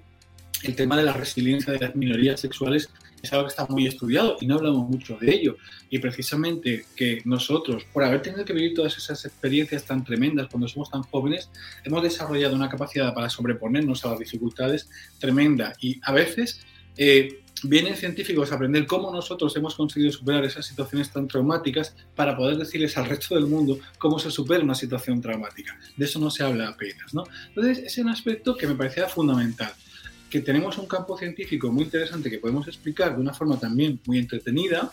el 0.62 0.74
tema 0.74 0.96
de 0.96 1.02
la 1.02 1.12
resiliencia 1.12 1.74
de 1.74 1.80
las 1.80 1.94
minorías 1.94 2.40
sexuales 2.40 2.88
es 3.22 3.32
algo 3.32 3.44
que 3.44 3.50
está 3.50 3.66
muy 3.66 3.86
estudiado 3.86 4.36
y 4.40 4.46
no 4.46 4.56
hablamos 4.56 4.88
mucho 4.88 5.16
de 5.16 5.32
ello. 5.32 5.56
Y 5.88 5.98
precisamente 5.98 6.84
que 6.96 7.22
nosotros, 7.24 7.84
por 7.92 8.02
haber 8.02 8.20
tenido 8.20 8.44
que 8.44 8.52
vivir 8.52 8.74
todas 8.74 8.96
esas 8.96 9.24
experiencias 9.24 9.84
tan 9.84 10.04
tremendas 10.04 10.48
cuando 10.48 10.66
somos 10.68 10.90
tan 10.90 11.02
jóvenes, 11.04 11.48
hemos 11.84 12.02
desarrollado 12.02 12.56
una 12.56 12.68
capacidad 12.68 13.14
para 13.14 13.30
sobreponernos 13.30 14.04
a 14.04 14.10
las 14.10 14.18
dificultades 14.18 14.90
tremenda. 15.18 15.74
Y 15.80 16.00
a 16.02 16.12
veces 16.12 16.66
eh, 16.96 17.42
vienen 17.62 17.96
científicos 17.96 18.50
a 18.50 18.56
aprender 18.56 18.86
cómo 18.86 19.12
nosotros 19.12 19.54
hemos 19.56 19.76
conseguido 19.76 20.10
superar 20.10 20.44
esas 20.44 20.66
situaciones 20.66 21.10
tan 21.10 21.28
traumáticas 21.28 21.94
para 22.16 22.36
poder 22.36 22.56
decirles 22.56 22.96
al 22.96 23.06
resto 23.06 23.36
del 23.36 23.46
mundo 23.46 23.78
cómo 23.98 24.18
se 24.18 24.30
supera 24.30 24.64
una 24.64 24.74
situación 24.74 25.20
traumática. 25.20 25.78
De 25.96 26.04
eso 26.04 26.18
no 26.18 26.30
se 26.30 26.42
habla 26.42 26.68
apenas. 26.68 27.14
¿no? 27.14 27.24
Entonces, 27.48 27.78
es 27.78 27.98
un 27.98 28.08
aspecto 28.08 28.56
que 28.56 28.66
me 28.66 28.74
parecía 28.74 29.08
fundamental 29.08 29.72
que 30.32 30.40
tenemos 30.40 30.78
un 30.78 30.86
campo 30.86 31.18
científico 31.18 31.70
muy 31.70 31.84
interesante 31.84 32.30
que 32.30 32.38
podemos 32.38 32.66
explicar 32.66 33.14
de 33.14 33.20
una 33.20 33.34
forma 33.34 33.60
también 33.60 34.00
muy 34.06 34.16
entretenida, 34.16 34.90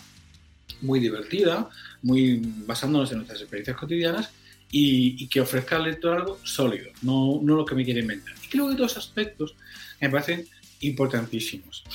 muy 0.81 0.99
divertida, 0.99 1.69
muy 2.01 2.41
basándonos 2.67 3.09
en 3.11 3.19
nuestras 3.19 3.39
experiencias 3.39 3.77
cotidianas 3.77 4.31
y, 4.69 5.29
que 5.29 5.39
ofrezca 5.39 5.77
al 5.77 5.85
lector 5.85 6.17
algo 6.17 6.39
sólido, 6.43 6.91
no, 7.03 7.39
no 7.41 7.55
lo 7.55 7.63
que 7.63 7.73
me 7.73 7.85
quiere 7.85 8.01
inventar. 8.01 8.35
Y 8.43 8.49
creo 8.49 8.67
que 8.67 8.75
dos 8.75 8.97
aspectos 8.97 9.55
me 10.01 10.09
parecen 10.09 10.45
importantísimos. 10.81 11.85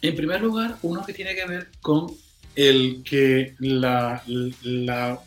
En 0.00 0.16
primer 0.16 0.40
lugar, 0.40 0.78
uno 0.80 1.04
que 1.04 1.12
tiene 1.12 1.34
que 1.34 1.44
ver 1.44 1.68
con 1.82 2.06
el 2.56 3.02
que 3.04 3.56
la, 3.58 4.22
la, 4.62 5.20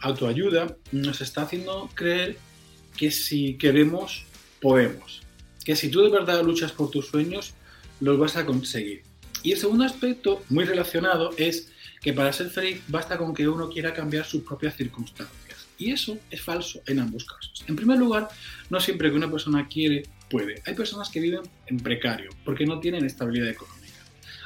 autoayuda 0.00 0.74
nos 0.90 1.20
está 1.20 1.42
haciendo 1.42 1.90
creer 1.92 2.38
que 2.96 3.10
si 3.10 3.58
queremos, 3.58 4.24
podemos 4.58 5.21
que 5.64 5.76
si 5.76 5.88
tú 5.88 6.02
de 6.02 6.10
verdad 6.10 6.42
luchas 6.42 6.72
por 6.72 6.90
tus 6.90 7.06
sueños, 7.06 7.54
los 8.00 8.18
vas 8.18 8.36
a 8.36 8.44
conseguir. 8.44 9.02
Y 9.42 9.52
el 9.52 9.58
segundo 9.58 9.84
aspecto, 9.84 10.42
muy 10.48 10.64
relacionado, 10.64 11.30
es 11.36 11.72
que 12.00 12.12
para 12.12 12.32
ser 12.32 12.50
feliz 12.50 12.82
basta 12.88 13.18
con 13.18 13.34
que 13.34 13.48
uno 13.48 13.68
quiera 13.68 13.92
cambiar 13.92 14.24
sus 14.24 14.42
propias 14.42 14.76
circunstancias. 14.76 15.68
Y 15.78 15.90
eso 15.90 16.18
es 16.30 16.40
falso 16.40 16.80
en 16.86 17.00
ambos 17.00 17.24
casos. 17.24 17.64
En 17.66 17.76
primer 17.76 17.98
lugar, 17.98 18.28
no 18.70 18.80
siempre 18.80 19.10
que 19.10 19.16
una 19.16 19.30
persona 19.30 19.66
quiere, 19.68 20.04
puede. 20.30 20.62
Hay 20.66 20.74
personas 20.74 21.08
que 21.10 21.20
viven 21.20 21.42
en 21.66 21.78
precario 21.78 22.30
porque 22.44 22.66
no 22.66 22.78
tienen 22.80 23.04
estabilidad 23.04 23.48
económica. 23.48 23.98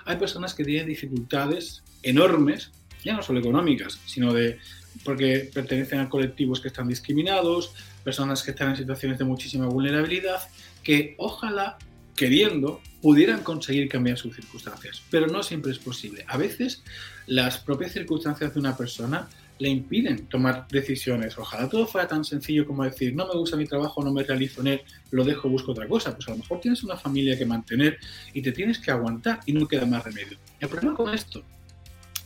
Hay 0.04 0.16
personas 0.16 0.54
que 0.54 0.64
tienen 0.64 0.86
dificultades 0.86 1.82
enormes, 2.02 2.70
ya 3.04 3.14
no 3.14 3.22
solo 3.22 3.40
económicas, 3.40 4.00
sino 4.06 4.32
de 4.32 4.58
porque 5.04 5.50
pertenecen 5.52 6.00
a 6.00 6.08
colectivos 6.08 6.60
que 6.60 6.68
están 6.68 6.88
discriminados, 6.88 7.72
personas 8.02 8.42
que 8.42 8.52
están 8.52 8.70
en 8.70 8.76
situaciones 8.76 9.18
de 9.18 9.24
muchísima 9.24 9.66
vulnerabilidad 9.66 10.40
que 10.86 11.16
ojalá, 11.18 11.78
queriendo, 12.14 12.80
pudieran 13.02 13.42
conseguir 13.42 13.88
cambiar 13.88 14.16
sus 14.16 14.36
circunstancias, 14.36 15.02
pero 15.10 15.26
no 15.26 15.42
siempre 15.42 15.72
es 15.72 15.80
posible. 15.80 16.24
A 16.28 16.36
veces 16.36 16.84
las 17.26 17.58
propias 17.58 17.90
circunstancias 17.90 18.54
de 18.54 18.60
una 18.60 18.76
persona 18.76 19.28
le 19.58 19.68
impiden 19.68 20.28
tomar 20.28 20.68
decisiones. 20.68 21.36
Ojalá 21.36 21.68
todo 21.68 21.88
fuera 21.88 22.06
tan 22.06 22.24
sencillo 22.24 22.68
como 22.68 22.84
decir, 22.84 23.16
no 23.16 23.26
me 23.26 23.34
gusta 23.34 23.56
mi 23.56 23.66
trabajo, 23.66 24.00
no 24.04 24.12
me 24.12 24.22
realizo 24.22 24.60
en 24.60 24.68
él, 24.68 24.80
lo 25.10 25.24
dejo, 25.24 25.48
busco 25.48 25.72
otra 25.72 25.88
cosa. 25.88 26.14
Pues 26.14 26.28
a 26.28 26.30
lo 26.30 26.36
mejor 26.36 26.60
tienes 26.60 26.84
una 26.84 26.96
familia 26.96 27.36
que 27.36 27.46
mantener 27.46 27.98
y 28.32 28.40
te 28.40 28.52
tienes 28.52 28.78
que 28.78 28.92
aguantar 28.92 29.40
y 29.44 29.54
no 29.54 29.66
queda 29.66 29.86
más 29.86 30.04
remedio. 30.04 30.38
El 30.60 30.68
problema 30.68 30.94
con 30.94 31.12
esto 31.12 31.42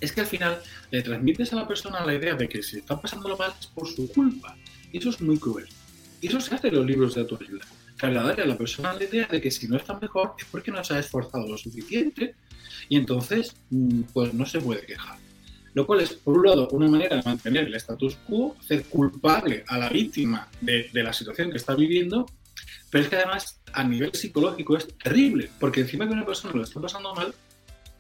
es 0.03 0.13
que 0.13 0.21
al 0.21 0.27
final 0.27 0.61
le 0.91 1.01
transmites 1.01 1.51
a 1.55 1.57
la 1.57 1.67
persona 1.67 2.05
la 2.05 2.13
idea 2.13 2.35
de 2.35 2.47
que 2.47 2.63
si 2.63 2.81
está 2.81 3.01
pasándolo 3.01 3.39
mal 3.39 3.55
es 3.59 3.69
por 3.69 3.89
su 3.89 4.07
culpa. 4.13 4.55
Y 4.93 4.99
eso 4.99 5.09
es 5.09 5.19
muy 5.23 5.39
cruel. 5.39 5.67
Y 6.21 6.27
eso 6.27 6.43
se 6.43 6.55
hace 6.55 6.69
en 6.69 6.75
los 6.75 6.85
libros 6.85 7.15
de 7.15 7.23
autoayuda 7.23 7.65
trasladarle 8.01 8.45
a 8.45 8.47
la 8.47 8.57
persona 8.57 8.95
la 8.95 9.05
idea 9.05 9.27
de 9.27 9.41
que 9.41 9.51
si 9.51 9.69
no 9.69 9.77
está 9.77 9.99
mejor 9.99 10.35
es 10.39 10.47
porque 10.47 10.71
no 10.71 10.83
se 10.83 10.95
ha 10.95 10.99
esforzado 10.99 11.47
lo 11.47 11.59
suficiente 11.59 12.35
y 12.89 12.97
entonces 12.97 13.55
mm, 13.69 14.03
pues 14.13 14.33
no 14.33 14.47
se 14.47 14.61
puede 14.61 14.87
quejar. 14.87 15.19
Lo 15.75 15.87
cual 15.87 16.01
es, 16.01 16.15
por 16.15 16.37
un 16.37 16.47
lado, 16.47 16.69
una 16.73 16.89
manera 16.89 17.17
de 17.17 17.23
mantener 17.23 17.67
el 17.67 17.75
status 17.75 18.17
quo, 18.27 18.57
hacer 18.59 18.85
culpable 18.85 19.65
a 19.69 19.79
la 19.79 19.89
víctima 19.89 20.49
de, 20.61 20.89
de 20.93 21.03
la 21.03 21.13
situación 21.13 21.51
que 21.51 21.59
está 21.59 21.77
viviendo, 21.77 22.27
pero 22.91 23.05
es 23.05 23.11
que 23.11 23.17
además 23.17 23.61
a 23.73 23.85
nivel 23.85 24.13
psicológico 24.15 24.77
es 24.77 24.89
terrible, 24.99 25.49
porque 25.61 25.83
encima 25.83 26.09
que 26.09 26.15
una 26.15 26.27
persona 26.27 26.55
lo 26.55 26.65
está 26.65 26.81
pasando 26.81 27.15
mal, 27.15 27.33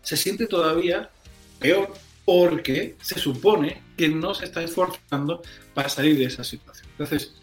se 0.02 0.16
siente 0.16 0.46
todavía 0.46 1.10
peor 1.60 1.92
porque 2.24 2.96
se 3.02 3.18
supone 3.20 3.82
que 3.96 4.08
no 4.08 4.34
se 4.34 4.46
está 4.46 4.62
esforzando 4.62 5.42
para 5.74 5.88
salir 5.88 6.18
de 6.18 6.24
esa 6.24 6.42
situación. 6.42 6.88
Entonces, 6.92 7.34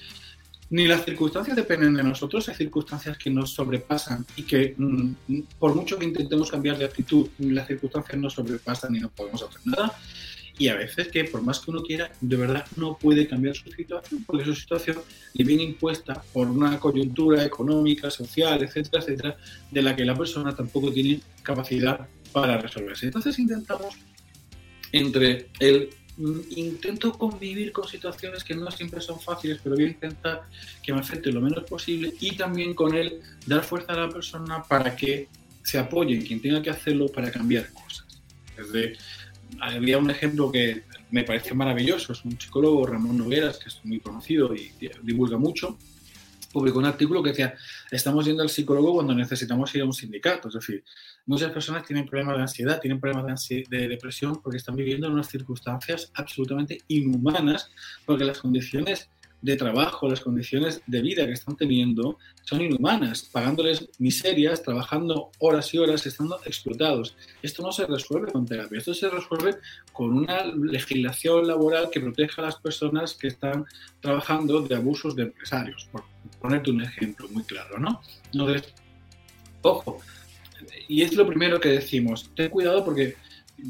ni 0.69 0.85
las 0.85 1.05
circunstancias 1.05 1.55
dependen 1.55 1.93
de 1.93 2.03
nosotros, 2.03 2.49
hay 2.49 2.55
circunstancias 2.55 3.17
que 3.17 3.29
nos 3.29 3.53
sobrepasan 3.53 4.25
y 4.35 4.43
que 4.43 4.75
mm, 4.77 5.11
por 5.57 5.75
mucho 5.75 5.97
que 5.97 6.05
intentemos 6.05 6.51
cambiar 6.51 6.77
de 6.77 6.85
actitud, 6.85 7.29
las 7.39 7.67
circunstancias 7.67 8.17
nos 8.17 8.33
sobrepasan 8.33 8.95
y 8.95 8.99
no 8.99 9.09
podemos 9.09 9.41
hacer 9.43 9.61
nada. 9.65 9.97
Y 10.59 10.69
a 10.69 10.75
veces 10.75 11.09
que 11.09 11.23
por 11.25 11.43
más 11.43 11.59
que 11.59 11.69
uno 11.69 11.83
quiera, 11.83 12.11
de 12.19 12.35
verdad 12.35 12.65
no 12.77 12.97
puede 12.97 13.27
cambiar 13.27 13.55
su 13.55 13.69
situación, 13.69 14.23
porque 14.25 14.43
su 14.43 14.55
situación 14.55 14.97
le 15.33 15.45
viene 15.45 15.63
impuesta 15.63 16.21
por 16.33 16.49
una 16.49 16.79
coyuntura 16.79 17.45
económica, 17.45 18.09
social, 18.09 18.63
etcétera, 18.63 19.03
etcétera, 19.03 19.37
de 19.69 19.81
la 19.83 19.95
que 19.95 20.03
la 20.03 20.15
persona 20.15 20.55
tampoco 20.55 20.91
tiene 20.91 21.21
capacidad 21.43 22.07
para 22.31 22.57
resolverse. 22.57 23.05
Entonces 23.05 23.37
intentamos 23.37 23.95
entre 24.91 25.49
el 25.59 25.89
intento 26.17 27.13
convivir 27.13 27.71
con 27.71 27.87
situaciones 27.87 28.43
que 28.43 28.55
no 28.55 28.71
siempre 28.71 29.01
son 29.01 29.19
fáciles, 29.19 29.59
pero 29.63 29.75
voy 29.75 29.85
a 29.85 29.87
intentar 29.89 30.43
que 30.81 30.93
me 30.93 30.99
afecte 30.99 31.31
lo 31.31 31.41
menos 31.41 31.63
posible 31.65 32.13
y 32.19 32.35
también 32.35 32.73
con 32.73 32.95
él 32.95 33.21
dar 33.45 33.63
fuerza 33.63 33.93
a 33.93 33.97
la 33.97 34.09
persona 34.09 34.63
para 34.63 34.95
que 34.95 35.27
se 35.63 35.77
apoye 35.77 36.15
en 36.15 36.25
quien 36.25 36.41
tenga 36.41 36.61
que 36.61 36.69
hacerlo 36.69 37.07
para 37.07 37.31
cambiar 37.31 37.71
cosas. 37.71 38.05
Desde, 38.55 38.97
había 39.59 39.97
un 39.97 40.09
ejemplo 40.09 40.51
que 40.51 40.83
me 41.11 41.23
parece 41.23 41.53
maravilloso, 41.53 42.13
es 42.13 42.25
un 42.25 42.39
psicólogo, 42.39 42.85
Ramón 42.85 43.17
Nogueras, 43.17 43.57
que 43.57 43.69
es 43.69 43.79
muy 43.83 43.99
conocido 43.99 44.55
y 44.55 44.71
divulga 45.03 45.37
mucho, 45.37 45.77
publicó 46.51 46.79
un 46.79 46.85
artículo 46.85 47.21
que 47.21 47.29
decía, 47.29 47.55
estamos 47.91 48.25
yendo 48.25 48.41
al 48.41 48.49
psicólogo 48.49 48.93
cuando 48.93 49.13
necesitamos 49.13 49.73
ir 49.75 49.81
a 49.81 49.85
un 49.85 49.93
sindicato. 49.93 50.47
Es 50.47 50.55
decir, 50.55 50.83
muchas 51.27 51.51
personas 51.51 51.85
tienen 51.85 52.07
problemas 52.07 52.37
de 52.37 52.41
ansiedad, 52.41 52.79
tienen 52.79 52.99
problemas 52.99 53.47
de, 53.47 53.63
de, 53.69 53.87
depresión 53.87 54.41
porque 54.41 54.57
están 54.57 54.75
viviendo 54.75 55.07
en 55.07 55.13
unas 55.13 55.27
circunstancias 55.27 56.11
absolutamente 56.15 56.79
inhumanas, 56.87 57.69
porque 58.05 58.25
las 58.25 58.39
condiciones 58.39 59.09
de 59.41 59.55
trabajo, 59.55 60.09
las 60.09 60.21
condiciones 60.21 60.81
de 60.87 61.01
vida 61.01 61.25
que 61.25 61.33
están 61.33 61.55
teniendo 61.55 62.17
son 62.43 62.61
inhumanas, 62.61 63.29
pagándoles 63.31 63.87
miserias, 63.99 64.63
trabajando 64.63 65.29
horas 65.39 65.73
y 65.73 65.77
horas, 65.77 66.05
estando 66.05 66.39
explotados. 66.45 67.15
Esto 67.43 67.61
no 67.61 67.71
se 67.71 67.85
resuelve 67.85 68.31
con 68.31 68.45
terapia, 68.45 68.79
esto 68.79 68.93
se 68.93 69.09
resuelve 69.09 69.57
con 69.93 70.13
una 70.13 70.45
legislación 70.45 71.47
laboral 71.47 71.89
que 71.91 71.99
proteja 71.99 72.41
a 72.41 72.45
las 72.45 72.55
personas 72.55 73.13
que 73.13 73.27
están 73.27 73.65
trabajando 73.99 74.61
de 74.61 74.75
abusos 74.75 75.15
de 75.15 75.23
empresarios, 75.23 75.87
por 75.91 76.03
ponerte 76.41 76.71
un 76.71 76.81
ejemplo 76.81 77.27
muy 77.29 77.43
claro, 77.43 77.79
¿no? 77.79 78.01
Ojo, 79.61 79.99
y 80.87 81.01
es 81.01 81.13
lo 81.15 81.27
primero 81.27 81.59
que 81.59 81.69
decimos, 81.69 82.29
ten 82.35 82.49
cuidado 82.49 82.83
porque 82.83 83.15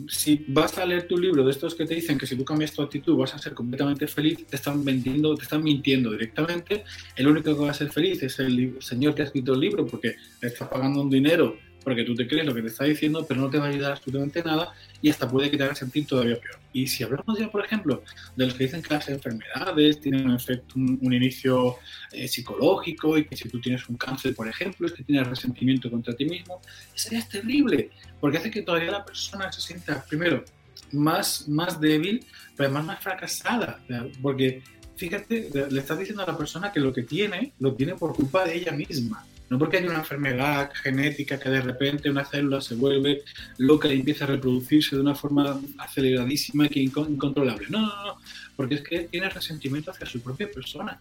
si 0.09 0.43
vas 0.49 0.78
a 0.78 0.86
leer 0.86 1.07
tu 1.07 1.18
libro 1.18 1.45
de 1.45 1.51
estos 1.51 1.74
que 1.74 1.86
te 1.86 1.95
dicen 1.95 2.18
que 2.18 2.28
si 2.28 2.36
tú 2.36 2.43
cambias 2.43 2.74
tu 2.74 2.82
actitud 2.82 3.15
vas 3.15 3.34
a 3.34 3.39
ser 3.39 3.53
completamente 3.53 4.07
feliz, 4.07 4.45
te 4.45 4.57
están 4.57 4.84
vendiendo, 4.84 5.34
te 5.36 5.43
están 5.43 5.63
mintiendo 5.63 6.11
directamente. 6.11 6.84
El 7.15 7.28
único 7.28 7.55
que 7.55 7.61
va 7.61 7.72
a 7.72 7.74
ser 7.74 7.89
feliz 7.89 8.22
es 8.24 8.38
el 8.39 8.76
señor 8.82 9.15
que 9.15 9.22
ha 9.22 9.26
escrito 9.26 9.53
el 9.53 9.61
libro 9.61 9.86
porque 9.86 10.15
le 10.41 10.47
está 10.47 10.70
pagando 10.70 11.01
un 11.01 11.09
dinero 11.09 11.57
porque 11.88 12.03
tú 12.03 12.15
te 12.15 12.27
crees 12.27 12.45
lo 12.45 12.53
que 12.53 12.61
te 12.61 12.67
está 12.67 12.83
diciendo, 12.83 13.25
pero 13.25 13.39
no 13.39 13.49
te 13.49 13.57
va 13.59 13.67
a 13.67 13.69
ayudar 13.69 13.93
absolutamente 13.93 14.43
nada 14.43 14.73
y 15.01 15.09
hasta 15.09 15.25
puede 15.25 15.49
que 15.49 15.55
te 15.55 15.63
haga 15.63 15.73
sentir 15.73 16.05
todavía 16.05 16.38
peor. 16.38 16.59
Y 16.73 16.85
si 16.85 17.05
hablamos 17.05 17.39
ya, 17.39 17.49
por 17.49 17.63
ejemplo, 17.63 18.03
de 18.35 18.45
los 18.45 18.55
que 18.55 18.65
dicen 18.65 18.81
que 18.81 18.93
las 18.93 19.07
enfermedades 19.07 20.01
tienen 20.01 20.25
un 20.25 20.35
efecto, 20.35 20.75
un, 20.75 21.13
inicio 21.13 21.77
eh, 22.11 22.27
psicológico 22.27 23.17
y 23.17 23.23
que 23.23 23.38
si 23.38 23.47
tú 23.47 23.61
tienes 23.61 23.88
un 23.88 23.95
cáncer, 23.95 24.35
por 24.35 24.49
ejemplo, 24.49 24.85
es 24.85 24.91
que 24.91 25.03
tienes 25.05 25.25
resentimiento 25.27 25.89
contra 25.89 26.13
ti 26.13 26.25
mismo, 26.25 26.59
eso 26.93 27.07
ya 27.09 27.19
es 27.19 27.29
terrible, 27.29 27.89
porque 28.19 28.39
hace 28.39 28.51
que 28.51 28.63
todavía 28.63 28.91
la 28.91 29.05
persona 29.05 29.49
se 29.49 29.61
sienta, 29.61 30.03
primero, 30.09 30.43
más, 30.91 31.47
más 31.47 31.79
débil, 31.79 32.25
pero 32.57 32.67
además 32.67 32.85
más 32.85 32.99
fracasada, 33.01 33.79
porque 34.21 34.61
fíjate, 34.97 35.49
le 35.71 35.79
estás 35.79 35.97
diciendo 35.97 36.21
a 36.21 36.25
la 36.25 36.38
persona 36.38 36.69
que 36.69 36.81
lo 36.81 36.91
que 36.91 37.03
tiene, 37.03 37.53
lo 37.59 37.75
tiene 37.75 37.95
por 37.95 38.13
culpa 38.13 38.43
de 38.43 38.55
ella 38.57 38.73
misma. 38.73 39.25
No 39.49 39.57
porque 39.57 39.77
haya 39.77 39.89
una 39.89 39.99
enfermedad 39.99 40.71
genética 40.73 41.39
que 41.39 41.49
de 41.49 41.61
repente 41.61 42.09
una 42.09 42.25
célula 42.25 42.61
se 42.61 42.75
vuelve 42.75 43.23
loca 43.57 43.87
y 43.87 43.99
empieza 43.99 44.25
a 44.25 44.27
reproducirse 44.27 44.95
de 44.95 45.01
una 45.01 45.15
forma 45.15 45.59
aceleradísima 45.77 46.67
que 46.67 46.79
incontrolable. 46.81 47.67
No, 47.69 47.81
no, 47.81 48.05
no. 48.05 48.17
Porque 48.55 48.75
es 48.75 48.81
que 48.81 48.99
tiene 49.01 49.29
resentimiento 49.29 49.91
hacia 49.91 50.05
su 50.05 50.21
propia 50.21 50.51
persona. 50.51 50.99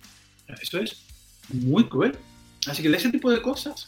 Eso 0.61 0.79
es 0.79 0.97
muy 1.49 1.85
cruel. 1.85 2.17
Así 2.67 2.83
que 2.83 2.89
de 2.89 2.97
ese 2.97 3.11
tipo 3.11 3.31
de 3.31 3.43
cosas 3.43 3.87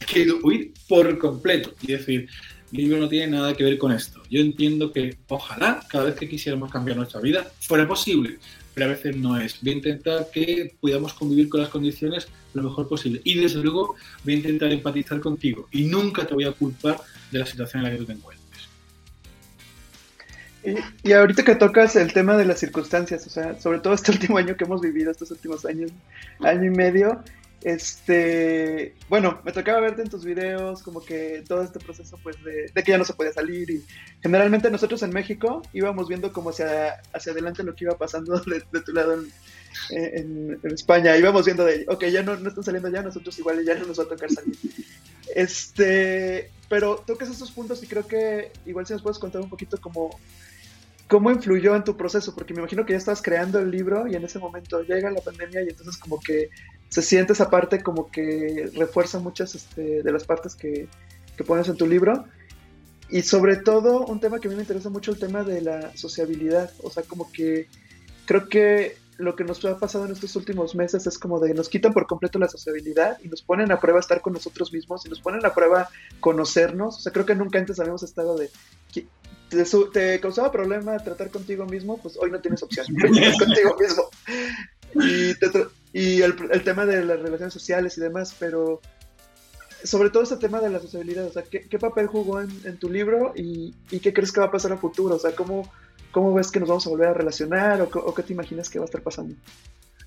hay 0.00 0.06
que 0.06 0.32
huir 0.32 0.72
por 0.88 1.16
completo 1.18 1.74
y 1.82 1.92
decir, 1.92 2.28
libro 2.72 2.98
no 2.98 3.08
tiene 3.08 3.28
nada 3.28 3.54
que 3.54 3.64
ver 3.64 3.78
con 3.78 3.92
esto. 3.92 4.22
Yo 4.30 4.40
entiendo 4.40 4.92
que 4.92 5.16
ojalá 5.28 5.84
cada 5.88 6.04
vez 6.04 6.16
que 6.16 6.28
quisiéramos 6.28 6.70
cambiar 6.70 6.96
nuestra 6.96 7.20
vida 7.20 7.50
fuera 7.60 7.86
posible, 7.86 8.38
pero 8.74 8.86
a 8.86 8.90
veces 8.90 9.16
no 9.16 9.38
es. 9.38 9.60
Voy 9.62 9.72
a 9.72 9.76
intentar 9.76 10.28
que 10.32 10.74
podamos 10.80 11.14
convivir 11.14 11.48
con 11.48 11.60
las 11.60 11.70
condiciones 11.70 12.28
lo 12.54 12.62
mejor 12.62 12.88
posible. 12.88 13.20
Y 13.24 13.38
desde 13.40 13.60
luego 13.60 13.94
voy 14.24 14.34
a 14.34 14.36
intentar 14.36 14.72
empatizar 14.72 15.20
contigo 15.20 15.68
y 15.70 15.84
nunca 15.84 16.26
te 16.26 16.34
voy 16.34 16.44
a 16.44 16.52
culpar 16.52 17.00
de 17.30 17.38
la 17.38 17.46
situación 17.46 17.80
en 17.80 17.84
la 17.84 17.90
que 17.92 17.98
tú 17.98 18.06
te 18.06 18.12
encuentres. 18.12 18.44
Y, 21.02 21.12
ahorita 21.12 21.44
que 21.44 21.56
tocas 21.56 21.94
el 21.94 22.12
tema 22.12 22.36
de 22.36 22.46
las 22.46 22.58
circunstancias, 22.58 23.26
o 23.26 23.30
sea, 23.30 23.60
sobre 23.60 23.80
todo 23.80 23.92
este 23.94 24.10
último 24.12 24.38
año 24.38 24.56
que 24.56 24.64
hemos 24.64 24.80
vivido, 24.80 25.10
estos 25.10 25.30
últimos 25.30 25.64
años, 25.66 25.90
año 26.40 26.64
y 26.64 26.70
medio, 26.70 27.22
este, 27.62 28.94
bueno, 29.08 29.40
me 29.44 29.52
tocaba 29.52 29.80
verte 29.80 30.02
en 30.02 30.10
tus 30.10 30.24
videos, 30.24 30.82
como 30.82 31.00
que 31.00 31.42
todo 31.48 31.62
este 31.62 31.78
proceso, 31.78 32.18
pues, 32.22 32.36
de, 32.44 32.70
que 32.82 32.90
ya 32.90 32.98
no 32.98 33.04
se 33.04 33.14
podía 33.14 33.32
salir. 33.32 33.70
Y 33.70 33.84
generalmente 34.22 34.70
nosotros 34.70 35.02
en 35.02 35.10
México 35.10 35.62
íbamos 35.72 36.08
viendo 36.08 36.32
como 36.32 36.50
hacia, 36.50 37.00
hacia 37.12 37.32
adelante 37.32 37.62
lo 37.62 37.74
que 37.74 37.84
iba 37.84 37.96
pasando 37.96 38.38
de, 38.72 38.80
tu 38.80 38.92
lado 38.92 39.24
en, 39.90 40.60
España. 40.64 41.16
Íbamos 41.16 41.44
viendo 41.46 41.64
de, 41.64 41.86
ok, 41.88 42.04
ya 42.06 42.22
no, 42.22 42.36
no 42.36 42.48
están 42.48 42.64
saliendo 42.64 42.90
ya, 42.90 43.02
nosotros 43.02 43.38
igual 43.38 43.64
ya 43.64 43.74
no 43.74 43.86
nos 43.86 43.98
va 43.98 44.04
a 44.04 44.08
tocar 44.08 44.30
salir. 44.30 44.56
Este, 45.34 46.50
pero 46.68 46.96
tocas 47.06 47.30
estos 47.30 47.50
puntos 47.50 47.82
y 47.82 47.86
creo 47.86 48.06
que 48.06 48.52
igual 48.66 48.86
si 48.86 48.92
nos 48.92 49.02
puedes 49.02 49.18
contar 49.18 49.40
un 49.40 49.48
poquito 49.48 49.80
como 49.80 50.10
¿Cómo 51.08 51.30
influyó 51.30 51.76
en 51.76 51.84
tu 51.84 51.96
proceso? 51.96 52.34
Porque 52.34 52.54
me 52.54 52.60
imagino 52.60 52.86
que 52.86 52.92
ya 52.92 52.98
estabas 52.98 53.20
creando 53.20 53.58
el 53.58 53.70
libro 53.70 54.06
y 54.06 54.14
en 54.14 54.24
ese 54.24 54.38
momento 54.38 54.82
llega 54.82 55.10
la 55.10 55.20
pandemia 55.20 55.62
y 55.62 55.68
entonces 55.68 55.98
como 55.98 56.18
que 56.18 56.48
se 56.94 57.02
siente 57.02 57.32
esa 57.32 57.50
parte 57.50 57.82
como 57.82 58.08
que 58.08 58.70
refuerza 58.76 59.18
muchas 59.18 59.56
este, 59.56 60.04
de 60.04 60.12
las 60.12 60.22
partes 60.22 60.54
que, 60.54 60.86
pones 61.44 61.68
en 61.68 61.76
tu 61.76 61.88
libro. 61.88 62.24
Y 63.10 63.22
sobre 63.22 63.56
todo, 63.56 64.06
un 64.06 64.20
tema 64.20 64.38
que 64.38 64.46
a 64.46 64.50
mí 64.50 64.54
me 64.54 64.62
interesa 64.62 64.90
mucho, 64.90 65.10
el 65.10 65.18
tema 65.18 65.42
de 65.42 65.60
la 65.60 65.96
sociabilidad. 65.96 66.70
O 66.84 66.90
sea, 66.90 67.02
como 67.02 67.32
que 67.32 67.66
creo 68.26 68.48
que 68.48 68.96
lo 69.18 69.34
que 69.34 69.42
nos 69.42 69.64
ha 69.64 69.76
pasado 69.76 70.06
en 70.06 70.12
estos 70.12 70.36
últimos 70.36 70.76
meses 70.76 71.04
es 71.08 71.18
como 71.18 71.40
de 71.40 71.52
nos 71.52 71.68
quitan 71.68 71.92
por 71.92 72.06
completo 72.06 72.38
la 72.38 72.48
sociabilidad 72.48 73.18
y 73.24 73.28
nos 73.28 73.42
ponen 73.42 73.72
a 73.72 73.80
prueba 73.80 73.98
estar 73.98 74.20
con 74.20 74.32
nosotros 74.32 74.72
mismos 74.72 75.04
y 75.04 75.08
nos 75.08 75.20
ponen 75.20 75.44
a 75.44 75.52
prueba 75.52 75.88
conocernos. 76.20 76.98
O 76.98 77.00
sea, 77.00 77.12
creo 77.12 77.26
que 77.26 77.34
nunca 77.34 77.58
antes 77.58 77.80
habíamos 77.80 78.04
estado 78.04 78.36
de... 78.36 78.50
Te, 79.48 79.64
te 79.92 80.20
causaba 80.20 80.52
problema 80.52 80.96
tratar 80.98 81.30
contigo 81.30 81.66
mismo, 81.66 81.98
pues 81.98 82.16
hoy 82.20 82.30
no 82.30 82.40
tienes 82.40 82.62
opción. 82.62 82.86
contigo 83.38 83.76
mismo. 83.80 84.04
Y 84.94 85.34
te, 85.34 85.50
y 85.94 86.22
el, 86.22 86.34
el, 86.50 86.64
tema 86.64 86.84
de 86.86 87.04
las 87.04 87.20
relaciones 87.20 87.54
sociales 87.54 87.96
y 87.96 88.00
demás, 88.00 88.34
pero 88.36 88.80
sobre 89.84 90.10
todo 90.10 90.24
ese 90.24 90.36
tema 90.38 90.60
de 90.60 90.68
la 90.68 90.80
sociabilidad, 90.80 91.24
o 91.24 91.32
sea, 91.32 91.44
¿qué, 91.44 91.60
qué 91.70 91.78
papel 91.78 92.08
jugó 92.08 92.40
en, 92.40 92.50
en 92.64 92.78
tu 92.78 92.90
libro 92.90 93.32
y, 93.36 93.72
y, 93.92 94.00
qué 94.00 94.12
crees 94.12 94.32
que 94.32 94.40
va 94.40 94.46
a 94.46 94.50
pasar 94.50 94.72
a 94.72 94.76
futuro? 94.76 95.14
O 95.14 95.18
sea, 95.20 95.36
¿cómo, 95.36 95.72
cómo 96.10 96.34
ves 96.34 96.50
que 96.50 96.58
nos 96.58 96.68
vamos 96.68 96.84
a 96.88 96.90
volver 96.90 97.08
a 97.08 97.14
relacionar 97.14 97.80
o, 97.80 97.84
o 97.84 98.12
qué 98.12 98.24
te 98.24 98.32
imaginas 98.32 98.68
que 98.68 98.80
va 98.80 98.86
a 98.86 98.86
estar 98.86 99.02
pasando? 99.02 99.36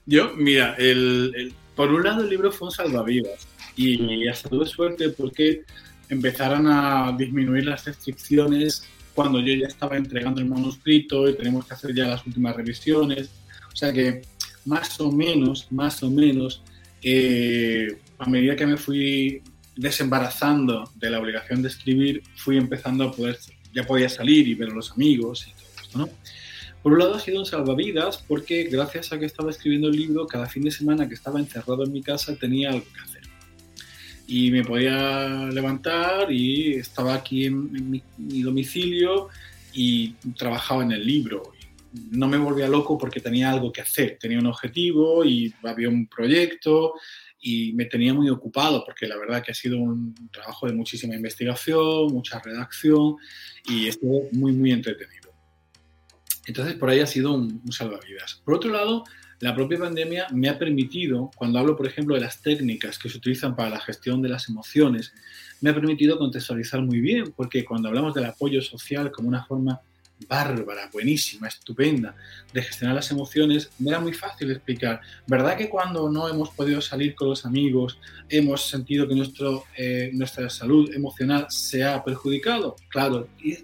Yo, 0.06 0.34
mira, 0.36 0.76
el, 0.78 1.32
el, 1.38 1.54
por 1.74 1.90
un 1.90 2.04
lado 2.04 2.22
el 2.22 2.30
libro 2.30 2.52
fue 2.52 2.68
un 2.68 2.74
salvavidas 2.74 3.48
y 3.78 4.28
hasta 4.28 4.50
tuve 4.50 4.66
suerte 4.66 5.10
porque 5.10 5.64
empezaron 6.10 6.68
a 6.68 7.16
disminuir 7.18 7.66
las 7.66 7.86
restricciones 7.86 8.84
cuando 9.16 9.40
yo 9.40 9.54
ya 9.54 9.68
estaba 9.68 9.96
entregando 9.96 10.42
el 10.42 10.48
manuscrito 10.48 11.30
y 11.30 11.36
tenemos 11.36 11.66
que 11.66 11.76
hacer 11.76 11.96
ya 11.96 12.08
las 12.08 12.26
últimas 12.28 12.58
revisiones. 12.58 13.30
O 13.72 13.76
sea 13.76 13.94
que 13.94 14.22
más 14.68 15.00
o 15.00 15.12
menos, 15.12 15.72
más 15.72 16.04
o 16.04 16.12
menos, 16.12 16.62
eh, 17.02 17.98
a 18.20 18.30
medida 18.30 18.56
que 18.56 18.68
me 18.68 18.78
fui 18.78 19.42
desembarazando 19.76 20.92
de 20.96 21.10
la 21.10 21.20
obligación 21.20 21.62
de 21.62 21.70
escribir, 21.70 22.22
fui 22.36 22.58
empezando 22.58 23.06
a 23.06 23.12
poder, 23.12 23.38
ya 23.74 23.84
podía 23.84 24.10
salir 24.10 24.48
y 24.48 24.56
ver 24.56 24.70
a 24.70 24.74
los 24.74 24.92
amigos 24.92 25.48
y 25.48 25.52
todo 25.52 25.82
esto, 25.82 25.98
¿no? 26.00 26.10
Por 26.84 26.94
un 26.94 27.00
lado 27.00 27.16
ha 27.16 27.20
sido 27.20 27.40
un 27.40 27.46
salvavidas 27.46 28.18
porque 28.28 28.66
gracias 28.66 29.12
a 29.12 29.20
que 29.20 29.26
estaba 29.26 29.52
escribiendo 29.52 29.88
el 29.88 29.96
libro, 29.96 30.28
cada 30.28 30.48
fin 30.48 30.64
de 30.64 30.72
semana 30.72 31.08
que 31.08 31.16
estaba 31.16 31.40
encerrado 31.40 31.84
en 31.86 31.92
mi 31.92 32.02
casa 32.02 32.36
tenía 32.36 32.70
algo 32.72 32.86
que 32.94 33.00
hacer. 33.02 33.24
Y 34.28 34.52
me 34.52 34.64
podía 34.64 35.50
levantar 35.52 36.32
y 36.32 36.74
estaba 36.74 37.16
aquí 37.16 37.46
en, 37.46 37.90
mi, 37.90 38.02
mi 38.18 38.42
domicilio 38.42 39.30
y 39.74 40.12
trabajaba 40.38 40.84
en 40.84 40.92
el 40.92 41.06
libro 41.06 41.54
no 41.94 42.28
me 42.28 42.38
volvía 42.38 42.68
loco 42.68 42.98
porque 42.98 43.20
tenía 43.20 43.52
algo 43.52 43.72
que 43.72 43.82
hacer, 43.82 44.18
tenía 44.20 44.40
un 44.40 44.48
objetivo 44.48 45.24
y 45.26 45.54
había 45.64 45.90
un 45.90 46.08
proyecto 46.08 46.94
y 47.40 47.74
me 47.74 47.86
tenía 47.86 48.14
muy 48.14 48.30
ocupado 48.30 48.84
porque 48.86 49.08
la 49.08 49.18
verdad 49.18 49.44
que 49.44 49.52
ha 49.52 49.56
sido 49.56 49.78
un 49.78 50.30
trabajo 50.32 50.68
de 50.68 50.74
muchísima 50.74 51.16
investigación, 51.16 52.14
mucha 52.14 52.40
redacción 52.40 53.16
y 53.66 53.88
estuvo 53.88 54.28
muy, 54.32 54.54
muy 54.54 54.72
entretenido. 54.72 55.32
Entonces, 56.46 56.76
por 56.76 56.90
ahí 56.90 57.00
ha 57.00 57.08
sido 57.08 57.34
un, 57.34 57.62
un 57.64 57.72
salvavidas. 57.72 58.42
Por 58.46 58.56
otro 58.56 58.72
lado, 58.72 59.04
la 59.40 59.54
propia 59.54 59.78
pandemia 59.78 60.28
me 60.32 60.50
ha 60.50 60.58
permitido, 60.58 61.30
cuando 61.36 61.60
hablo, 61.60 61.76
por 61.76 61.86
ejemplo, 61.86 62.16
de 62.16 62.22
las 62.22 62.42
técnicas 62.42 62.98
que 62.98 63.08
se 63.08 63.18
utilizan 63.18 63.56
para 63.56 63.70
la 63.70 63.80
gestión 63.80 64.22
de 64.22 64.30
las 64.30 64.50
emociones, 64.50 65.14
me 65.62 65.70
ha 65.70 65.76
permitido 65.76 66.18
contextualizar 66.18 66.82
muy 66.82 67.00
bien, 67.00 67.34
porque 67.36 67.64
cuando 67.64 67.90
hablamos 67.90 68.16
del 68.16 68.26
apoyo 68.26 68.62
social 68.62 69.12
como 69.12 69.28
una 69.28 69.46
forma 69.46 69.80
bárbara, 70.28 70.90
buenísima, 70.92 71.48
estupenda 71.48 72.16
de 72.54 72.62
gestionar 72.62 72.96
las 72.96 73.12
emociones, 73.12 73.70
me 73.80 73.90
era 73.90 74.00
muy 74.00 74.14
fácil 74.14 74.52
explicar. 74.52 75.02
¿Verdad 75.28 75.58
que 75.58 75.70
cuando 75.70 76.10
no 76.10 76.28
hemos 76.28 76.50
podido 76.50 76.82
salir 76.82 77.16
con 77.16 77.30
los 77.30 77.46
amigos 77.46 78.00
hemos 78.30 78.68
sentido 78.68 79.08
que 79.08 79.16
nuestro, 79.16 79.66
eh, 79.78 80.10
nuestra 80.14 80.50
salud 80.50 80.92
emocional 80.94 81.48
se 81.50 81.84
ha 81.84 82.04
perjudicado? 82.04 82.76
Claro, 82.90 83.28
y, 83.44 83.58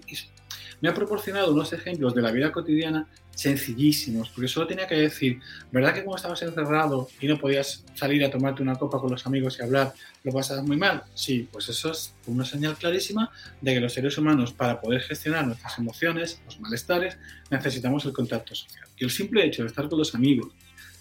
me 0.80 0.90
ha 0.90 0.94
proporcionado 0.94 1.52
unos 1.52 1.72
ejemplos 1.72 2.14
de 2.14 2.20
la 2.20 2.30
vida 2.30 2.52
cotidiana 2.52 3.08
sencillísimos, 3.34 4.30
porque 4.30 4.48
solo 4.48 4.66
tenía 4.66 4.86
que 4.86 4.94
decir, 4.94 5.40
¿verdad 5.72 5.94
que 5.94 6.04
cuando 6.04 6.16
estabas 6.16 6.42
encerrado 6.42 7.08
y 7.20 7.26
no 7.26 7.38
podías 7.38 7.84
salir 7.94 8.24
a 8.24 8.30
tomarte 8.30 8.62
una 8.62 8.76
copa 8.76 9.00
con 9.00 9.10
los 9.10 9.26
amigos 9.26 9.58
y 9.58 9.62
hablar, 9.62 9.92
lo 10.22 10.32
pasabas 10.32 10.64
muy 10.64 10.76
mal? 10.76 11.02
Sí, 11.14 11.48
pues 11.50 11.68
eso 11.68 11.90
es 11.90 12.14
una 12.26 12.44
señal 12.44 12.76
clarísima 12.76 13.30
de 13.60 13.74
que 13.74 13.80
los 13.80 13.92
seres 13.92 14.16
humanos, 14.18 14.52
para 14.52 14.80
poder 14.80 15.00
gestionar 15.00 15.46
nuestras 15.46 15.78
emociones, 15.78 16.40
los 16.44 16.60
malestares, 16.60 17.18
necesitamos 17.50 18.04
el 18.04 18.12
contacto 18.12 18.54
social. 18.54 18.86
Y 18.96 19.04
el 19.04 19.10
simple 19.10 19.44
hecho 19.44 19.62
de 19.62 19.68
estar 19.68 19.88
con 19.88 19.98
los 19.98 20.14
amigos, 20.14 20.48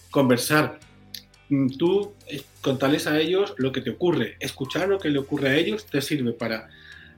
conversar, 0.10 0.80
mm, 1.50 1.68
tú 1.78 2.14
eh, 2.28 2.42
contarles 2.62 3.08
a 3.08 3.20
ellos 3.20 3.54
lo 3.58 3.72
que 3.72 3.82
te 3.82 3.92
ocurre, 3.92 4.38
escuchar 4.40 4.88
lo 4.88 5.00
que 5.00 5.10
le 5.10 5.20
ocurre 5.20 5.50
a 5.50 5.56
ellos, 5.56 5.86
te 5.86 6.02
sirve 6.02 6.34
para 6.34 6.70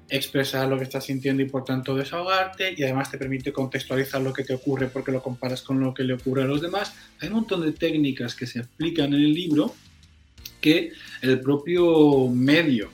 expresar 0.10 0.68
lo 0.68 0.78
que 0.78 0.84
estás 0.84 1.06
sintiendo 1.06 1.42
y 1.42 1.50
por 1.50 1.66
tanto 1.66 1.96
desahogarte 1.96 2.76
y 2.78 2.84
además 2.84 3.10
te 3.10 3.18
permite 3.18 3.52
contextualizar 3.52 4.22
lo 4.22 4.34
que 4.34 4.44
te 4.44 4.54
ocurre 4.54 4.88
porque 4.88 5.12
lo 5.12 5.22
comparas 5.22 5.62
con 5.62 5.80
lo 5.80 5.94
que 5.94 6.04
le 6.04 6.14
ocurre 6.14 6.44
a 6.44 6.46
los 6.46 6.62
demás. 6.62 6.94
Hay 7.20 7.30
un 7.30 7.36
montón 7.36 7.62
de 7.62 7.72
técnicas 7.72 8.36
que 8.36 8.46
se 8.46 8.60
explican 8.60 9.08
en 9.08 9.22
el 9.22 9.34
libro 9.34 9.74
que 10.62 10.92
el 11.22 11.42
propio 11.42 12.28
medio, 12.30 12.90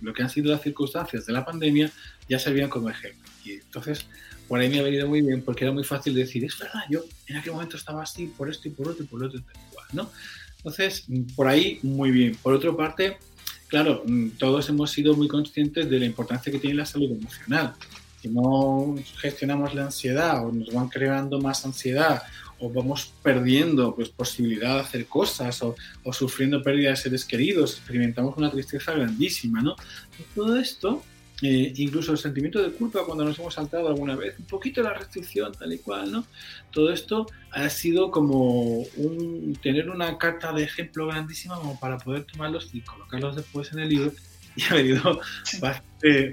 lo, 0.00 0.12
que 0.12 0.22
han 0.22 0.30
sido 0.30 0.52
las 0.52 0.62
circunstancias 0.62 1.26
de 1.26 1.32
la 1.32 1.44
pandemia, 1.44 1.90
ya 2.28 2.38
servían 2.38 2.68
como 2.68 2.90
ejemplo. 2.90 3.28
Y 3.44 3.52
entonces, 3.52 4.06
por 4.48 4.58
ahí 4.58 4.68
me 4.68 4.80
ha 4.80 4.82
venido 4.82 5.08
muy 5.08 5.22
bien 5.22 5.42
porque 5.42 5.64
era 5.64 5.72
muy 5.72 5.84
fácil 5.84 6.14
decir, 6.14 6.44
es 6.44 6.58
verdad, 6.58 6.82
yo 6.90 7.04
en 7.28 7.36
aquel 7.36 7.52
momento 7.52 7.76
estaba 7.76 8.02
así 8.02 8.26
por 8.26 8.50
esto 8.50 8.68
y 8.68 8.72
por 8.72 8.88
otro 8.88 9.04
y 9.04 9.06
por 9.06 9.22
otro 9.22 9.38
y 9.38 9.96
¿no? 9.96 10.10
Entonces, 10.58 11.06
por 11.36 11.46
ahí 11.46 11.78
muy 11.82 12.10
bien. 12.10 12.36
Por 12.42 12.52
otra 12.54 12.76
parte, 12.76 13.18
claro, 13.68 14.02
mm, 14.06 14.30
todos 14.38 14.68
hemos 14.68 14.90
sido 14.90 15.14
muy 15.14 15.28
conscientes 15.28 15.88
de 15.88 15.98
la 15.98 16.06
importancia 16.06 16.52
que 16.52 16.58
tiene 16.58 16.76
la 16.76 16.86
salud 16.86 17.10
emocional. 17.10 17.74
Si 18.20 18.28
no 18.28 18.94
gestionamos 19.18 19.74
la 19.74 19.84
ansiedad 19.84 20.46
o 20.46 20.52
nos 20.52 20.72
van 20.72 20.88
creando 20.88 21.40
más 21.40 21.64
ansiedad 21.64 22.22
o 22.58 22.70
vamos 22.70 23.12
perdiendo 23.22 23.94
pues, 23.94 24.08
posibilidad 24.08 24.74
de 24.74 24.80
hacer 24.80 25.06
cosas 25.06 25.62
o, 25.62 25.74
sufriendo 26.12 26.62
pérdida 26.62 26.90
de 26.90 26.96
seres 26.96 27.24
queridos, 27.24 27.76
experimentamos 27.76 28.36
una 28.36 28.50
tristeza 28.50 28.92
grandísima, 28.92 29.60
¿no? 29.60 29.76
Todo 30.34 30.56
esto 30.56 31.02
eh, 31.42 31.72
incluso 31.76 32.12
el 32.12 32.18
sentimiento 32.18 32.62
de 32.62 32.72
culpa 32.72 33.04
cuando 33.04 33.24
nos 33.24 33.38
hemos 33.38 33.54
saltado 33.54 33.88
alguna 33.88 34.16
vez, 34.16 34.38
un 34.38 34.46
poquito 34.46 34.82
la 34.82 34.94
restricción, 34.94 35.52
tal 35.52 35.72
y 35.72 35.78
cual, 35.78 36.10
¿no? 36.10 36.26
Todo 36.70 36.90
esto 36.92 37.26
ha 37.50 37.68
sido 37.68 38.10
como 38.10 38.80
un, 38.96 39.58
tener 39.62 39.90
una 39.90 40.16
carta 40.16 40.52
de 40.52 40.64
ejemplo 40.64 41.06
grandísima 41.06 41.56
como 41.56 41.78
para 41.78 41.98
poder 41.98 42.24
tomarlos 42.24 42.70
y 42.72 42.80
colocarlos 42.80 43.36
después 43.36 43.70
en 43.72 43.80
el 43.80 43.88
libro 43.90 44.12
y 44.56 44.62
ha 44.64 44.74
venido 44.74 45.20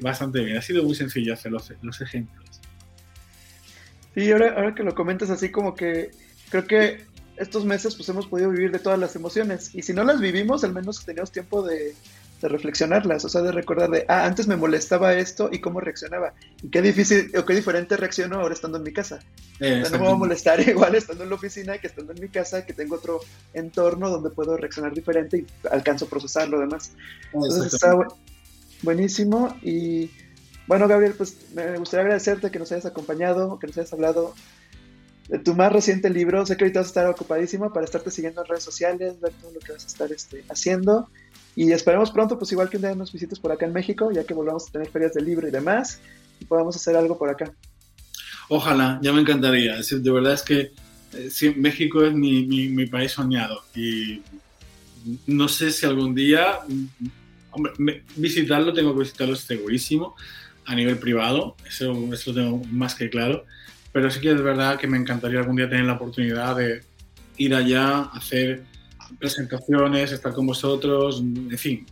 bastante, 0.01 0.39
bien. 0.41 0.58
Ha 0.58 0.62
sido 0.62 0.84
muy 0.84 0.95
sencillo 0.95 1.34
hacer 1.34 1.51
los, 1.51 1.74
los 1.82 1.99
ejemplos. 1.99 2.62
Sí, 4.16 4.32
ahora, 4.32 4.54
ahora 4.56 4.76
que 4.76 4.84
lo 4.84 4.95
comentas 4.95 5.30
así 5.30 5.49
como 5.49 5.76
que 5.76 6.12
creo 6.49 6.66
que 6.66 7.06
estos 7.36 7.66
meses 7.66 7.95
pues 7.95 8.08
hemos 8.10 8.28
podido 8.28 8.51
vivir 8.51 8.72
de 8.72 8.80
todas 8.80 8.99
las 8.99 9.16
emociones 9.16 9.74
y 9.74 9.82
si 9.82 9.91
no 9.91 10.04
las 10.04 10.20
vivimos 10.20 10.64
al 10.64 10.74
menos 10.74 11.04
teníamos 11.04 11.32
tiempo 11.32 11.64
de 11.64 11.95
de 12.44 12.50
reflexionarlas, 12.50 13.24
o 13.24 13.30
sea, 13.30 13.41
de 13.41 13.54
recordar 13.54 13.89
de, 13.89 14.04
ah, 14.10 14.26
antes 14.26 14.50
me 14.50 14.58
molestaba 14.58 15.14
esto 15.14 15.48
y 15.50 15.62
cómo 15.62 15.80
reaccionaba. 15.80 16.34
Y 16.62 16.68
qué 16.68 16.82
difícil 16.82 17.32
o 17.38 17.46
qué 17.46 17.56
diferente 17.56 17.96
reacciono 17.96 18.36
ahora 18.36 18.54
estando 18.54 18.80
en 18.80 18.84
mi 18.84 18.91
casa. 18.91 19.22
no 19.62 19.89
me 19.89 19.98
va 19.98 20.12
a 20.12 20.16
molestar 20.16 20.60
igual 20.68 20.94
estando 20.94 21.24
en 21.24 21.30
la 21.30 21.36
oficina 21.36 21.78
que 21.78 21.88
estando 21.88 22.12
en 22.12 22.20
mi 22.20 22.28
casa, 22.28 22.66
que 22.66 22.74
tengo 22.74 22.96
otro 22.96 23.22
entorno 23.54 24.10
donde 24.10 24.30
puedo 24.30 24.58
reaccionar 24.58 24.94
diferente 24.94 25.38
y 25.38 25.48
alcanzo 25.72 26.04
a 26.04 26.10
procesar 26.10 26.50
lo 26.50 26.60
demás. 26.60 26.91
Entonces 27.32 27.74
está 27.74 27.96
buenísimo 28.82 29.58
y 29.62 30.12
bueno, 30.68 30.89
Gabriel, 30.89 31.14
pues 31.18 31.38
me 31.54 31.78
gustaría 31.78 32.04
agradecerte 32.04 32.52
que 32.52 32.60
nos 32.60 32.74
hayas 32.74 32.86
acompañado, 32.86 33.58
que 33.58 33.68
nos 33.68 33.78
hayas 33.78 33.94
hablado 33.94 34.34
de 35.30 35.39
tu 35.39 35.56
más 35.56 35.72
reciente 35.72 36.10
libro. 36.10 36.46
Sé 36.46 36.58
que 36.58 36.66
ahorita 36.66 36.82
vas 36.82 36.88
a 36.88 36.89
estar 36.89 37.08
ocupadísimo 37.08 37.72
para 37.72 37.86
estarte 37.86 38.12
siguiendo 38.12 38.41
en 38.41 38.48
redes 38.48 38.66
sociales, 38.66 39.22
ver 39.22 39.32
todo 39.32 39.52
lo 39.54 39.62
que 39.62 39.72
vas 39.72 39.86
a 39.86 39.88
estar 39.88 40.12
este, 40.12 40.44
haciendo. 40.50 41.08
Y 41.56 41.72
esperemos 41.72 42.12
pronto, 42.12 42.38
pues 42.38 42.51
igual 42.51 42.70
que 42.70 42.78
un 42.78 42.84
día 42.84 42.95
nos 42.95 43.12
visites 43.12 43.39
por 43.39 43.51
acá 43.51 43.66
en 43.66 43.74
México, 43.74 44.12
ya 44.12 44.24
que 44.24 44.34
volvamos 44.34 44.68
a 44.68 44.72
tener 44.72 44.89
ferias 44.89 45.14
de 45.14 45.22
libro 45.22 45.47
y 45.47 45.51
demás, 45.51 45.99
y 46.39 46.45
podamos 46.45 46.76
hacer 46.76 46.95
algo 46.95 47.18
por 47.18 47.30
acá. 47.30 47.54
Ojalá, 48.49 48.99
ya 49.01 49.14
me 49.14 49.22
encantaría. 49.22 49.76
De 49.80 50.12
verdad 50.12 50.34
es 50.34 50.41
que 50.41 50.72
eh, 51.14 51.54
México 51.56 52.04
es 52.04 52.14
mi, 52.14 52.45
mi, 52.45 52.86
país 52.88 53.12
soñado 53.12 53.64
y 53.76 54.22
no 55.28 55.47
sé 55.47 55.72
si 55.72 55.86
algún 55.86 56.16
día, 56.16 56.60
hombre, 57.51 58.04
visitarlo, 58.16 58.74
tengo 58.74 58.93
que 58.93 59.01
visitarlo 59.01 59.36
segurísimo 59.36 60.16
a 60.66 60.76
nivel 60.76 60.97
privado, 60.97 61.56
eso, 61.68 61.91
eso 62.14 62.32
lo 62.32 62.36
tengo 62.36 62.62
más 62.72 62.95
que 62.95 63.10
claro, 63.10 63.45
pero 63.91 64.10
sí 64.10 64.22
que 64.22 64.32
es 64.32 64.41
verdad 64.41 64.80
que 64.80 64.88
me 64.88 64.97
encantaría 64.97 65.39
algún 65.39 65.58
día 65.58 65.70
tener 65.70 65.86
la 65.86 65.93
oportunidad 65.93 66.56
de 66.56 66.84
ir 67.38 67.54
allá, 67.54 68.04
hacer 68.14 68.64
presentaciones, 69.20 70.11
estar 70.11 70.34
con 70.34 70.47
vosotros, 70.47 71.22
en 71.22 71.57
fin, 71.57 71.86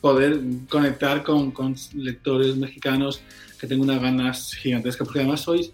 poder 0.00 0.40
conectar 0.68 1.22
con, 1.22 1.52
lectores 1.94 2.56
mexicanos 2.56 3.22
que 3.58 3.66
tengo 3.66 3.84
unas 3.84 4.02
ganas 4.02 4.54
gigantescas, 4.54 5.06
porque 5.06 5.20
además 5.20 5.40
sois 5.40 5.72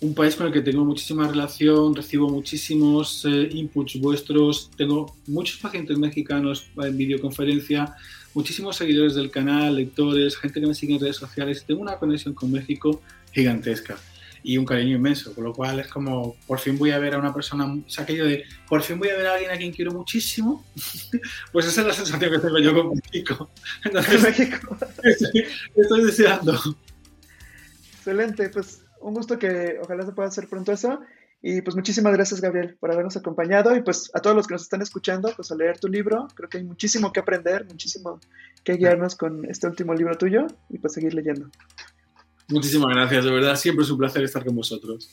un 0.00 0.14
país 0.14 0.34
con 0.34 0.46
el 0.48 0.52
que 0.52 0.62
tengo 0.62 0.84
muchísima 0.84 1.28
relación, 1.28 1.94
recibo 1.94 2.28
muchísimos 2.28 3.24
eh, 3.24 3.48
inputs 3.52 4.00
vuestros, 4.00 4.70
tengo 4.76 5.16
muchos 5.28 5.58
pacientes 5.58 5.96
mexicanos 5.96 6.68
en 6.76 6.96
videoconferencia, 6.96 7.94
muchísimos 8.34 8.76
seguidores 8.76 9.14
del 9.14 9.30
canal, 9.30 9.76
lectores, 9.76 10.36
gente 10.36 10.60
que 10.60 10.66
me 10.66 10.74
sigue 10.74 10.94
en 10.94 11.00
redes 11.00 11.16
sociales, 11.16 11.64
tengo 11.64 11.82
una 11.82 11.98
conexión 11.98 12.34
con 12.34 12.50
México 12.50 13.00
gigantesca 13.32 13.96
y 14.42 14.58
un 14.58 14.64
cariño 14.64 14.96
inmenso, 14.96 15.34
con 15.34 15.44
lo 15.44 15.52
cual 15.52 15.80
es 15.80 15.88
como, 15.88 16.36
por 16.46 16.58
fin 16.58 16.78
voy 16.78 16.90
a 16.90 16.98
ver 16.98 17.14
a 17.14 17.18
una 17.18 17.32
persona, 17.32 17.64
o 17.64 17.88
sea, 17.88 18.04
aquello 18.04 18.24
de, 18.24 18.44
por 18.68 18.82
fin 18.82 18.98
voy 18.98 19.08
a 19.10 19.16
ver 19.16 19.26
a 19.26 19.34
alguien 19.34 19.50
a 19.50 19.56
quien 19.56 19.72
quiero 19.72 19.92
muchísimo, 19.92 20.64
pues 21.52 21.66
esa 21.66 21.82
es 21.82 21.86
la 21.86 21.92
sensación 21.92 22.30
que 22.30 22.38
tengo 22.38 22.58
yo 22.58 22.74
con 22.74 22.90
México. 22.94 23.50
Entonces, 23.84 24.22
México. 24.22 24.76
estoy 25.76 26.04
deseando. 26.04 26.58
Excelente, 27.94 28.48
pues 28.48 28.82
un 29.00 29.14
gusto 29.14 29.38
que 29.38 29.78
ojalá 29.82 30.04
se 30.04 30.12
pueda 30.12 30.28
hacer 30.28 30.48
pronto 30.48 30.72
eso. 30.72 31.00
Y 31.44 31.60
pues 31.60 31.74
muchísimas 31.74 32.12
gracias, 32.12 32.40
Gabriel, 32.40 32.76
por 32.78 32.92
habernos 32.92 33.16
acompañado. 33.16 33.74
Y 33.74 33.82
pues 33.82 34.10
a 34.14 34.20
todos 34.20 34.36
los 34.36 34.46
que 34.46 34.54
nos 34.54 34.62
están 34.62 34.80
escuchando, 34.80 35.32
pues 35.34 35.50
a 35.50 35.56
leer 35.56 35.78
tu 35.78 35.88
libro. 35.88 36.28
Creo 36.36 36.48
que 36.48 36.58
hay 36.58 36.64
muchísimo 36.64 37.12
que 37.12 37.18
aprender, 37.18 37.66
muchísimo 37.66 38.20
que 38.62 38.74
guiarnos 38.74 39.16
con 39.16 39.44
este 39.50 39.66
último 39.66 39.92
libro 39.92 40.16
tuyo 40.16 40.46
y 40.68 40.78
pues 40.78 40.92
seguir 40.92 41.14
leyendo. 41.14 41.50
Muchísimas 42.48 42.94
gracias, 42.94 43.24
de 43.24 43.30
verdad, 43.30 43.56
siempre 43.56 43.84
es 43.84 43.90
un 43.90 43.98
placer 43.98 44.22
estar 44.24 44.44
con 44.44 44.54
vosotros. 44.54 45.08